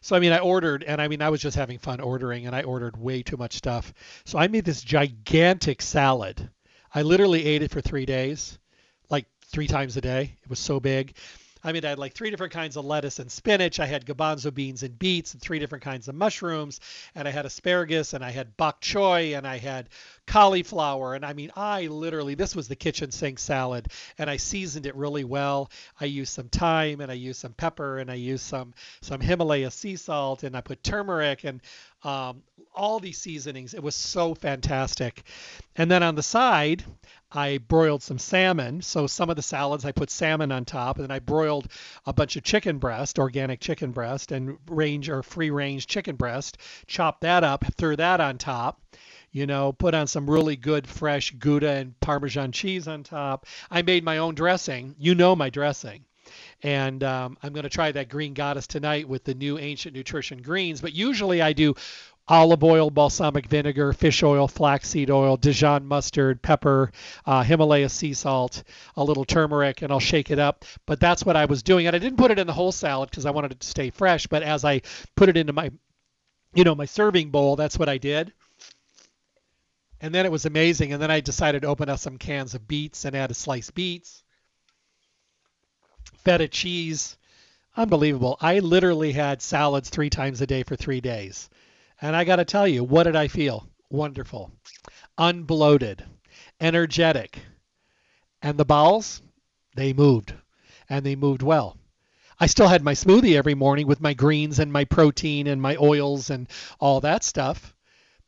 So 0.00 0.16
I 0.16 0.20
mean, 0.20 0.32
I 0.32 0.38
ordered, 0.38 0.84
and 0.84 1.00
I 1.00 1.08
mean, 1.08 1.22
I 1.22 1.28
was 1.28 1.40
just 1.40 1.56
having 1.56 1.78
fun 1.78 2.00
ordering, 2.00 2.46
and 2.46 2.54
I 2.54 2.62
ordered 2.62 2.96
way 2.96 3.22
too 3.22 3.36
much 3.36 3.54
stuff. 3.54 3.92
So 4.24 4.38
I 4.38 4.48
made 4.48 4.64
this 4.64 4.82
gigantic 4.82 5.82
salad. 5.82 6.50
I 6.94 7.02
literally 7.02 7.44
ate 7.44 7.62
it 7.62 7.70
for 7.70 7.80
three 7.80 8.06
days, 8.06 8.58
like 9.10 9.26
three 9.46 9.66
times 9.66 9.96
a 9.96 10.00
day. 10.00 10.36
It 10.42 10.50
was 10.50 10.58
so 10.58 10.80
big. 10.80 11.14
I 11.68 11.72
mean, 11.72 11.84
I 11.84 11.90
had 11.90 11.98
like 11.98 12.14
three 12.14 12.30
different 12.30 12.54
kinds 12.54 12.78
of 12.78 12.86
lettuce 12.86 13.18
and 13.18 13.30
spinach. 13.30 13.78
I 13.78 13.84
had 13.84 14.06
garbanzo 14.06 14.52
beans 14.54 14.82
and 14.82 14.98
beets 14.98 15.34
and 15.34 15.42
three 15.42 15.58
different 15.58 15.84
kinds 15.84 16.08
of 16.08 16.14
mushrooms. 16.14 16.80
And 17.14 17.28
I 17.28 17.30
had 17.30 17.44
asparagus 17.44 18.14
and 18.14 18.24
I 18.24 18.30
had 18.30 18.56
bok 18.56 18.80
choy 18.80 19.36
and 19.36 19.46
I 19.46 19.58
had 19.58 19.90
cauliflower. 20.26 21.14
And 21.14 21.26
I 21.26 21.34
mean, 21.34 21.50
I 21.54 21.88
literally, 21.88 22.34
this 22.34 22.56
was 22.56 22.68
the 22.68 22.74
kitchen 22.74 23.10
sink 23.10 23.38
salad. 23.38 23.88
And 24.16 24.30
I 24.30 24.38
seasoned 24.38 24.86
it 24.86 24.96
really 24.96 25.24
well. 25.24 25.70
I 26.00 26.06
used 26.06 26.32
some 26.32 26.48
thyme 26.48 27.02
and 27.02 27.10
I 27.10 27.16
used 27.16 27.40
some 27.40 27.52
pepper 27.52 27.98
and 27.98 28.10
I 28.10 28.14
used 28.14 28.46
some, 28.46 28.72
some 29.02 29.20
Himalaya 29.20 29.70
sea 29.70 29.96
salt 29.96 30.44
and 30.44 30.56
I 30.56 30.62
put 30.62 30.82
turmeric 30.82 31.44
and 31.44 31.60
um, 32.02 32.42
all 32.74 32.98
these 32.98 33.18
seasonings. 33.18 33.74
It 33.74 33.82
was 33.82 33.94
so 33.94 34.34
fantastic. 34.34 35.22
And 35.76 35.90
then 35.90 36.02
on 36.02 36.14
the 36.14 36.22
side, 36.22 36.82
I 37.30 37.58
broiled 37.58 38.02
some 38.02 38.18
salmon. 38.18 38.82
So 38.82 39.06
some 39.06 39.28
of 39.28 39.36
the 39.36 39.42
salads 39.42 39.84
I 39.84 39.92
put 39.92 40.10
salmon 40.10 40.50
on 40.50 40.64
top, 40.64 40.96
and 40.96 41.04
then 41.04 41.10
I 41.10 41.18
broiled 41.18 41.70
a 42.06 42.12
bunch 42.12 42.36
of 42.36 42.42
chicken 42.42 42.78
breast, 42.78 43.18
organic 43.18 43.60
chicken 43.60 43.92
breast, 43.92 44.32
and 44.32 44.58
range 44.66 45.08
or 45.08 45.22
free 45.22 45.50
range 45.50 45.86
chicken 45.86 46.16
breast. 46.16 46.58
Chopped 46.86 47.20
that 47.22 47.44
up, 47.44 47.64
threw 47.76 47.96
that 47.96 48.20
on 48.20 48.38
top. 48.38 48.80
You 49.30 49.46
know, 49.46 49.72
put 49.72 49.94
on 49.94 50.06
some 50.06 50.28
really 50.28 50.56
good 50.56 50.86
fresh 50.86 51.32
Gouda 51.32 51.70
and 51.70 52.00
Parmesan 52.00 52.52
cheese 52.52 52.88
on 52.88 53.02
top. 53.02 53.46
I 53.70 53.82
made 53.82 54.04
my 54.04 54.18
own 54.18 54.34
dressing. 54.34 54.94
You 54.98 55.14
know 55.14 55.36
my 55.36 55.50
dressing 55.50 56.04
and 56.62 57.04
um, 57.04 57.38
I'm 57.42 57.52
going 57.52 57.64
to 57.64 57.68
try 57.68 57.92
that 57.92 58.08
green 58.08 58.34
goddess 58.34 58.66
tonight 58.66 59.08
with 59.08 59.24
the 59.24 59.34
new 59.34 59.58
ancient 59.58 59.94
nutrition 59.94 60.42
greens. 60.42 60.80
But 60.80 60.92
usually 60.92 61.40
I 61.40 61.52
do 61.52 61.74
olive 62.28 62.62
oil, 62.62 62.90
balsamic 62.90 63.46
vinegar, 63.46 63.92
fish 63.92 64.22
oil, 64.22 64.46
flaxseed 64.46 65.10
oil, 65.10 65.36
Dijon 65.36 65.86
mustard, 65.86 66.42
pepper, 66.42 66.92
uh, 67.24 67.42
Himalaya 67.42 67.88
sea 67.88 68.12
salt, 68.12 68.62
a 68.96 69.04
little 69.04 69.24
turmeric, 69.24 69.82
and 69.82 69.90
I'll 69.90 70.00
shake 70.00 70.30
it 70.30 70.38
up. 70.38 70.64
But 70.86 71.00
that's 71.00 71.24
what 71.24 71.36
I 71.36 71.46
was 71.46 71.62
doing, 71.62 71.86
and 71.86 71.96
I 71.96 71.98
didn't 71.98 72.18
put 72.18 72.30
it 72.30 72.38
in 72.38 72.46
the 72.46 72.52
whole 72.52 72.72
salad 72.72 73.10
because 73.10 73.26
I 73.26 73.30
wanted 73.30 73.52
it 73.52 73.60
to 73.60 73.66
stay 73.66 73.90
fresh. 73.90 74.26
But 74.26 74.42
as 74.42 74.64
I 74.64 74.82
put 75.16 75.28
it 75.28 75.36
into 75.36 75.52
my, 75.52 75.70
you 76.54 76.64
know, 76.64 76.74
my 76.74 76.84
serving 76.84 77.30
bowl, 77.30 77.56
that's 77.56 77.78
what 77.78 77.88
I 77.88 77.98
did. 77.98 78.32
And 80.00 80.14
then 80.14 80.26
it 80.26 80.32
was 80.32 80.46
amazing. 80.46 80.92
And 80.92 81.02
then 81.02 81.10
I 81.10 81.20
decided 81.20 81.62
to 81.62 81.68
open 81.68 81.88
up 81.88 81.98
some 81.98 82.18
cans 82.18 82.54
of 82.54 82.68
beets 82.68 83.04
and 83.04 83.16
add 83.16 83.30
a 83.30 83.34
sliced 83.34 83.74
beets, 83.74 84.22
feta 86.24 86.46
cheese. 86.46 87.16
Unbelievable. 87.76 88.36
I 88.40 88.58
literally 88.58 89.12
had 89.12 89.40
salads 89.40 89.88
three 89.88 90.10
times 90.10 90.40
a 90.40 90.46
day 90.46 90.62
for 90.62 90.76
three 90.76 91.00
days. 91.00 91.48
And 92.00 92.14
I 92.14 92.24
got 92.24 92.36
to 92.36 92.44
tell 92.44 92.68
you, 92.68 92.84
what 92.84 93.04
did 93.04 93.16
I 93.16 93.28
feel? 93.28 93.68
Wonderful. 93.90 94.52
Unbloated, 95.18 96.04
energetic. 96.60 97.40
And 98.40 98.56
the 98.56 98.64
bowels, 98.64 99.20
they 99.74 99.92
moved. 99.92 100.34
And 100.88 101.04
they 101.04 101.16
moved 101.16 101.42
well. 101.42 101.76
I 102.40 102.46
still 102.46 102.68
had 102.68 102.84
my 102.84 102.94
smoothie 102.94 103.36
every 103.36 103.54
morning 103.54 103.88
with 103.88 104.00
my 104.00 104.14
greens 104.14 104.60
and 104.60 104.72
my 104.72 104.84
protein 104.84 105.48
and 105.48 105.60
my 105.60 105.76
oils 105.76 106.30
and 106.30 106.48
all 106.78 107.00
that 107.00 107.24
stuff. 107.24 107.74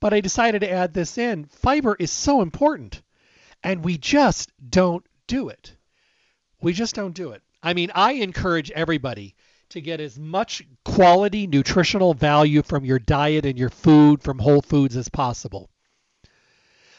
But 0.01 0.13
I 0.13 0.21
decided 0.21 0.61
to 0.61 0.71
add 0.71 0.93
this 0.93 1.17
in. 1.17 1.45
Fiber 1.45 1.97
is 1.99 2.11
so 2.11 2.43
important. 2.43 3.03
And 3.63 3.85
we 3.85 3.99
just 3.99 4.51
don't 4.69 5.07
do 5.29 5.49
it. 5.49 5.77
We 6.61 6.73
just 6.73 6.95
don't 6.95 7.15
do 7.15 7.31
it. 7.33 7.43
I 7.63 7.75
mean, 7.75 7.93
I 7.95 8.13
encourage 8.13 8.71
everybody 8.73 9.37
to 9.71 9.81
get 9.81 10.01
as 10.01 10.19
much 10.19 10.63
quality 10.85 11.47
nutritional 11.47 12.15
value 12.15 12.63
from 12.63 12.85
your 12.85 12.99
diet 12.99 13.47
and 13.47 13.59
your 13.59 13.71
food 13.71 14.23
from 14.23 14.39
whole 14.39 14.63
foods 14.63 14.97
as 14.97 15.09
possible. 15.09 15.71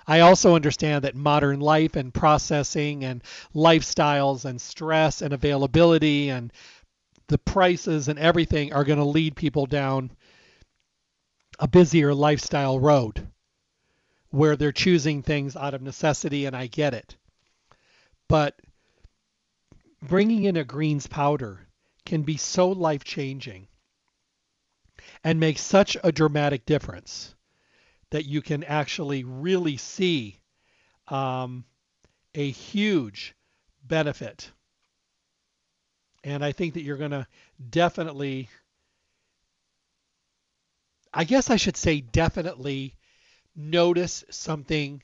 I 0.07 0.21
also 0.21 0.55
understand 0.55 1.03
that 1.03 1.15
modern 1.15 1.59
life 1.59 1.95
and 1.95 2.13
processing 2.13 3.03
and 3.03 3.23
lifestyles 3.53 4.45
and 4.45 4.59
stress 4.59 5.21
and 5.21 5.33
availability 5.33 6.29
and 6.29 6.51
the 7.27 7.37
prices 7.37 8.07
and 8.07 8.17
everything 8.17 8.73
are 8.73 8.83
going 8.83 8.99
to 8.99 9.05
lead 9.05 9.35
people 9.35 9.65
down 9.65 10.11
a 11.59 11.67
busier 11.67 12.13
lifestyle 12.13 12.79
road 12.79 13.27
where 14.31 14.55
they're 14.55 14.71
choosing 14.71 15.21
things 15.21 15.55
out 15.55 15.73
of 15.73 15.81
necessity, 15.81 16.45
and 16.45 16.55
I 16.55 16.67
get 16.67 16.93
it. 16.93 17.15
But 18.27 18.59
bringing 20.01 20.45
in 20.45 20.57
a 20.57 20.63
greens 20.63 21.05
powder 21.05 21.67
can 22.05 22.23
be 22.23 22.37
so 22.37 22.69
life 22.69 23.03
changing 23.03 23.67
and 25.23 25.39
make 25.39 25.57
such 25.57 25.97
a 26.03 26.11
dramatic 26.11 26.65
difference 26.65 27.35
that 28.11 28.25
you 28.25 28.41
can 28.41 28.63
actually 28.63 29.23
really 29.23 29.77
see 29.77 30.39
um, 31.07 31.65
a 32.35 32.49
huge 32.49 33.35
benefit. 33.83 34.51
And 36.23 36.43
I 36.43 36.51
think 36.51 36.75
that 36.75 36.83
you're 36.83 36.97
going 36.97 37.11
to 37.11 37.27
definitely, 37.69 38.49
I 41.13 41.23
guess 41.23 41.49
I 41.49 41.55
should 41.55 41.77
say, 41.77 42.01
definitely 42.01 42.95
notice 43.55 44.23
something 44.29 45.01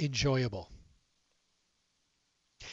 enjoyable. 0.00 0.70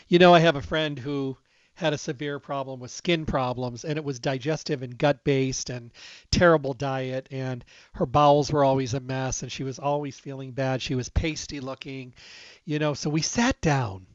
You 0.08 0.20
know, 0.20 0.34
I 0.34 0.40
have 0.40 0.56
a 0.56 0.62
friend 0.62 0.98
who 0.98 1.38
had 1.76 1.94
a 1.94 1.98
severe 1.98 2.40
problem 2.40 2.80
with 2.80 2.92
skin 2.92 3.26
problems 3.26 3.84
and 3.84 3.98
it 3.98 4.04
was 4.04 4.20
digestive 4.20 4.84
and 4.84 4.98
gut 4.98 5.24
based 5.24 5.70
and 5.70 5.92
terrible 6.32 6.74
diet 6.74 7.28
and 7.32 7.66
her 7.94 8.06
bowels 8.06 8.52
were 8.52 8.64
always 8.64 8.94
a 8.94 9.00
mess 9.00 9.42
and 9.42 9.52
she 9.52 9.64
was 9.64 9.80
always 9.80 10.20
feeling 10.20 10.52
bad. 10.52 10.82
She 10.82 10.96
was 10.96 11.10
pasty 11.10 11.60
looking 11.60 12.14
you 12.66 12.80
know 12.80 12.94
so 12.94 13.10
we 13.10 13.22
sat 13.22 13.60
down 13.62 14.06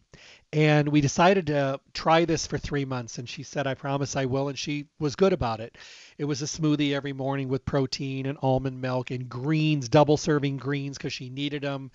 and 0.53 0.89
we 0.89 1.01
decided 1.01 1.47
to 1.49 1.79
try 1.93 2.25
this 2.25 2.47
for 2.47 2.57
three 2.57 2.85
months 2.85 3.19
and 3.19 3.29
she 3.29 3.43
said 3.43 3.67
i 3.67 3.75
promise 3.75 4.17
i 4.17 4.25
will 4.25 4.49
and 4.49 4.59
she 4.59 4.87
was 4.99 5.17
good 5.17 5.33
about 5.33 5.61
it. 5.61 5.77
It 6.17 6.25
was 6.25 6.43
a 6.43 6.47
smoothie 6.47 6.95
every 6.95 7.13
morning 7.13 7.49
with 7.49 7.65
protein 7.65 8.27
and 8.27 8.39
almond 8.43 8.81
milk 8.81 9.11
and 9.11 9.29
greens 9.29 9.89
double 9.89 10.17
serving 10.17 10.57
greens 10.57 10.97
because 10.97 11.13
she 11.13 11.31
needed 11.31 11.63
them 11.63 11.91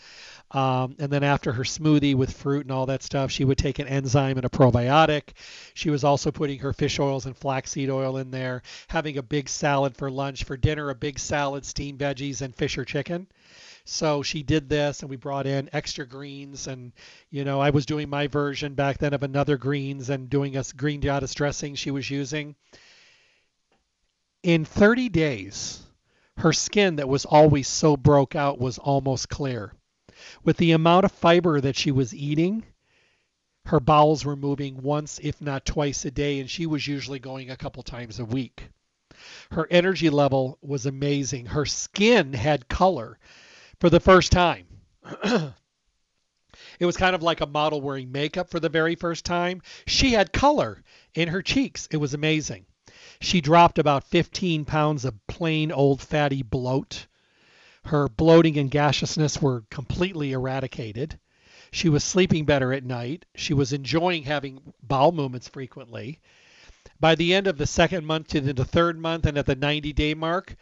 um, 0.52 0.96
and 1.00 1.12
then 1.12 1.24
after 1.24 1.52
her 1.52 1.64
smoothie 1.64 2.16
with 2.16 2.32
fruit 2.32 2.66
and 2.66 2.72
all 2.72 2.86
that 2.86 3.04
stuff 3.04 3.32
she 3.32 3.44
would 3.44 3.58
take 3.58 3.80
an 3.80 3.88
enzyme 3.88 4.38
and 4.38 4.46
a 4.46 4.50
probiotic. 4.50 5.34
She 5.74 5.90
was 5.90 6.04
also 6.04 6.32
putting 6.32 6.60
her 6.60 6.74
fish 6.74 7.00
oils 7.00 7.26
and 7.26 7.36
flaxseed 7.36 7.90
oil 7.90 8.18
in 8.18 8.32
there 8.32 8.62
having 8.88 9.18
a 9.18 9.24
big 9.24 9.50
salad 9.50 9.98
for 9.98 10.10
lunch. 10.10 10.44
For 10.44 10.58
dinner 10.58 10.90
a 10.90 10.96
big 10.96 11.20
salad 11.20 11.66
steamed 11.66 12.00
veggies 12.00 12.42
and 12.42 12.56
fish 12.56 12.78
or 12.78 12.86
chicken 12.86 13.28
so 13.86 14.24
she 14.24 14.44
did 14.44 14.70
this, 14.70 15.02
and 15.02 15.10
we 15.10 15.18
brought 15.18 15.46
in 15.46 15.70
extra 15.74 16.06
greens, 16.08 16.68
and 16.68 16.94
you 17.30 17.44
know 17.44 17.60
I 17.60 17.72
was 17.72 17.86
doing 17.86 18.10
my 18.10 18.28
version 18.28 18.76
back 18.76 18.98
then 18.98 19.14
of 19.14 19.24
another 19.24 19.58
greens 19.58 20.10
and 20.10 20.30
doing 20.30 20.56
a 20.56 20.64
green 20.76 21.02
goddess 21.02 21.34
dressing 21.34 21.76
she 21.76 21.92
was 21.92 22.10
using. 22.10 22.56
In 24.42 24.66
30 24.66 25.10
days, 25.10 25.84
her 26.38 26.54
skin 26.54 26.96
that 26.98 27.10
was 27.10 27.26
always 27.26 27.68
so 27.68 27.98
broke 27.98 28.36
out 28.36 28.60
was 28.60 28.78
almost 28.78 29.30
clear. 29.30 29.74
With 30.44 30.58
the 30.58 30.72
amount 30.72 31.06
of 31.06 31.12
fiber 31.12 31.60
that 31.60 31.76
she 31.76 31.92
was 31.92 32.14
eating, 32.14 32.64
her 33.66 33.80
bowels 33.80 34.26
were 34.26 34.36
moving 34.36 34.82
once, 34.82 35.20
if 35.22 35.42
not 35.42 35.66
twice 35.66 36.06
a 36.06 36.12
day, 36.12 36.40
and 36.40 36.50
she 36.50 36.66
was 36.66 36.88
usually 36.88 37.20
going 37.20 37.50
a 37.50 37.58
couple 37.58 37.84
times 37.84 38.20
a 38.20 38.26
week. 38.26 38.70
Her 39.52 39.68
energy 39.70 40.10
level 40.10 40.58
was 40.62 40.86
amazing. 40.86 41.48
Her 41.48 41.66
skin 41.66 42.34
had 42.34 42.68
color 42.68 43.18
for 43.84 43.90
the 43.90 44.00
first 44.00 44.32
time. 44.32 44.66
it 46.80 46.86
was 46.86 46.96
kind 46.96 47.14
of 47.14 47.22
like 47.22 47.42
a 47.42 47.46
model 47.46 47.82
wearing 47.82 48.14
makeup 48.14 48.50
for 48.50 48.62
the 48.62 48.70
very 48.70 48.96
first 48.96 49.26
time. 49.26 49.62
She 49.86 50.14
had 50.14 50.32
color 50.32 50.82
in 51.14 51.28
her 51.28 51.42
cheeks. 51.42 51.90
It 51.92 51.98
was 51.98 52.14
amazing. 52.14 52.66
She 53.20 53.42
dropped 53.42 53.80
about 53.80 54.06
15 54.06 54.64
pounds 54.64 55.04
of 55.04 55.28
plain 55.28 55.70
old 55.70 56.02
fatty 56.02 56.44
bloat. 56.44 57.08
Her 57.84 58.08
bloating 58.08 58.58
and 58.58 58.72
gaseousness 58.72 59.42
were 59.42 59.66
completely 59.70 60.32
eradicated. 60.32 61.20
She 61.70 61.90
was 61.90 62.06
sleeping 62.06 62.46
better 62.46 62.72
at 62.72 62.86
night. 62.86 63.26
She 63.36 63.54
was 63.54 63.74
enjoying 63.74 64.24
having 64.24 64.62
bowel 64.82 65.12
movements 65.12 65.50
frequently. 65.50 66.22
By 67.02 67.16
the 67.16 67.34
end 67.34 67.48
of 67.48 67.58
the 67.58 67.68
second 67.68 68.06
month 68.06 68.30
to 68.30 68.40
the 68.40 68.64
third 68.64 68.98
month 68.98 69.26
and 69.26 69.38
at 69.38 69.46
the 69.46 69.56
90 69.56 69.92
day 69.92 70.14
mark, 70.14 70.56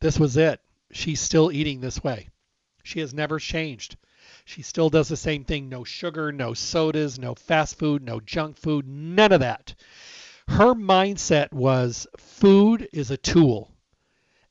this 0.00 0.18
was 0.18 0.36
it 0.36 0.60
she's 0.94 1.20
still 1.20 1.50
eating 1.50 1.80
this 1.80 2.04
way. 2.04 2.28
She 2.84 3.00
has 3.00 3.12
never 3.12 3.40
changed. 3.40 3.96
She 4.44 4.62
still 4.62 4.90
does 4.90 5.08
the 5.08 5.16
same 5.16 5.44
thing 5.44 5.68
no 5.68 5.82
sugar, 5.82 6.30
no 6.30 6.54
sodas, 6.54 7.18
no 7.18 7.34
fast 7.34 7.78
food, 7.78 8.02
no 8.02 8.20
junk 8.20 8.56
food, 8.56 8.86
none 8.86 9.32
of 9.32 9.40
that. 9.40 9.74
Her 10.46 10.74
mindset 10.74 11.52
was 11.52 12.06
food 12.16 12.88
is 12.92 13.10
a 13.10 13.16
tool, 13.16 13.72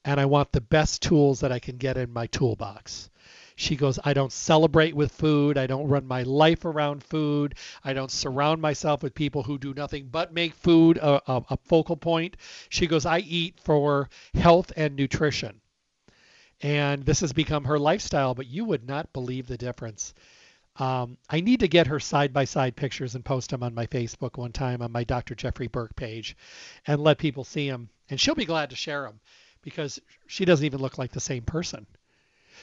and 0.04 0.20
I 0.20 0.26
want 0.26 0.52
the 0.52 0.60
best 0.60 1.02
tools 1.02 1.40
that 1.40 1.52
I 1.52 1.60
can 1.60 1.78
get 1.78 1.96
in 1.96 2.12
my 2.12 2.28
toolbox. 2.28 3.10
She 3.56 3.76
goes, 3.78 3.98
I 4.04 4.14
don't 4.14 4.32
celebrate 4.32 4.96
with 4.96 5.12
food. 5.12 5.58
I 5.58 5.68
don't 5.68 5.88
run 5.88 6.06
my 6.06 6.24
life 6.24 6.66
around 6.66 7.04
food. 7.04 7.56
I 7.84 7.94
don't 7.94 8.12
surround 8.12 8.62
myself 8.62 9.02
with 9.02 9.16
people 9.16 9.44
who 9.44 9.58
do 9.58 9.74
nothing 9.74 10.10
but 10.12 10.34
make 10.34 10.56
food 10.56 10.98
a, 10.98 11.22
a, 11.32 11.44
a 11.52 11.58
focal 11.58 11.96
point. 11.96 12.36
She 12.68 12.88
goes, 12.88 13.06
I 13.06 13.20
eat 13.20 13.60
for 13.62 14.10
health 14.34 14.74
and 14.76 14.96
nutrition 14.96 15.62
and 16.62 17.06
this 17.06 17.22
has 17.22 17.34
become 17.34 17.66
her 17.66 17.80
lifestyle, 17.80 18.36
but 18.36 18.48
you 18.48 18.66
would 18.66 18.88
not 18.88 19.14
believe 19.14 19.48
the 19.48 19.58
difference. 19.58 20.14
Um, 20.78 21.18
I 21.30 21.42
need 21.42 21.60
to 21.60 21.68
get 21.68 21.88
her 21.88 22.00
side 22.00 22.34
by 22.34 22.46
side 22.46 22.76
pictures 22.76 23.16
and 23.16 23.24
post 23.24 23.52
them 23.52 23.62
on 23.62 23.76
my 23.76 23.86
Facebook 23.86 24.38
one 24.38 24.52
time 24.52 24.82
on 24.82 24.92
my 24.92 25.04
Dr. 25.04 25.36
Jeffrey 25.36 25.68
Burke 25.68 25.96
page 25.96 26.36
and 26.88 27.02
let 27.02 27.20
people 27.20 27.44
see 27.44 27.70
them. 27.70 27.90
And 28.10 28.20
she'll 28.20 28.36
be 28.36 28.46
glad 28.46 28.72
to 28.72 28.76
share 28.76 29.04
them 29.04 29.20
because 29.62 30.00
she 30.28 30.46
doesn't 30.46 30.66
even 30.66 30.82
look 30.82 30.98
like 30.98 31.12
the 31.12 31.20
same 31.20 31.44
person. 31.44 31.86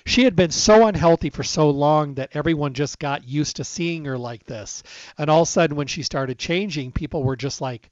She 0.06 0.24
had 0.24 0.34
been 0.34 0.50
so 0.50 0.86
unhealthy 0.86 1.30
for 1.30 1.42
so 1.42 1.70
long 1.70 2.14
that 2.14 2.30
everyone 2.32 2.74
just 2.74 2.98
got 2.98 3.28
used 3.28 3.56
to 3.56 3.64
seeing 3.64 4.06
her 4.06 4.16
like 4.16 4.44
this. 4.44 4.82
And 5.18 5.28
all 5.28 5.42
of 5.42 5.48
a 5.48 5.50
sudden, 5.50 5.76
when 5.76 5.88
she 5.88 6.02
started 6.02 6.38
changing, 6.38 6.92
people 6.92 7.22
were 7.22 7.36
just 7.36 7.60
like, 7.60 7.90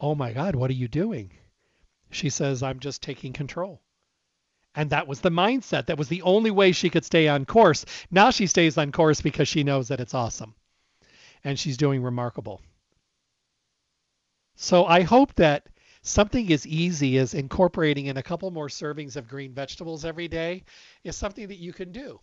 oh 0.00 0.14
my 0.14 0.32
God, 0.32 0.56
what 0.56 0.70
are 0.70 0.74
you 0.74 0.88
doing? 0.88 1.30
She 2.10 2.30
says, 2.30 2.62
I'm 2.62 2.80
just 2.80 3.02
taking 3.02 3.32
control. 3.32 3.80
And 4.74 4.90
that 4.90 5.08
was 5.08 5.20
the 5.20 5.30
mindset. 5.30 5.86
That 5.86 5.98
was 5.98 6.08
the 6.08 6.22
only 6.22 6.50
way 6.50 6.72
she 6.72 6.90
could 6.90 7.04
stay 7.04 7.28
on 7.28 7.44
course. 7.44 7.84
Now 8.10 8.30
she 8.30 8.46
stays 8.46 8.78
on 8.78 8.92
course 8.92 9.20
because 9.20 9.48
she 9.48 9.64
knows 9.64 9.88
that 9.88 10.00
it's 10.00 10.14
awesome. 10.14 10.54
And 11.42 11.58
she's 11.58 11.76
doing 11.76 12.02
remarkable. 12.02 12.60
So 14.54 14.84
I 14.84 15.02
hope 15.02 15.34
that 15.36 15.68
something 16.02 16.52
as 16.52 16.66
easy 16.66 17.18
as 17.18 17.34
incorporating 17.34 18.06
in 18.06 18.16
a 18.16 18.22
couple 18.22 18.50
more 18.50 18.68
servings 18.68 19.16
of 19.16 19.28
green 19.28 19.52
vegetables 19.54 20.04
every 20.04 20.28
day 20.28 20.64
is 21.02 21.16
something 21.16 21.48
that 21.48 21.58
you 21.58 21.72
can 21.72 21.92
do. 21.92 22.20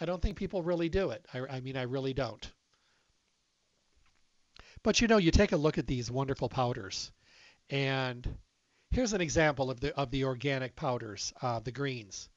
I 0.00 0.06
don't 0.06 0.22
think 0.22 0.36
people 0.36 0.62
really 0.62 0.88
do 0.88 1.10
it. 1.10 1.26
I, 1.34 1.40
I 1.40 1.60
mean, 1.60 1.76
I 1.76 1.82
really 1.82 2.14
don't. 2.14 2.50
But 4.82 5.00
you 5.00 5.08
know, 5.08 5.18
you 5.18 5.30
take 5.30 5.52
a 5.52 5.58
look 5.58 5.76
at 5.76 5.86
these 5.86 6.10
wonderful 6.10 6.48
powders 6.48 7.12
and 7.68 8.26
Here's 8.92 9.12
an 9.12 9.20
example 9.20 9.70
of 9.70 9.78
the 9.78 9.94
of 9.94 10.10
the 10.10 10.24
organic 10.24 10.74
powders, 10.74 11.32
uh, 11.40 11.60
the 11.60 11.70
greens. 11.70 12.28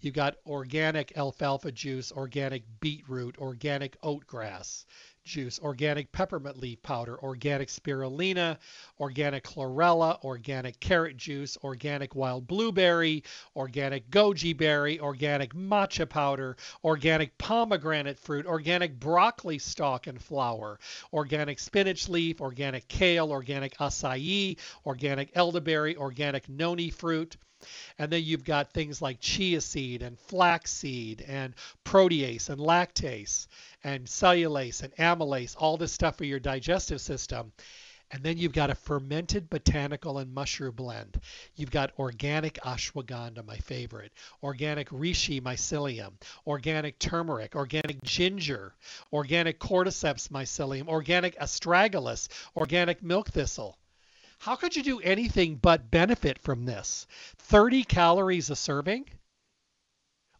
You've 0.00 0.14
got 0.14 0.36
organic 0.46 1.16
alfalfa 1.16 1.72
juice, 1.72 2.12
organic 2.12 2.64
beetroot, 2.80 3.38
organic 3.38 4.00
oatgrass 4.02 4.84
juice, 5.24 5.58
organic 5.58 6.12
peppermint 6.12 6.58
leaf 6.58 6.80
powder, 6.82 7.18
organic 7.22 7.68
spirulina, 7.68 8.58
organic 9.00 9.42
chlorella, 9.42 10.22
organic 10.22 10.78
carrot 10.80 11.16
juice, 11.16 11.58
organic 11.64 12.14
wild 12.14 12.46
blueberry, 12.46 13.24
organic 13.56 14.08
goji 14.10 14.56
berry, 14.56 15.00
organic 15.00 15.54
matcha 15.54 16.08
powder, 16.08 16.56
organic 16.84 17.36
pomegranate 17.38 18.18
fruit, 18.18 18.46
organic 18.46 19.00
broccoli 19.00 19.58
stalk 19.58 20.06
and 20.06 20.22
flower, 20.22 20.78
organic 21.12 21.58
spinach 21.58 22.08
leaf, 22.08 22.40
organic 22.40 22.86
kale, 22.86 23.32
organic 23.32 23.76
acai, 23.78 24.56
organic 24.86 25.30
elderberry, 25.34 25.96
organic 25.96 26.48
noni 26.48 26.90
fruit, 26.90 27.36
and 27.98 28.12
then 28.12 28.22
you've 28.22 28.44
got 28.44 28.72
things 28.72 29.00
like 29.00 29.20
chia 29.20 29.60
seed 29.60 30.02
and 30.02 30.18
flaxseed 30.18 31.24
and 31.26 31.54
protease 31.84 32.48
and 32.50 32.60
lactase 32.60 33.46
and 33.84 34.06
cellulase 34.06 34.82
and 34.82 34.94
amylase, 34.96 35.54
all 35.58 35.76
this 35.76 35.92
stuff 35.92 36.16
for 36.18 36.24
your 36.24 36.40
digestive 36.40 37.00
system. 37.00 37.52
And 38.12 38.22
then 38.22 38.38
you've 38.38 38.52
got 38.52 38.70
a 38.70 38.76
fermented 38.76 39.50
botanical 39.50 40.18
and 40.18 40.32
mushroom 40.32 40.76
blend. 40.76 41.20
You've 41.56 41.72
got 41.72 41.98
organic 41.98 42.54
ashwagandha, 42.62 43.44
my 43.44 43.56
favorite, 43.56 44.12
organic 44.44 44.90
reishi 44.90 45.42
mycelium, 45.42 46.12
organic 46.46 47.00
turmeric, 47.00 47.56
organic 47.56 48.00
ginger, 48.04 48.74
organic 49.12 49.58
cordyceps 49.58 50.28
mycelium, 50.28 50.86
organic 50.86 51.36
astragalus, 51.40 52.28
organic 52.56 53.02
milk 53.02 53.30
thistle. 53.30 53.76
How 54.38 54.56
could 54.56 54.76
you 54.76 54.82
do 54.82 55.00
anything 55.00 55.56
but 55.56 55.90
benefit 55.90 56.38
from 56.38 56.64
this? 56.64 57.06
30 57.38 57.84
calories 57.84 58.50
a 58.50 58.56
serving? 58.56 59.06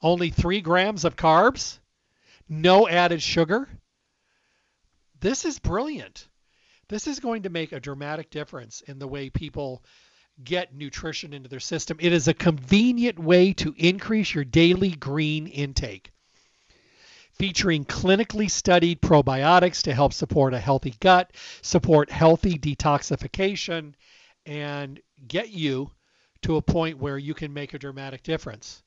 Only 0.03 0.31
3 0.31 0.61
grams 0.61 1.05
of 1.05 1.17
carbs? 1.17 1.79
No 2.49 2.89
added 2.89 3.23
sugar? 3.23 3.69
This 5.21 5.45
is 5.45 5.59
brilliant. 5.59 6.29
This 6.89 7.07
is 7.07 7.19
going 7.19 7.43
to 7.43 7.51
make 7.51 7.73
a 7.73 7.81
dramatic 7.81 8.31
difference 8.31 8.81
in 8.83 8.99
the 8.99 9.09
way 9.09 9.31
people 9.31 9.83
get 10.45 10.75
nutrition 10.75 11.33
into 11.33 11.49
their 11.49 11.59
system. 11.59 11.97
It 12.01 12.13
is 12.13 12.29
a 12.29 12.35
convenient 12.35 13.19
way 13.19 13.55
to 13.55 13.75
increase 13.77 14.35
your 14.35 14.45
daily 14.45 14.91
green 14.91 15.47
intake. 15.47 16.13
Featuring 17.39 17.84
clinically 17.84 18.51
studied 18.51 19.01
probiotics 19.01 19.82
to 19.82 19.95
help 19.95 20.12
support 20.12 20.55
a 20.55 20.59
healthy 20.59 20.95
gut, 21.01 21.32
support 21.62 22.11
healthy 22.11 22.59
detoxification, 22.59 23.95
and 24.47 25.01
get 25.26 25.51
you 25.51 25.91
to 26.43 26.57
a 26.57 26.62
point 26.62 26.99
where 26.99 27.18
you 27.18 27.34
can 27.34 27.53
make 27.53 27.74
a 27.74 27.78
dramatic 27.78 28.22
difference. 28.22 28.82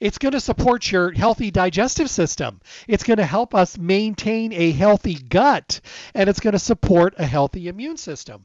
It's 0.00 0.18
going 0.18 0.32
to 0.32 0.40
support 0.40 0.90
your 0.90 1.12
healthy 1.12 1.50
digestive 1.50 2.10
system. 2.10 2.60
It's 2.88 3.04
going 3.04 3.18
to 3.18 3.24
help 3.24 3.54
us 3.54 3.78
maintain 3.78 4.52
a 4.52 4.72
healthy 4.72 5.14
gut, 5.14 5.80
and 6.14 6.28
it's 6.28 6.40
going 6.40 6.52
to 6.52 6.58
support 6.58 7.14
a 7.18 7.26
healthy 7.26 7.68
immune 7.68 7.96
system, 7.96 8.44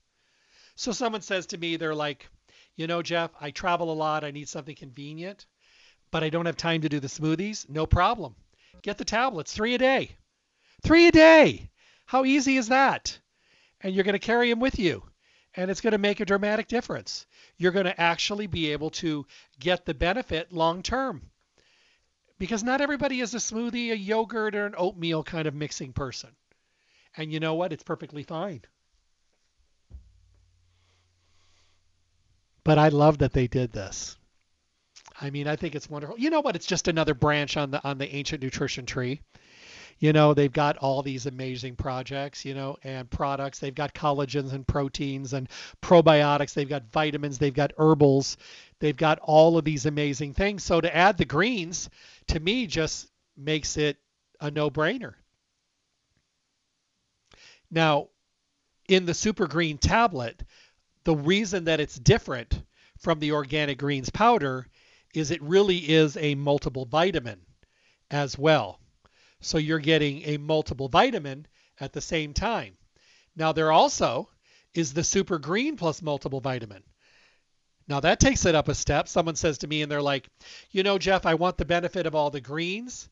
So 0.76 0.92
someone 0.92 1.22
says 1.22 1.46
to 1.48 1.58
me, 1.58 1.78
they're 1.78 1.96
like, 1.96 2.28
you 2.76 2.88
know, 2.88 3.02
Jeff, 3.02 3.32
I 3.40 3.52
travel 3.52 3.92
a 3.92 3.94
lot. 3.94 4.24
I 4.24 4.32
need 4.32 4.50
something 4.50 4.76
convenient, 4.76 5.46
but 6.12 6.24
I 6.24 6.30
don't 6.30 6.46
have 6.46 6.58
time 6.58 6.82
to 6.82 6.90
do 6.90 7.00
the 7.00 7.08
smoothies. 7.08 7.70
No 7.70 7.86
problem. 7.86 8.36
Get 8.82 8.98
the 8.98 9.06
tablets, 9.06 9.54
three 9.54 9.76
a 9.76 9.78
day. 9.78 10.18
Three 10.84 11.08
a 11.08 11.12
day. 11.12 11.70
How 12.06 12.26
easy 12.26 12.58
is 12.58 12.70
that? 12.70 13.18
And 13.82 13.94
you're 13.94 14.04
going 14.04 14.14
to 14.14 14.20
carry 14.20 14.50
them 14.50 14.60
with 14.60 14.80
you 14.80 15.04
and 15.56 15.70
it's 15.70 15.82
going 15.82 15.92
to 15.92 15.98
make 15.98 16.20
a 16.20 16.26
dramatic 16.26 16.68
difference. 16.68 17.26
You're 17.62 17.72
going 17.72 17.86
to 17.86 18.02
actually 18.02 18.48
be 18.48 18.72
able 18.72 18.90
to 18.90 19.28
get 19.60 19.86
the 19.86 19.94
benefit 19.94 20.52
long 20.52 20.82
term. 20.82 21.30
Because 22.40 22.64
not 22.64 22.82
everybody 22.82 23.22
is 23.22 23.36
a 23.36 23.38
smoothie, 23.38 23.92
a 23.92 23.96
yogurt, 23.96 24.56
or 24.56 24.66
an 24.66 24.74
oatmeal 24.76 25.24
kind 25.24 25.48
of 25.48 25.54
mixing 25.54 25.94
person. 25.94 26.32
And 27.16 27.32
you 27.32 27.40
know 27.40 27.54
what? 27.54 27.72
It's 27.72 27.84
perfectly 27.84 28.24
fine. 28.24 28.62
But 32.64 32.80
I 32.80 32.88
love 32.88 33.20
that 33.20 33.34
they 33.34 33.46
did 33.46 33.72
this. 33.72 34.18
I 35.20 35.30
mean, 35.30 35.48
I 35.48 35.56
think 35.56 35.76
it's 35.76 35.88
wonderful. 35.88 36.18
You 36.18 36.32
know 36.32 36.42
what? 36.42 36.56
It's 36.56 36.66
just 36.66 36.88
another 36.88 37.14
branch 37.14 37.58
on 37.58 37.70
the 37.70 37.88
on 37.88 38.00
the 38.00 38.16
ancient 38.16 38.42
nutrition 38.42 38.88
tree 38.88 39.22
you 40.02 40.12
know 40.12 40.34
they've 40.34 40.52
got 40.52 40.78
all 40.78 41.04
these 41.04 41.28
amazing 41.28 41.76
projects 41.76 42.44
you 42.44 42.54
know 42.54 42.76
and 42.84 43.10
products. 43.10 43.60
They've 43.60 43.74
got 43.74 43.94
collagens 43.94 44.52
and 44.52 44.68
proteins 44.68 45.32
and 45.32 45.48
probiotics. 45.82 46.54
They've 46.54 46.68
got 46.68 46.92
vitamins. 46.92 47.38
They've 47.38 47.54
got 47.54 47.72
herbals. 47.78 48.36
They've 48.80 48.98
got 48.98 49.20
all 49.20 49.58
of 49.58 49.64
these 49.64 49.86
amazing 49.86 50.34
things. 50.34 50.64
So 50.64 50.82
to 50.82 50.94
add 50.94 51.18
the 51.18 51.26
greens 51.26 51.90
to 52.28 52.40
me 52.40 52.66
just 52.68 53.10
makes 53.38 53.78
it 53.78 53.98
a 54.42 54.50
no-brainer. 54.50 55.14
Now 57.70 58.10
in 58.90 59.06
the 59.06 59.14
super 59.14 59.48
green 59.48 59.78
tablet 59.78 60.44
the 61.04 61.16
reason 61.16 61.66
that 61.66 61.80
it's 61.80 61.98
different 61.98 62.64
from 62.98 63.20
the 63.20 63.32
organic 63.32 63.78
greens 63.78 64.10
powder 64.10 64.68
is 65.14 65.32
it 65.32 65.42
really 65.42 65.78
is 65.78 66.18
a 66.18 66.36
multiple 66.36 66.86
vitamin 66.86 67.40
as 68.10 68.38
well 68.38 68.81
so 69.42 69.58
you're 69.58 69.80
getting 69.80 70.22
a 70.24 70.38
multiple 70.38 70.88
vitamin 70.88 71.48
at 71.80 71.94
the 71.94 72.02
same 72.02 72.34
time. 72.34 72.78
Now 73.36 73.52
there 73.52 73.72
also 73.72 74.30
is 74.74 74.94
the 74.94 75.04
super 75.04 75.40
green 75.40 75.76
plus 75.76 76.02
multiple 76.02 76.40
vitamin. 76.40 76.84
Now 77.88 78.00
that 78.00 78.20
takes 78.20 78.46
it 78.46 78.56
up 78.56 78.70
a 78.70 78.76
step. 78.76 79.08
Someone 79.08 79.36
says 79.36 79.58
to 79.60 79.68
me 79.68 79.82
and 79.82 79.92
they're 79.92 80.02
like, 80.02 80.30
"You 80.70 80.84
know, 80.84 80.98
Jeff, 80.98 81.26
I 81.26 81.34
want 81.34 81.58
the 81.58 81.66
benefit 81.66 82.06
of 82.06 82.16
all 82.16 82.30
the 82.30 82.40
greens, 82.40 83.10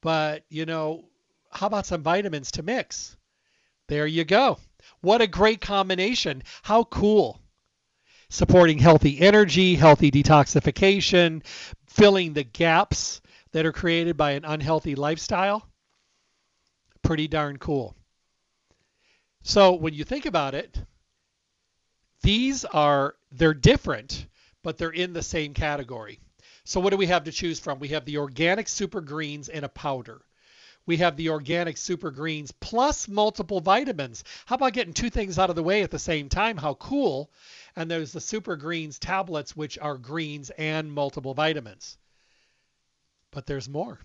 but, 0.00 0.44
you 0.48 0.64
know, 0.64 1.04
how 1.50 1.66
about 1.66 1.86
some 1.86 2.02
vitamins 2.02 2.52
to 2.52 2.62
mix?" 2.62 3.16
There 3.88 4.06
you 4.06 4.24
go. 4.24 4.58
What 5.00 5.20
a 5.20 5.26
great 5.26 5.60
combination. 5.60 6.42
How 6.62 6.84
cool. 6.84 7.40
Supporting 8.30 8.78
healthy 8.78 9.20
energy, 9.20 9.74
healthy 9.74 10.10
detoxification, 10.10 11.44
filling 11.86 12.32
the 12.32 12.44
gaps 12.44 13.20
that 13.54 13.64
are 13.64 13.72
created 13.72 14.16
by 14.16 14.32
an 14.32 14.44
unhealthy 14.44 14.96
lifestyle, 14.96 15.64
pretty 17.02 17.28
darn 17.28 17.56
cool. 17.56 17.94
So 19.42 19.74
when 19.74 19.94
you 19.94 20.02
think 20.02 20.26
about 20.26 20.56
it, 20.56 20.76
these 22.22 22.64
are 22.64 23.14
they're 23.30 23.54
different, 23.54 24.26
but 24.64 24.76
they're 24.76 24.90
in 24.90 25.12
the 25.12 25.22
same 25.22 25.54
category. 25.54 26.18
So 26.64 26.80
what 26.80 26.90
do 26.90 26.96
we 26.96 27.06
have 27.06 27.24
to 27.24 27.32
choose 27.32 27.60
from? 27.60 27.78
We 27.78 27.88
have 27.88 28.04
the 28.04 28.18
organic 28.18 28.66
super 28.66 29.00
greens 29.00 29.48
in 29.48 29.62
a 29.62 29.68
powder. 29.68 30.22
We 30.84 30.96
have 30.96 31.16
the 31.16 31.28
organic 31.28 31.76
super 31.76 32.10
greens 32.10 32.50
plus 32.58 33.06
multiple 33.06 33.60
vitamins. 33.60 34.24
How 34.46 34.56
about 34.56 34.72
getting 34.72 34.94
two 34.94 35.10
things 35.10 35.38
out 35.38 35.48
of 35.48 35.54
the 35.54 35.62
way 35.62 35.84
at 35.84 35.92
the 35.92 35.98
same 36.00 36.28
time? 36.28 36.56
How 36.56 36.74
cool. 36.74 37.30
And 37.76 37.88
there's 37.88 38.12
the 38.12 38.20
super 38.20 38.56
greens 38.56 38.98
tablets, 38.98 39.56
which 39.56 39.78
are 39.78 39.96
greens 39.96 40.50
and 40.50 40.92
multiple 40.92 41.34
vitamins. 41.34 41.98
But 43.34 43.46
there's 43.46 43.68
more. 43.68 43.98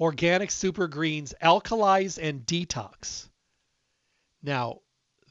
Organic 0.00 0.50
super 0.50 0.88
greens 0.88 1.32
alkalize 1.40 2.18
and 2.20 2.44
detox. 2.44 3.28
Now, 4.42 4.80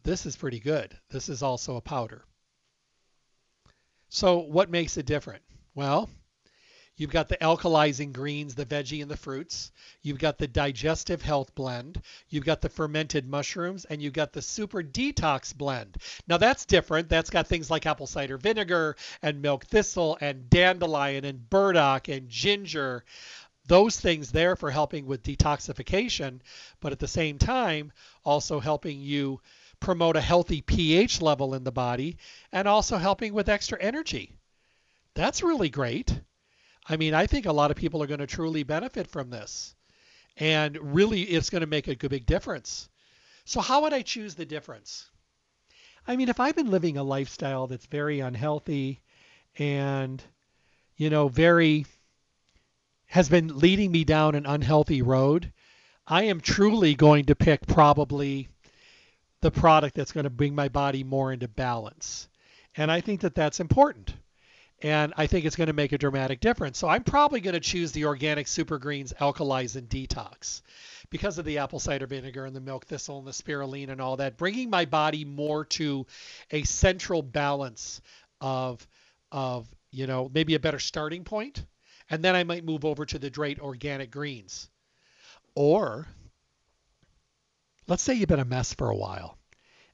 this 0.04 0.26
is 0.26 0.38
pretty 0.38 0.62
good. 0.62 0.98
This 1.10 1.28
is 1.28 1.44
also 1.44 1.76
a 1.76 1.82
powder. 1.82 2.24
So 4.08 4.40
what 4.40 4.72
makes 4.72 4.96
it 4.96 5.06
different? 5.06 5.44
Well, 5.76 6.10
You've 7.04 7.12
got 7.12 7.28
the 7.28 7.36
alkalizing 7.36 8.14
greens, 8.14 8.56
the 8.56 8.66
veggie 8.66 9.02
and 9.02 9.12
the 9.12 9.18
fruits. 9.18 9.74
You've 10.04 10.20
got 10.20 10.38
the 10.38 10.48
digestive 10.48 11.22
health 11.22 11.54
blend. 11.54 12.02
You've 12.30 12.46
got 12.46 12.62
the 12.62 12.70
fermented 12.70 13.28
mushrooms 13.28 13.84
and 13.84 14.02
you've 14.02 14.14
got 14.14 14.32
the 14.32 14.42
super 14.42 14.82
detox 14.82 15.54
blend. 15.54 15.98
Now 16.30 16.38
that's 16.38 16.64
different. 16.64 17.10
That's 17.10 17.30
got 17.30 17.48
things 17.48 17.70
like 17.70 17.86
apple 17.86 18.08
cider 18.08 18.38
vinegar 18.38 18.96
and 19.22 19.42
milk 19.42 19.66
thistle 19.66 20.18
and 20.22 20.50
dandelion 20.50 21.26
and 21.26 21.50
burdock 21.50 22.08
and 22.08 22.30
ginger. 22.30 23.04
Those 23.68 24.00
things 24.00 24.32
there 24.32 24.56
for 24.56 24.72
helping 24.72 25.06
with 25.06 25.24
detoxification, 25.24 26.40
but 26.80 26.94
at 26.94 27.00
the 27.00 27.08
same 27.10 27.38
time 27.38 27.92
also 28.24 28.62
helping 28.62 29.02
you 29.02 29.42
promote 29.82 30.16
a 30.16 30.22
healthy 30.22 30.62
pH 30.62 31.22
level 31.22 31.54
in 31.54 31.66
the 31.66 31.72
body 31.74 32.16
and 32.54 32.66
also 32.66 32.96
helping 32.96 33.34
with 33.34 33.50
extra 33.50 33.78
energy. 33.84 34.38
That's 35.16 35.44
really 35.44 35.70
great. 35.70 36.22
I 36.88 36.98
mean, 36.98 37.14
I 37.14 37.28
think 37.28 37.46
a 37.46 37.54
lot 37.54 37.72
of 37.72 37.78
people 37.78 38.04
are 38.04 38.08
going 38.08 38.20
to 38.20 38.28
truly 38.28 38.64
benefit 38.64 39.08
from 39.08 39.30
this. 39.30 39.76
And 40.38 40.96
really, 40.96 41.22
it's 41.22 41.50
going 41.50 41.62
to 41.62 41.68
make 41.68 41.88
a 41.88 42.10
big 42.10 42.26
difference. 42.26 42.90
So, 43.46 43.62
how 43.62 43.82
would 43.84 43.94
I 43.94 44.02
choose 44.02 44.36
the 44.36 44.46
difference? 44.46 45.10
I 46.08 46.16
mean, 46.16 46.30
if 46.30 46.40
I've 46.40 46.56
been 46.56 46.72
living 46.72 46.98
a 46.98 47.04
lifestyle 47.04 47.68
that's 47.68 47.86
very 47.86 48.20
unhealthy 48.20 49.02
and, 49.58 50.22
you 50.98 51.10
know, 51.10 51.28
very, 51.28 51.86
has 53.06 53.30
been 53.30 53.60
leading 53.60 53.92
me 53.92 54.04
down 54.04 54.36
an 54.36 54.46
unhealthy 54.46 55.02
road, 55.02 55.54
I 56.06 56.24
am 56.24 56.42
truly 56.42 56.96
going 56.96 57.26
to 57.26 57.36
pick 57.36 57.66
probably 57.66 58.50
the 59.40 59.52
product 59.52 59.96
that's 59.96 60.12
going 60.12 60.26
to 60.26 60.30
bring 60.30 60.56
my 60.56 60.68
body 60.68 61.04
more 61.04 61.32
into 61.32 61.48
balance. 61.48 62.28
And 62.76 62.92
I 62.92 63.02
think 63.02 63.22
that 63.22 63.36
that's 63.36 63.60
important. 63.60 64.14
And 64.84 65.14
I 65.16 65.28
think 65.28 65.46
it's 65.46 65.56
going 65.56 65.68
to 65.68 65.74
make 65.74 65.94
a 65.94 65.98
dramatic 65.98 66.42
difference. 66.42 66.78
So 66.78 66.90
I'm 66.90 67.06
probably 67.06 67.40
going 67.40 67.54
to 67.54 67.62
choose 67.62 67.94
the 67.94 68.04
organic 68.04 68.50
super 68.50 68.78
greens 68.78 69.14
alkalize 69.14 69.78
and 69.78 69.88
detox 69.90 70.62
because 71.10 71.38
of 71.38 71.46
the 71.46 71.60
apple 71.60 71.80
cider 71.80 72.06
vinegar 72.06 72.46
and 72.46 72.54
the 72.54 72.60
milk 72.60 72.86
thistle 72.86 73.18
and 73.18 73.26
the 73.26 73.32
spirulina 73.32 73.90
and 73.90 74.02
all 74.02 74.18
that, 74.18 74.36
bringing 74.36 74.70
my 74.70 74.84
body 74.84 75.24
more 75.24 75.64
to 75.66 76.06
a 76.52 76.64
central 76.64 77.22
balance 77.22 78.02
of 78.42 78.86
of 79.32 79.68
you 79.90 80.06
know 80.06 80.30
maybe 80.34 80.56
a 80.56 80.60
better 80.60 80.80
starting 80.80 81.24
point, 81.24 81.66
and 82.10 82.24
then 82.24 82.36
I 82.36 82.44
might 82.44 82.66
move 82.66 82.84
over 82.84 83.06
to 83.06 83.18
the 83.18 83.30
Drayton 83.30 83.64
organic 83.64 84.12
greens, 84.12 84.70
or 85.56 86.08
let's 87.88 88.04
say 88.04 88.16
you've 88.16 88.28
been 88.28 88.40
a 88.40 88.46
mess 88.46 88.74
for 88.74 88.90
a 88.90 88.96
while 88.96 89.38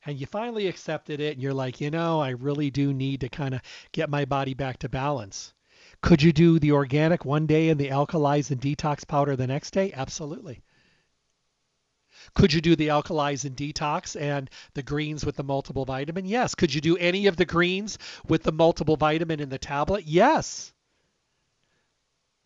and 0.10 0.20
you 0.20 0.26
finally 0.26 0.68
accepted 0.68 1.20
it 1.20 1.34
and 1.34 1.42
you're 1.42 1.54
like, 1.54 1.80
you 1.80 1.92
know, 1.92 2.20
I 2.20 2.30
really 2.32 2.72
do 2.72 2.94
need 2.94 3.22
to 3.22 3.30
kind 3.30 3.54
of 3.54 3.62
get 3.92 4.10
my 4.10 4.26
body 4.26 4.56
back 4.56 4.80
to 4.80 4.90
balance. 4.90 5.54
Could 6.02 6.24
you 6.24 6.34
do 6.34 6.58
the 6.58 6.72
organic 6.72 7.26
one 7.26 7.46
day 7.46 7.70
and 7.70 7.80
the 7.80 7.90
alkalize 7.90 8.50
and 8.50 8.60
detox 8.60 9.08
powder 9.08 9.36
the 9.36 9.46
next 9.46 9.72
day? 9.72 9.94
Absolutely. 9.94 10.64
Could 12.34 12.54
you 12.54 12.60
do 12.60 12.76
the 12.76 12.88
alkalize 12.88 13.46
and 13.46 13.56
detox 13.56 14.20
and 14.20 14.50
the 14.74 14.82
greens 14.82 15.26
with 15.26 15.36
the 15.36 15.44
multiple 15.44 15.86
vitamin? 15.86 16.26
Yes. 16.26 16.56
Could 16.56 16.74
you 16.74 16.82
do 16.82 16.98
any 16.98 17.28
of 17.28 17.38
the 17.38 17.46
greens 17.46 18.00
with 18.28 18.42
the 18.44 18.52
multiple 18.52 18.98
vitamin 18.98 19.40
in 19.40 19.50
the 19.50 19.60
tablet? 19.60 20.06
Yes. 20.06 20.74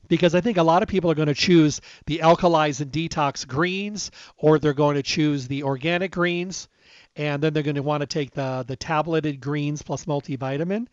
Because 0.09 0.35
I 0.35 0.41
think 0.41 0.57
a 0.57 0.63
lot 0.63 0.83
of 0.83 0.89
people 0.89 1.09
are 1.09 1.15
going 1.15 1.27
to 1.29 1.33
choose 1.33 1.79
the 2.07 2.19
alkalize 2.19 2.81
and 2.81 2.91
detox 2.91 3.47
greens 3.47 4.11
or 4.37 4.59
they're 4.59 4.73
going 4.73 4.95
to 4.95 5.03
choose 5.03 5.47
the 5.47 5.63
organic 5.63 6.11
greens 6.11 6.67
and 7.15 7.41
then 7.43 7.53
they're 7.53 7.63
going 7.63 7.75
to 7.75 7.83
want 7.83 8.01
to 8.01 8.07
take 8.07 8.31
the 8.31 8.63
the 8.67 8.75
tableted 8.75 9.39
greens 9.39 9.81
plus 9.81 10.05
multivitamin 10.05 10.87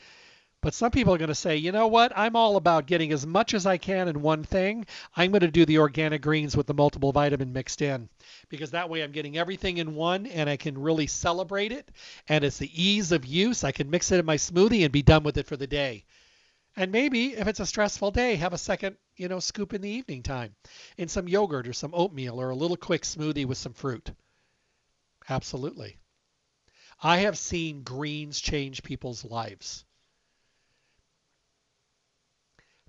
but 0.63 0.75
some 0.75 0.91
people 0.91 1.15
are 1.15 1.19
going 1.19 1.29
to 1.29 1.35
say, 1.35 1.57
you 1.57 1.73
know 1.73 1.87
what? 1.87 2.13
I'm 2.15 2.37
all 2.37 2.57
about 2.57 2.85
getting 2.85 3.13
as 3.13 3.27
much 3.27 3.55
as 3.55 3.65
I 3.65 3.79
can 3.79 4.09
in 4.09 4.21
one 4.21 4.45
thing. 4.45 4.85
I'm 5.17 5.31
going 5.31 5.41
to 5.41 5.51
do 5.51 5.65
the 5.65 5.79
organic 5.79 6.21
greens 6.21 6.55
with 6.55 6.67
the 6.67 6.75
multiple 6.75 7.13
vitamin 7.13 7.55
mixed 7.55 7.81
in 7.81 8.11
because 8.51 8.73
that 8.73 8.91
way 8.91 9.03
I'm 9.03 9.13
getting 9.13 9.39
everything 9.39 9.79
in 9.79 9.95
one 9.95 10.27
and 10.27 10.51
I 10.51 10.59
can 10.59 10.77
really 10.77 11.07
celebrate 11.07 11.73
it. 11.73 11.91
And 12.29 12.45
it's 12.45 12.59
the 12.59 12.71
ease 12.83 13.11
of 13.11 13.25
use. 13.25 13.65
I 13.65 13.73
can 13.73 13.89
mix 13.89 14.13
it 14.13 14.21
in 14.21 14.27
my 14.27 14.37
smoothie 14.37 14.83
and 14.83 14.93
be 14.93 15.03
done 15.03 15.23
with 15.23 15.39
it 15.39 15.47
for 15.47 15.57
the 15.57 15.67
day. 15.67 16.05
And 16.77 16.93
maybe 16.93 17.33
if 17.35 17.49
it's 17.49 17.61
a 17.61 17.67
stressful 17.67 18.11
day, 18.11 18.37
have 18.37 18.53
a 18.53 18.59
second, 18.59 18.97
you 19.17 19.29
know, 19.29 19.41
scoop 19.41 19.73
in 19.73 19.81
the 19.81 19.89
evening 19.89 20.23
time 20.23 20.55
in 20.99 21.09
some 21.09 21.27
yogurt 21.27 21.69
or 21.69 21.73
some 21.73 21.95
oatmeal 21.95 22.39
or 22.39 22.51
a 22.51 22.55
little 22.55 22.77
quick 22.77 23.03
smoothie 23.03 23.47
with 23.47 23.59
some 23.59 23.73
fruit. 23.73 24.11
Absolutely. 25.27 26.00
I 27.03 27.19
have 27.19 27.39
seen 27.39 27.83
greens 27.83 28.41
change 28.41 28.83
people's 28.83 29.25
lives. 29.25 29.85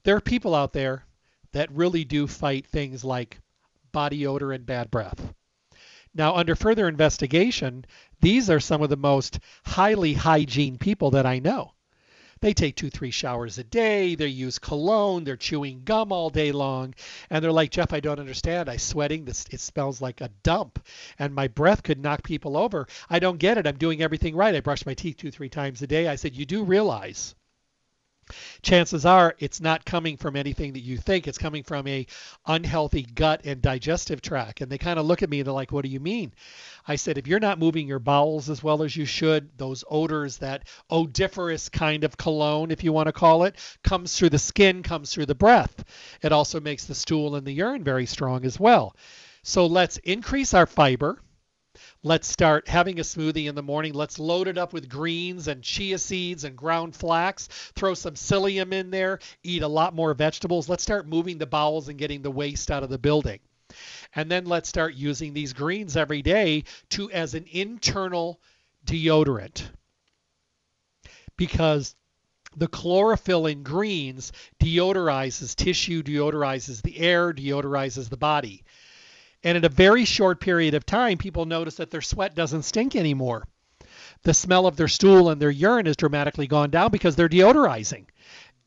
there 0.03 0.16
are 0.16 0.22
people 0.22 0.55
out 0.55 0.74
there 0.74 1.05
that 1.51 1.72
really 1.72 2.03
do 2.03 2.28
fight 2.28 2.66
things 2.68 3.03
like 3.03 3.39
body 3.91 4.26
odor 4.26 4.51
and 4.51 4.66
bad 4.66 4.89
breath. 4.89 5.34
Now, 6.14 6.36
under 6.36 6.55
further 6.55 6.88
investigation, 6.88 7.86
these 8.20 8.49
are 8.49 8.59
some 8.59 8.82
of 8.82 8.89
the 8.89 8.97
most 8.97 9.39
highly 9.66 10.14
hygiene 10.14 10.78
people 10.78 11.12
that 11.12 11.26
I 11.26 11.39
know. 11.39 11.74
They 12.41 12.53
take 12.53 12.75
two, 12.75 12.89
three 12.89 13.11
showers 13.11 13.59
a 13.59 13.63
day. 13.63 14.15
They 14.15 14.25
use 14.27 14.57
cologne. 14.57 15.23
They're 15.23 15.37
chewing 15.37 15.83
gum 15.85 16.11
all 16.11 16.31
day 16.31 16.51
long. 16.51 16.95
And 17.29 17.43
they're 17.43 17.51
like, 17.51 17.69
Jeff, 17.69 17.93
I 17.93 17.99
don't 17.99 18.19
understand. 18.19 18.67
I'm 18.67 18.79
sweating. 18.79 19.25
This, 19.25 19.45
it 19.51 19.59
smells 19.59 20.01
like 20.01 20.21
a 20.21 20.31
dump. 20.41 20.83
And 21.19 21.35
my 21.35 21.47
breath 21.47 21.83
could 21.83 22.01
knock 22.01 22.23
people 22.23 22.57
over. 22.57 22.87
I 23.11 23.19
don't 23.19 23.37
get 23.37 23.59
it. 23.59 23.67
I'm 23.67 23.77
doing 23.77 24.01
everything 24.01 24.35
right. 24.35 24.55
I 24.55 24.59
brush 24.59 24.87
my 24.87 24.95
teeth 24.95 25.17
two, 25.17 25.29
three 25.29 25.49
times 25.49 25.83
a 25.83 25.87
day. 25.87 26.07
I 26.07 26.15
said, 26.15 26.35
You 26.35 26.47
do 26.47 26.63
realize 26.63 27.35
chances 28.61 29.05
are 29.05 29.36
it's 29.39 29.61
not 29.61 29.86
coming 29.86 30.17
from 30.17 30.36
anything 30.36 30.73
that 30.73 30.82
you 30.82 30.97
think. 30.97 31.27
It's 31.27 31.38
coming 31.38 31.63
from 31.63 31.88
a 31.88 32.05
unhealthy 32.45 33.03
gut 33.03 33.41
and 33.45 33.61
digestive 33.61 34.21
tract. 34.21 34.61
And 34.61 34.71
they 34.71 34.77
kind 34.77 34.99
of 34.99 35.05
look 35.05 35.23
at 35.23 35.29
me 35.29 35.39
and 35.39 35.47
they're 35.47 35.53
like, 35.53 35.71
"What 35.71 35.84
do 35.84 35.89
you 35.89 35.99
mean?" 35.99 36.34
I 36.88 36.95
said, 36.95 37.17
"If 37.17 37.27
you're 37.27 37.39
not 37.39 37.59
moving 37.59 37.88
your 37.88 37.99
bowels 37.99 38.49
as 38.49 38.63
well 38.63 38.84
as 38.84 38.95
you 38.95 39.05
should, 39.05 39.57
those 39.57 39.84
odors, 39.89 40.38
that 40.38 40.67
odoriferous 40.89 41.69
kind 41.69 42.03
of 42.03 42.17
cologne, 42.17 42.71
if 42.71 42.84
you 42.84 42.93
want 42.93 43.07
to 43.07 43.13
call 43.13 43.43
it, 43.43 43.55
comes 43.84 44.15
through 44.15 44.29
the 44.29 44.39
skin, 44.39 44.84
comes 44.84 45.13
through 45.13 45.27
the 45.27 45.36
breath. 45.36 45.84
It 46.21 46.32
also 46.32 46.59
makes 46.59 46.86
the 46.86 46.95
stool 46.95 47.36
and 47.36 47.45
the 47.45 47.51
urine 47.51 47.84
very 47.84 48.05
strong 48.05 48.45
as 48.45 48.59
well. 48.59 48.95
So 49.43 49.65
let's 49.65 49.97
increase 49.97 50.53
our 50.53 50.65
fiber." 50.65 51.21
Let's 52.04 52.28
start 52.28 52.68
having 52.68 52.99
a 52.99 53.04
smoothie 53.04 53.47
in 53.47 53.54
the 53.54 53.62
morning. 53.62 53.93
Let's 53.93 54.18
load 54.18 54.47
it 54.47 54.58
up 54.58 54.74
with 54.74 54.89
greens 54.89 55.47
and 55.47 55.62
chia 55.62 55.99
seeds 55.99 56.43
and 56.43 56.58
ground 56.58 56.95
flax. 56.95 57.47
Throw 57.76 57.93
some 57.93 58.16
psyllium 58.16 58.74
in 58.74 58.89
there. 58.89 59.20
Eat 59.43 59.62
a 59.62 59.68
lot 59.68 59.93
more 59.93 60.16
vegetables. 60.16 60.68
Let's 60.68 60.82
start 60.82 61.08
moving 61.08 61.38
the 61.38 61.45
bowels 61.45 61.89
and 61.89 61.99
getting 61.99 62.24
the 62.24 62.32
waste 62.32 62.72
out 62.72 62.82
of 62.82 62.89
the 62.89 62.97
building. 62.97 63.39
And 64.16 64.32
then 64.32 64.45
let's 64.45 64.68
start 64.68 64.95
using 64.95 65.34
these 65.34 65.54
greens 65.54 65.95
every 65.95 66.24
day 66.24 66.64
to 66.89 67.12
as 67.12 67.36
an 67.36 67.45
internal 67.52 68.41
deodorant. 68.84 69.70
Because 71.38 71.95
the 72.56 72.68
chlorophyll 72.68 73.45
in 73.45 73.62
greens 73.62 74.32
deodorizes 74.60 75.56
tissue, 75.56 76.02
deodorizes 76.02 76.82
the 76.82 76.97
air, 76.97 77.32
deodorizes 77.32 78.10
the 78.10 78.18
body. 78.18 78.64
And 79.43 79.57
in 79.57 79.65
a 79.65 79.69
very 79.69 80.05
short 80.05 80.39
period 80.39 80.73
of 80.73 80.85
time, 80.85 81.17
people 81.17 81.45
notice 81.45 81.75
that 81.75 81.89
their 81.89 82.01
sweat 82.01 82.35
doesn't 82.35 82.63
stink 82.63 82.95
anymore. 82.95 83.47
The 84.23 84.33
smell 84.33 84.67
of 84.67 84.75
their 84.75 84.87
stool 84.87 85.29
and 85.29 85.41
their 85.41 85.49
urine 85.49 85.87
has 85.87 85.95
dramatically 85.97 86.47
gone 86.47 86.69
down 86.69 86.91
because 86.91 87.15
they're 87.15 87.27
deodorizing. 87.27 88.05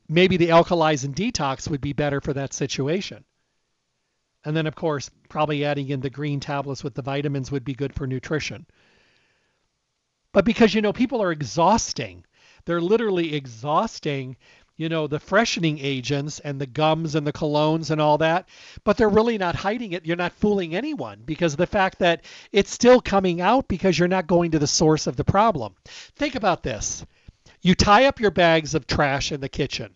Maybe 0.09 0.37
the 0.37 0.49
alkalize 0.49 1.05
and 1.05 1.15
detox 1.15 1.69
would 1.69 1.81
be 1.81 1.93
better 1.93 2.21
for 2.21 2.33
that 2.33 2.53
situation. 2.53 3.25
And 4.45 4.57
then, 4.57 4.67
of 4.67 4.75
course, 4.75 5.11
probably 5.29 5.65
adding 5.65 5.89
in 5.89 6.01
the 6.01 6.11
green 6.11 6.41
tablets 6.41 6.85
with 6.85 6.95
the 6.95 7.03
vitamins 7.03 7.51
would 7.51 7.65
be 7.65 7.75
good 7.75 7.95
for 7.95 8.07
nutrition. 8.07 8.67
But 10.33 10.45
because, 10.45 10.75
you 10.75 10.83
know, 10.83 10.93
people 10.93 11.23
are 11.23 11.33
exhausting, 11.33 12.27
they're 12.65 12.81
literally 12.81 13.35
exhausting 13.35 14.37
you 14.77 14.89
know, 14.89 15.07
the 15.07 15.21
freshening 15.21 15.79
agents 15.79 16.41
and 16.41 16.61
the 16.61 16.67
gums 16.67 17.15
and 17.15 17.27
the 17.27 17.33
colognes 17.33 17.91
and 17.91 18.01
all 18.01 18.19
that, 18.19 18.49
but 18.83 18.97
they're 18.97 19.09
really 19.09 19.39
not 19.39 19.55
hiding 19.55 19.93
it. 19.93 20.05
You're 20.05 20.17
not 20.17 20.33
fooling 20.33 20.75
anyone 20.75 21.23
because 21.25 21.55
of 21.55 21.59
the 21.59 21.67
fact 21.67 22.01
that 22.01 22.25
it's 22.51 22.73
still 22.73 23.01
coming 23.01 23.41
out 23.41 23.69
because 23.69 23.99
you're 23.99 24.09
not 24.09 24.27
going 24.27 24.51
to 24.51 24.59
the 24.59 24.67
source 24.67 25.07
of 25.07 25.17
the 25.17 25.25
problem. 25.25 25.75
Think 26.17 26.35
about 26.35 26.63
this. 26.63 27.05
You 27.63 27.75
tie 27.75 28.07
up 28.07 28.21
your 28.21 28.33
bags 28.33 28.75
of 28.75 28.87
trash 28.87 29.31
in 29.31 29.41
the 29.41 29.49
kitchen. 29.49 29.95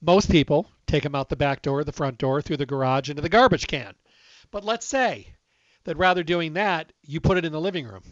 Most 0.00 0.30
people 0.30 0.70
take 0.86 1.02
them 1.02 1.14
out 1.14 1.28
the 1.28 1.36
back 1.36 1.62
door, 1.62 1.82
the 1.84 1.92
front 1.92 2.18
door, 2.18 2.40
through 2.40 2.58
the 2.58 2.66
garage 2.66 3.10
into 3.10 3.22
the 3.22 3.28
garbage 3.28 3.66
can. 3.66 3.94
But 4.50 4.64
let's 4.64 4.86
say 4.86 5.34
that 5.84 5.96
rather 5.96 6.22
doing 6.22 6.54
that, 6.54 6.92
you 7.02 7.20
put 7.20 7.38
it 7.38 7.44
in 7.44 7.52
the 7.52 7.60
living 7.60 7.86
room 7.86 8.02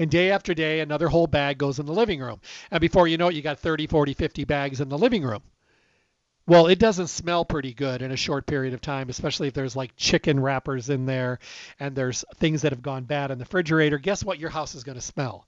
and 0.00 0.10
day 0.10 0.30
after 0.30 0.54
day, 0.54 0.80
another 0.80 1.08
whole 1.08 1.26
bag 1.26 1.58
goes 1.58 1.78
in 1.78 1.84
the 1.84 1.92
living 1.92 2.20
room. 2.20 2.40
And 2.70 2.80
before 2.80 3.06
you 3.06 3.18
know 3.18 3.28
it, 3.28 3.34
you 3.34 3.42
got 3.42 3.58
30, 3.58 3.86
40, 3.86 4.14
50 4.14 4.44
bags 4.44 4.80
in 4.80 4.88
the 4.88 4.96
living 4.96 5.22
room. 5.22 5.42
Well, 6.46 6.68
it 6.68 6.78
doesn't 6.78 7.08
smell 7.08 7.44
pretty 7.44 7.74
good 7.74 8.00
in 8.00 8.10
a 8.10 8.16
short 8.16 8.46
period 8.46 8.72
of 8.72 8.80
time, 8.80 9.10
especially 9.10 9.48
if 9.48 9.52
there's 9.52 9.76
like 9.76 9.94
chicken 9.96 10.40
wrappers 10.40 10.88
in 10.88 11.04
there 11.04 11.38
and 11.78 11.94
there's 11.94 12.24
things 12.36 12.62
that 12.62 12.72
have 12.72 12.80
gone 12.80 13.04
bad 13.04 13.30
in 13.30 13.36
the 13.36 13.44
refrigerator. 13.44 13.98
Guess 13.98 14.24
what 14.24 14.38
your 14.38 14.48
house 14.48 14.74
is 14.74 14.84
going 14.84 14.96
to 14.96 15.02
smell? 15.02 15.46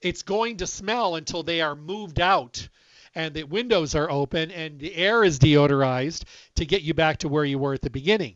It's 0.00 0.22
going 0.22 0.56
to 0.56 0.66
smell 0.66 1.14
until 1.14 1.44
they 1.44 1.60
are 1.60 1.76
moved 1.76 2.20
out 2.20 2.68
and 3.14 3.32
the 3.32 3.44
windows 3.44 3.94
are 3.94 4.10
open 4.10 4.50
and 4.50 4.80
the 4.80 4.96
air 4.96 5.22
is 5.22 5.38
deodorized 5.38 6.24
to 6.56 6.66
get 6.66 6.82
you 6.82 6.92
back 6.92 7.18
to 7.18 7.28
where 7.28 7.44
you 7.44 7.60
were 7.60 7.74
at 7.74 7.82
the 7.82 7.88
beginning. 7.88 8.34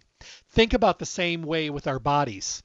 Think 0.50 0.74
about 0.74 1.00
the 1.00 1.06
same 1.06 1.42
way 1.42 1.70
with 1.70 1.88
our 1.88 1.98
bodies 1.98 2.62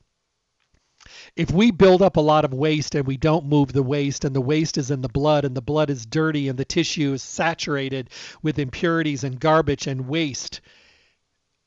if 1.36 1.52
we 1.52 1.72
build 1.72 2.02
up 2.02 2.18
a 2.18 2.22
lot 2.22 2.46
of 2.46 2.54
waste 2.54 2.96
and 2.96 3.08
we 3.08 3.18
don't 3.18 3.46
move 3.46 3.74
the 3.74 3.84
waste 3.84 4.26
and 4.26 4.36
the 4.36 4.42
waste 4.42 4.78
is 4.78 4.92
in 4.92 5.02
the 5.02 5.10
blood 5.10 5.46
and 5.46 5.56
the 5.56 5.62
blood 5.62 5.90
is 5.90 6.06
dirty 6.06 6.48
and 6.48 6.58
the 6.58 6.66
tissue 6.66 7.14
is 7.14 7.24
saturated 7.24 8.10
with 8.42 8.60
impurities 8.60 9.24
and 9.24 9.40
garbage 9.40 9.88
and 9.88 10.08
waste 10.08 10.62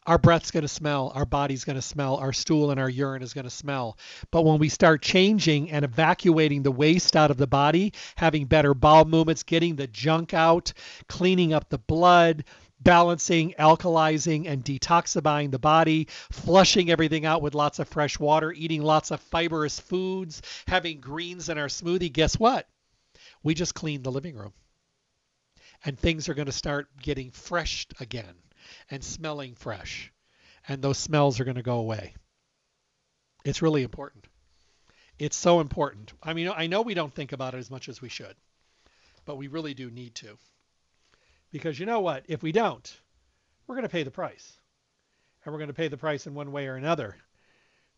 our 0.07 0.19
breath's 0.19 0.51
going 0.51 0.63
to 0.63 0.69
smell, 0.69 1.13
our 1.15 1.25
body's 1.25 1.65
going 1.65 1.77
to 1.77 1.83
smell, 1.83 2.17
our 2.17 2.33
stool 2.33 2.71
and 2.71 2.79
our 2.79 2.91
urine 2.91 3.23
is 3.23 3.33
going 3.33 3.45
to 3.45 3.51
smell. 3.51 3.97
But 4.31 4.45
when 4.45 4.59
we 4.59 4.69
start 4.69 5.01
changing 5.01 5.71
and 5.71 5.85
evacuating 5.85 6.63
the 6.63 6.71
waste 6.71 7.17
out 7.17 7.31
of 7.31 7.39
the 7.39 7.47
body, 7.47 7.93
having 8.17 8.45
better 8.45 8.75
bowel 8.75 9.07
movements, 9.07 9.43
getting 9.43 9.77
the 9.77 9.87
junk 9.87 10.35
out, 10.35 10.73
cleaning 11.09 11.55
up 11.55 11.71
the 11.71 11.79
blood, 11.79 12.45
balancing, 12.85 13.55
alkalizing, 13.59 14.47
and 14.47 14.65
detoxifying 14.65 15.51
the 15.51 15.59
body, 15.59 16.09
flushing 16.31 16.91
everything 16.91 17.25
out 17.25 17.43
with 17.43 17.55
lots 17.55 17.79
of 17.79 17.89
fresh 17.89 18.19
water, 18.19 18.53
eating 18.53 18.83
lots 18.83 19.11
of 19.11 19.21
fibrous 19.21 19.81
foods, 19.81 20.43
having 20.69 21.01
greens 21.01 21.49
in 21.49 21.59
our 21.59 21.69
smoothie. 21.69 22.13
Guess 22.13 22.39
what? 22.39 22.69
We 23.43 23.55
just 23.55 23.75
cleaned 23.75 24.05
the 24.05 24.13
living 24.13 24.37
room. 24.37 24.53
And 25.85 25.99
things 25.99 26.29
are 26.29 26.35
going 26.35 26.47
to 26.47 26.53
start 26.53 26.89
getting 27.03 27.31
fresh 27.31 27.87
again 28.01 28.35
and 28.91 29.03
smelling 29.03 29.55
fresh. 29.55 30.13
And 30.67 30.81
those 30.81 30.99
smells 30.99 31.41
are 31.41 31.45
going 31.45 31.57
to 31.57 31.63
go 31.63 31.79
away. 31.79 32.15
It's 33.45 33.61
really 33.61 33.83
important. 33.83 34.27
It's 35.19 35.37
so 35.37 35.61
important. 35.61 36.13
I 36.23 36.33
mean, 36.33 36.51
I 36.55 36.67
know 36.67 36.83
we 36.83 36.95
don't 36.95 37.15
think 37.15 37.33
about 37.33 37.55
it 37.55 37.59
as 37.59 37.71
much 37.71 37.89
as 37.89 38.01
we 38.01 38.09
should, 38.09 38.35
but 39.25 39.37
we 39.37 39.49
really 39.49 39.75
do 39.75 39.91
need 39.91 40.15
to. 40.17 40.39
Because 41.55 41.79
you 41.79 41.87
know 41.87 42.01
what? 42.01 42.25
If 42.27 42.43
we 42.43 42.51
don't, 42.51 43.01
we're 43.69 43.77
going 43.77 43.85
to 43.85 43.89
pay 43.89 44.03
the 44.03 44.11
price. 44.11 44.59
And 45.45 45.53
we're 45.53 45.61
going 45.61 45.69
to 45.69 45.75
pay 45.75 45.87
the 45.87 45.97
price 45.97 46.27
in 46.27 46.35
one 46.35 46.51
way 46.51 46.67
or 46.67 46.75
another. 46.75 47.15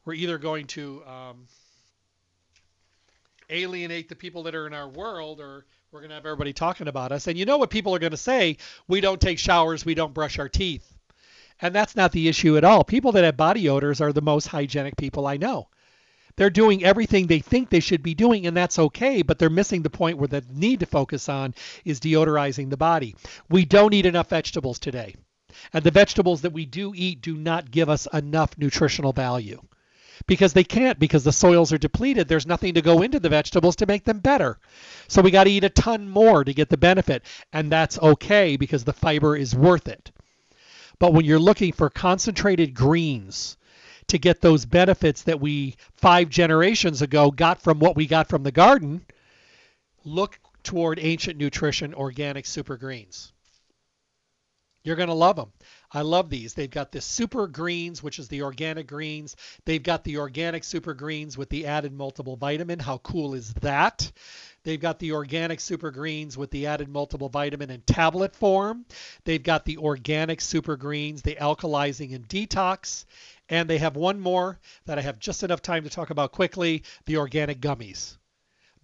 We're 0.05 0.13
either 0.13 0.37
going 0.37 0.67
to 0.67 1.03
um, 1.07 1.47
alienate 3.49 4.11
the 4.11 4.15
people 4.15 4.43
that 4.43 4.55
are 4.55 4.67
in 4.67 4.75
our 4.75 4.91
world 4.91 5.41
or 5.41 5.65
we're 5.91 6.01
going 6.01 6.11
to 6.11 6.17
have 6.17 6.27
everybody 6.27 6.53
talking 6.53 6.87
about 6.87 7.13
us. 7.13 7.29
And 7.29 7.39
you 7.39 7.47
know 7.47 7.57
what 7.57 7.71
people 7.71 7.95
are 7.95 7.99
going 7.99 8.11
to 8.11 8.19
say? 8.19 8.59
We 8.89 9.01
don't 9.01 9.23
take 9.23 9.39
showers, 9.39 9.87
we 9.87 9.95
don't 9.95 10.13
brush 10.13 10.39
our 10.39 10.51
teeth. 10.51 10.87
And 11.63 11.75
that's 11.75 11.97
not 11.97 12.13
the 12.13 12.29
issue 12.29 12.59
at 12.59 12.65
all. 12.65 12.85
People 12.85 13.13
that 13.13 13.25
have 13.25 13.39
body 13.39 13.71
odors 13.71 14.03
are 14.03 14.13
the 14.13 14.21
most 14.21 14.49
hygienic 14.49 14.99
people 14.99 15.27
I 15.27 15.39
know. 15.39 15.71
They're 16.37 16.51
doing 16.51 16.85
everything 16.85 17.27
they 17.27 17.39
think 17.39 17.71
they 17.71 17.81
should 17.81 18.03
be 18.03 18.15
doing, 18.15 18.47
and 18.47 18.57
that's 18.57 18.79
okay, 18.79 19.23
but 19.23 19.39
they're 19.39 19.49
missing 19.49 19.83
the 19.83 19.91
point 19.91 20.19
where 20.19 20.29
the 20.29 20.45
need 20.53 20.81
to 20.81 20.87
focus 20.87 21.29
on 21.29 21.55
is 21.85 22.01
deodorizing 22.01 22.69
the 22.69 22.77
body. 22.77 23.17
We 23.49 23.65
don't 23.65 23.95
eat 23.95 24.05
enough 24.05 24.29
vegetables 24.29 24.79
today. 24.79 25.15
And 25.73 25.83
the 25.83 25.91
vegetables 25.91 26.43
that 26.43 26.53
we 26.53 26.67
do 26.67 26.93
eat 26.95 27.23
do 27.23 27.37
not 27.37 27.71
give 27.71 27.89
us 27.89 28.07
enough 28.13 28.59
nutritional 28.59 29.15
value 29.15 29.63
because 30.27 30.53
they 30.53 30.65
can't 30.65 30.99
because 30.99 31.25
the 31.25 31.33
soils 31.33 31.73
are 31.73 31.79
depleted. 31.79 32.29
There's 32.29 32.47
nothing 32.47 32.75
to 32.75 32.83
go 32.83 33.01
into 33.01 33.21
the 33.21 33.29
vegetables 33.29 33.77
to 33.77 33.87
make 33.87 34.05
them 34.05 34.19
better. 34.19 34.59
So 35.09 35.23
we 35.23 35.31
got 35.31 35.45
to 35.45 35.51
eat 35.51 35.65
a 35.65 35.71
ton 35.71 36.09
more 36.09 36.45
to 36.45 36.55
get 36.55 36.69
the 36.69 36.77
benefit, 36.77 37.23
and 37.53 37.73
that's 37.73 37.99
okay 37.99 38.57
because 38.57 38.85
the 38.85 38.93
fiber 38.93 39.37
is 39.37 39.55
worth 39.55 39.89
it. 39.89 40.11
But 40.99 41.13
when 41.13 41.25
you're 41.25 41.39
looking 41.39 41.73
for 41.73 41.91
concentrated 41.91 42.75
greens 42.75 43.57
to 44.09 44.19
get 44.19 44.41
those 44.41 44.65
benefits 44.65 45.23
that 45.23 45.41
we 45.41 45.77
five 45.95 46.29
generations 46.29 47.03
ago 47.03 47.31
got 47.31 47.61
from 47.63 47.79
what 47.79 47.97
we 47.97 48.07
got 48.07 48.29
from 48.29 48.43
the 48.43 48.53
garden, 48.53 49.05
look 50.05 50.39
toward 50.63 50.99
ancient 51.01 51.39
nutrition 51.39 51.95
organic 51.95 52.47
super 52.47 52.77
greens. 52.77 53.33
You're 54.87 54.95
going 54.95 55.09
to 55.09 55.15
love 55.15 55.35
them. 55.35 55.51
I 55.91 56.03
love 56.03 56.31
these. 56.31 56.55
They've 56.55 56.71
got 56.71 56.93
the 56.93 57.01
super 57.01 57.49
greens, 57.49 58.05
which 58.05 58.21
is 58.21 58.29
the 58.29 58.43
organic 58.43 58.87
greens. 58.87 59.35
They've 59.65 59.83
got 59.83 60.05
the 60.05 60.19
organic 60.19 60.63
super 60.63 60.95
greens 60.95 61.37
with 61.37 61.49
the 61.49 61.67
added 61.67 61.93
multiple 61.93 62.37
vitamin. 62.37 62.79
How 62.79 62.99
cool 62.99 63.35
is 63.35 63.53
that? 63.55 64.13
They've 64.63 64.81
got 64.81 65.01
the 65.01 65.11
organic 65.11 65.59
super 65.59 65.91
greens 65.91 66.39
with 66.39 66.53
the 66.53 66.69
added 66.69 66.89
multiple 66.89 67.29
vitamin 67.29 67.69
in 67.71 67.81
tablet 67.81 68.37
form. 68.37 68.87
They've 69.25 69.43
got 69.43 69.65
the 69.65 69.79
organic 69.79 70.41
super 70.41 70.77
greens, 70.77 71.21
the 71.21 71.35
alkalizing 71.35 72.15
and 72.15 72.29
detox. 72.29 73.07
And 73.49 73.69
they 73.69 73.79
have 73.79 73.97
one 73.97 74.21
more 74.21 74.61
that 74.85 75.01
I 75.01 75.03
have 75.03 75.19
just 75.19 75.43
enough 75.43 75.63
time 75.63 75.83
to 75.83 75.91
talk 75.91 76.11
about 76.11 76.31
quickly 76.31 76.85
the 77.07 77.17
organic 77.17 77.61
gummies. 77.61 78.19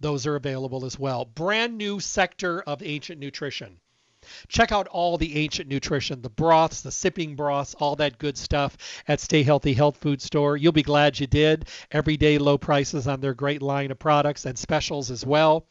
Those 0.01 0.27
are 0.27 0.35
available 0.35 0.83
as 0.83 0.99
well. 0.99 1.23
Brand 1.23 1.77
new 1.77 2.01
sector 2.01 2.61
of 2.61 2.83
ancient 2.83 3.21
nutrition. 3.21 3.79
Check 4.47 4.71
out 4.71 4.87
all 4.87 5.17
the 5.17 5.37
ancient 5.37 5.69
nutrition, 5.69 6.21
the 6.21 6.29
broths, 6.29 6.81
the 6.81 6.91
sipping 6.91 7.35
broths, 7.35 7.73
all 7.75 7.95
that 7.97 8.17
good 8.17 8.37
stuff 8.37 8.77
at 9.07 9.19
Stay 9.19 9.43
Healthy 9.43 9.73
Health 9.73 9.97
Food 9.97 10.21
Store. 10.21 10.55
You'll 10.55 10.71
be 10.71 10.83
glad 10.83 11.19
you 11.19 11.27
did. 11.27 11.67
Everyday 11.91 12.37
low 12.37 12.57
prices 12.57 13.07
on 13.07 13.19
their 13.19 13.33
great 13.33 13.61
line 13.61 13.91
of 13.91 13.99
products 13.99 14.45
and 14.45 14.57
specials 14.57 15.11
as 15.11 15.25
well. 15.25 15.65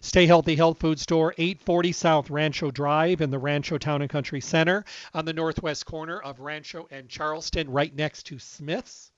Stay 0.00 0.26
Healthy 0.26 0.56
Health 0.56 0.80
Food 0.80 0.98
Store, 0.98 1.32
840 1.38 1.92
South 1.92 2.30
Rancho 2.30 2.70
Drive 2.72 3.20
in 3.20 3.30
the 3.30 3.38
Rancho 3.38 3.78
Town 3.78 4.02
and 4.02 4.10
Country 4.10 4.40
Center 4.40 4.84
on 5.14 5.24
the 5.24 5.32
northwest 5.32 5.86
corner 5.86 6.18
of 6.18 6.40
Rancho 6.40 6.88
and 6.90 7.08
Charleston, 7.08 7.70
right 7.70 7.94
next 7.94 8.24
to 8.24 8.38
Smith's. 8.38 9.11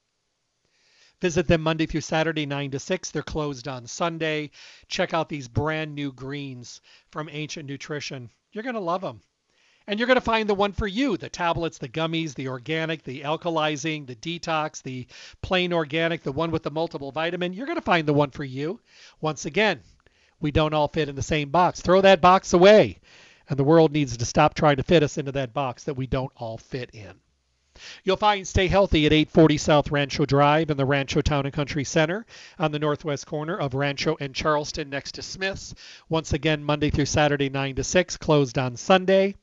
Visit 1.25 1.49
them 1.49 1.63
Monday 1.63 1.87
through 1.87 2.03
Saturday, 2.03 2.45
9 2.45 2.73
to 2.73 2.79
6. 2.79 3.11
They're 3.11 3.23
closed 3.23 3.67
on 3.67 3.87
Sunday. 3.87 4.51
Check 4.89 5.15
out 5.15 5.31
these 5.31 5.49
brand 5.49 5.95
new 5.95 6.13
greens 6.13 6.83
from 7.11 7.31
Ancient 7.33 7.67
Nutrition. 7.67 8.29
You're 8.53 8.63
going 8.63 8.75
to 8.75 8.81
love 8.81 9.01
them. 9.01 9.23
And 9.87 9.99
you're 9.99 10.07
going 10.07 10.19
to 10.19 10.21
find 10.21 10.47
the 10.47 10.55
one 10.55 10.73
for 10.75 10.87
you 10.87 11.17
the 11.17 11.31
tablets, 11.31 11.79
the 11.79 11.89
gummies, 11.89 12.35
the 12.35 12.49
organic, 12.49 13.05
the 13.05 13.23
alkalizing, 13.23 14.07
the 14.07 14.17
detox, 14.17 14.83
the 14.83 15.07
plain 15.41 15.73
organic, 15.73 16.23
the 16.23 16.31
one 16.31 16.51
with 16.51 16.63
the 16.63 16.71
multiple 16.71 17.11
vitamin. 17.11 17.55
You're 17.55 17.65
going 17.65 17.79
to 17.79 17.83
find 17.83 18.07
the 18.07 18.13
one 18.13 18.31
for 18.31 18.45
you. 18.45 18.79
Once 19.23 19.47
again, 19.47 19.81
we 20.41 20.51
don't 20.51 20.75
all 20.75 20.89
fit 20.89 21.09
in 21.09 21.17
the 21.17 21.23
same 21.23 21.49
box. 21.49 21.81
Throw 21.81 22.03
that 22.03 22.21
box 22.21 22.53
away. 22.53 23.01
And 23.49 23.59
the 23.59 23.65
world 23.65 23.93
needs 23.93 24.15
to 24.15 24.27
stop 24.27 24.53
trying 24.53 24.77
to 24.77 24.83
fit 24.83 25.03
us 25.03 25.17
into 25.17 25.33
that 25.33 25.55
box 25.55 25.85
that 25.85 25.95
we 25.95 26.07
don't 26.07 26.33
all 26.37 26.59
fit 26.59 26.91
in. 26.93 27.19
You'll 28.05 28.17
find 28.17 28.47
Stay 28.47 28.69
Healthy 28.69 29.07
at 29.07 29.13
840 29.13 29.59
South 29.59 29.91
Rancho 29.91 30.27
Drive 30.27 30.71
in 30.71 30.77
the 30.77 30.85
Rancho 30.85 31.21
Town 31.21 31.45
and 31.45 31.53
Country 31.53 31.85
Center 31.85 32.25
on 32.59 32.71
the 32.71 32.79
northwest 32.79 33.27
corner 33.27 33.57
of 33.57 33.75
Rancho 33.75 34.17
and 34.21 34.35
Charleston 34.35 34.91
next 34.91 35.17
to 35.17 35.23
Smith's. 35.23 35.75
Once 36.09 36.33
again, 36.33 36.63
Monday 36.63 36.91
through 36.91 37.07
Saturday, 37.07 37.49
9 37.49 37.75
to 37.75 37.85
6, 37.85 38.17
closed 38.19 38.59
on 38.59 38.77
Sunday. 38.77 39.35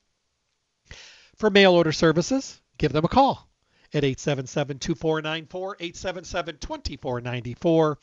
For 1.35 1.49
mail 1.49 1.73
order 1.73 1.91
services, 1.91 2.61
give 2.77 2.93
them 2.93 3.03
a 3.03 3.09
call 3.09 3.49
at 3.93 4.03
877-2494, 4.03 5.47
877-2494, 5.49 7.97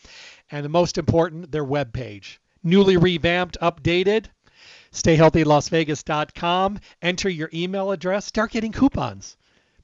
and 0.50 0.62
the 0.62 0.68
most 0.68 0.98
important, 0.98 1.50
their 1.50 1.64
webpage. 1.64 2.36
Newly 2.62 2.98
revamped, 2.98 3.56
updated, 3.62 4.26
stayhealthylasvegas.com. 4.92 6.80
Enter 7.00 7.30
your 7.30 7.48
email 7.54 7.92
address, 7.92 8.26
start 8.26 8.50
getting 8.50 8.72
coupons. 8.72 9.37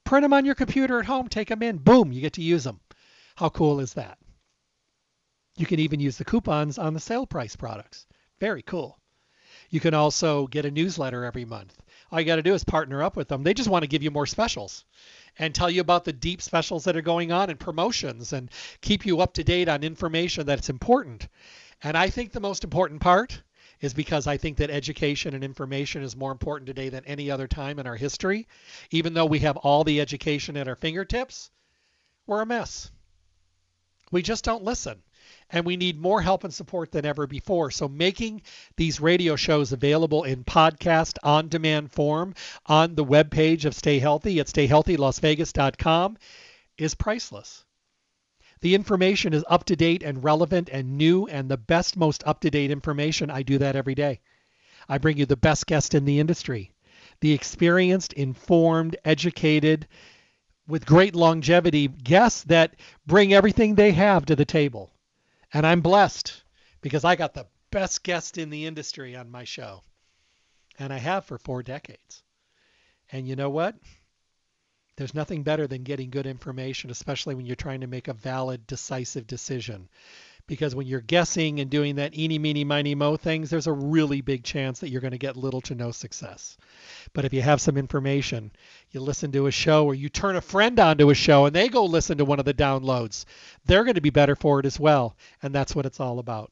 Print 0.05 0.23
them 0.23 0.33
on 0.33 0.45
your 0.45 0.55
computer 0.55 0.99
at 0.99 1.05
home, 1.05 1.27
take 1.27 1.49
them 1.49 1.63
in, 1.63 1.77
boom, 1.77 2.11
you 2.11 2.21
get 2.21 2.33
to 2.33 2.41
use 2.41 2.63
them. 2.63 2.79
How 3.35 3.49
cool 3.49 3.79
is 3.79 3.93
that? 3.95 4.17
You 5.57 5.65
can 5.65 5.79
even 5.79 5.99
use 5.99 6.17
the 6.17 6.25
coupons 6.25 6.77
on 6.77 6.93
the 6.93 6.99
sale 6.99 7.25
price 7.25 7.55
products. 7.55 8.05
Very 8.39 8.61
cool. 8.61 8.99
You 9.69 9.79
can 9.79 9.93
also 9.93 10.47
get 10.47 10.65
a 10.65 10.71
newsletter 10.71 11.25
every 11.25 11.45
month. 11.45 11.81
All 12.11 12.19
you 12.19 12.25
got 12.25 12.35
to 12.35 12.43
do 12.43 12.53
is 12.53 12.63
partner 12.63 13.01
up 13.01 13.15
with 13.15 13.27
them. 13.27 13.41
They 13.41 13.53
just 13.53 13.69
want 13.69 13.83
to 13.83 13.89
give 13.89 14.03
you 14.03 14.11
more 14.11 14.27
specials 14.27 14.85
and 15.39 15.55
tell 15.55 15.69
you 15.69 15.81
about 15.81 16.05
the 16.05 16.13
deep 16.13 16.41
specials 16.41 16.83
that 16.83 16.95
are 16.95 17.01
going 17.01 17.31
on 17.31 17.49
and 17.49 17.59
promotions 17.59 18.31
and 18.31 18.51
keep 18.81 19.05
you 19.05 19.21
up 19.21 19.33
to 19.33 19.43
date 19.43 19.67
on 19.67 19.83
information 19.83 20.45
that's 20.45 20.69
important. 20.69 21.27
And 21.81 21.97
I 21.97 22.09
think 22.09 22.31
the 22.31 22.39
most 22.39 22.63
important 22.63 23.01
part 23.01 23.41
is 23.81 23.93
because 23.93 24.27
I 24.27 24.37
think 24.37 24.57
that 24.57 24.69
education 24.69 25.33
and 25.33 25.43
information 25.43 26.03
is 26.03 26.15
more 26.15 26.31
important 26.31 26.67
today 26.67 26.89
than 26.89 27.05
any 27.05 27.29
other 27.29 27.47
time 27.47 27.79
in 27.79 27.87
our 27.87 27.95
history. 27.95 28.47
Even 28.91 29.13
though 29.13 29.25
we 29.25 29.39
have 29.39 29.57
all 29.57 29.83
the 29.83 30.01
education 30.01 30.57
at 30.57 30.67
our 30.67 30.75
fingertips, 30.75 31.51
we're 32.25 32.41
a 32.41 32.45
mess. 32.45 32.91
We 34.11 34.21
just 34.21 34.43
don't 34.43 34.63
listen. 34.63 35.01
And 35.49 35.65
we 35.65 35.77
need 35.77 35.99
more 35.99 36.21
help 36.21 36.43
and 36.43 36.53
support 36.53 36.91
than 36.91 37.05
ever 37.05 37.27
before. 37.27 37.69
So, 37.69 37.87
making 37.87 38.43
these 38.77 38.99
radio 38.99 39.35
shows 39.35 39.71
available 39.71 40.23
in 40.23 40.43
podcast 40.43 41.17
on 41.23 41.49
demand 41.49 41.91
form 41.91 42.33
on 42.65 42.95
the 42.95 43.05
webpage 43.05 43.65
of 43.65 43.75
Stay 43.75 43.99
Healthy 43.99 44.39
at 44.39 44.47
stayhealthylasvegas.com 44.47 46.17
is 46.77 46.95
priceless. 46.95 47.64
The 48.61 48.75
information 48.75 49.33
is 49.33 49.45
up 49.47 49.65
to 49.65 49.75
date 49.75 50.03
and 50.03 50.23
relevant 50.23 50.69
and 50.71 50.97
new 50.97 51.27
and 51.27 51.49
the 51.49 51.57
best, 51.57 51.97
most 51.97 52.23
up 52.25 52.39
to 52.41 52.49
date 52.49 52.71
information. 52.71 53.29
I 53.29 53.43
do 53.43 53.57
that 53.59 53.75
every 53.75 53.95
day. 53.95 54.21
I 54.87 54.97
bring 54.97 55.17
you 55.17 55.25
the 55.25 55.35
best 55.35 55.65
guest 55.67 55.93
in 55.93 56.05
the 56.05 56.19
industry, 56.19 56.71
the 57.21 57.33
experienced, 57.33 58.13
informed, 58.13 58.95
educated, 59.03 59.87
with 60.67 60.85
great 60.85 61.15
longevity 61.15 61.87
guests 61.87 62.43
that 62.45 62.75
bring 63.05 63.33
everything 63.33 63.75
they 63.75 63.91
have 63.91 64.25
to 64.25 64.35
the 64.35 64.45
table. 64.45 64.91
And 65.53 65.65
I'm 65.65 65.81
blessed 65.81 66.43
because 66.81 67.05
I 67.05 67.15
got 67.15 67.33
the 67.33 67.47
best 67.71 68.03
guest 68.03 68.37
in 68.37 68.49
the 68.49 68.65
industry 68.65 69.15
on 69.15 69.29
my 69.29 69.43
show. 69.43 69.83
And 70.79 70.91
I 70.91 70.97
have 70.97 71.25
for 71.25 71.37
four 71.37 71.63
decades. 71.63 72.23
And 73.11 73.27
you 73.27 73.35
know 73.35 73.49
what? 73.49 73.75
There's 74.97 75.13
nothing 75.13 75.43
better 75.43 75.67
than 75.67 75.83
getting 75.83 76.09
good 76.09 76.25
information, 76.25 76.89
especially 76.89 77.35
when 77.35 77.45
you're 77.45 77.55
trying 77.55 77.81
to 77.81 77.87
make 77.87 78.07
a 78.07 78.13
valid, 78.13 78.65
decisive 78.65 79.27
decision. 79.27 79.89
Because 80.47 80.75
when 80.75 80.85
you're 80.85 81.01
guessing 81.01 81.59
and 81.59 81.71
doing 81.71 81.95
that 81.95 82.15
eeny, 82.15 82.37
meeny, 82.37 82.63
miny, 82.63 82.95
mo 82.95 83.17
things, 83.17 83.49
there's 83.49 83.67
a 83.67 83.73
really 83.73 84.21
big 84.21 84.43
chance 84.43 84.79
that 84.79 84.89
you're 84.89 85.01
going 85.01 85.11
to 85.11 85.17
get 85.17 85.35
little 85.35 85.59
to 85.61 85.75
no 85.75 85.91
success. 85.91 86.55
But 87.13 87.25
if 87.25 87.33
you 87.33 87.41
have 87.41 87.59
some 87.59 87.77
information, 87.77 88.51
you 88.91 89.01
listen 89.01 89.31
to 89.31 89.47
a 89.47 89.51
show 89.51 89.85
or 89.85 89.95
you 89.95 90.07
turn 90.07 90.35
a 90.35 90.41
friend 90.41 90.79
onto 90.79 91.09
a 91.09 91.15
show 91.15 91.45
and 91.45 91.55
they 91.55 91.67
go 91.67 91.83
listen 91.83 92.19
to 92.19 92.25
one 92.25 92.39
of 92.39 92.45
the 92.45 92.53
downloads, 92.53 93.25
they're 93.65 93.83
going 93.83 93.95
to 93.95 94.01
be 94.01 94.11
better 94.11 94.35
for 94.35 94.59
it 94.59 94.65
as 94.65 94.79
well. 94.79 95.17
And 95.41 95.53
that's 95.53 95.75
what 95.75 95.87
it's 95.87 95.99
all 95.99 96.19
about. 96.19 96.51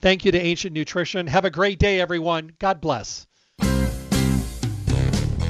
Thank 0.00 0.24
you 0.24 0.32
to 0.32 0.40
Ancient 0.40 0.72
Nutrition. 0.72 1.26
Have 1.26 1.44
a 1.44 1.50
great 1.50 1.80
day, 1.80 2.00
everyone. 2.00 2.52
God 2.58 2.80
bless. 2.80 3.26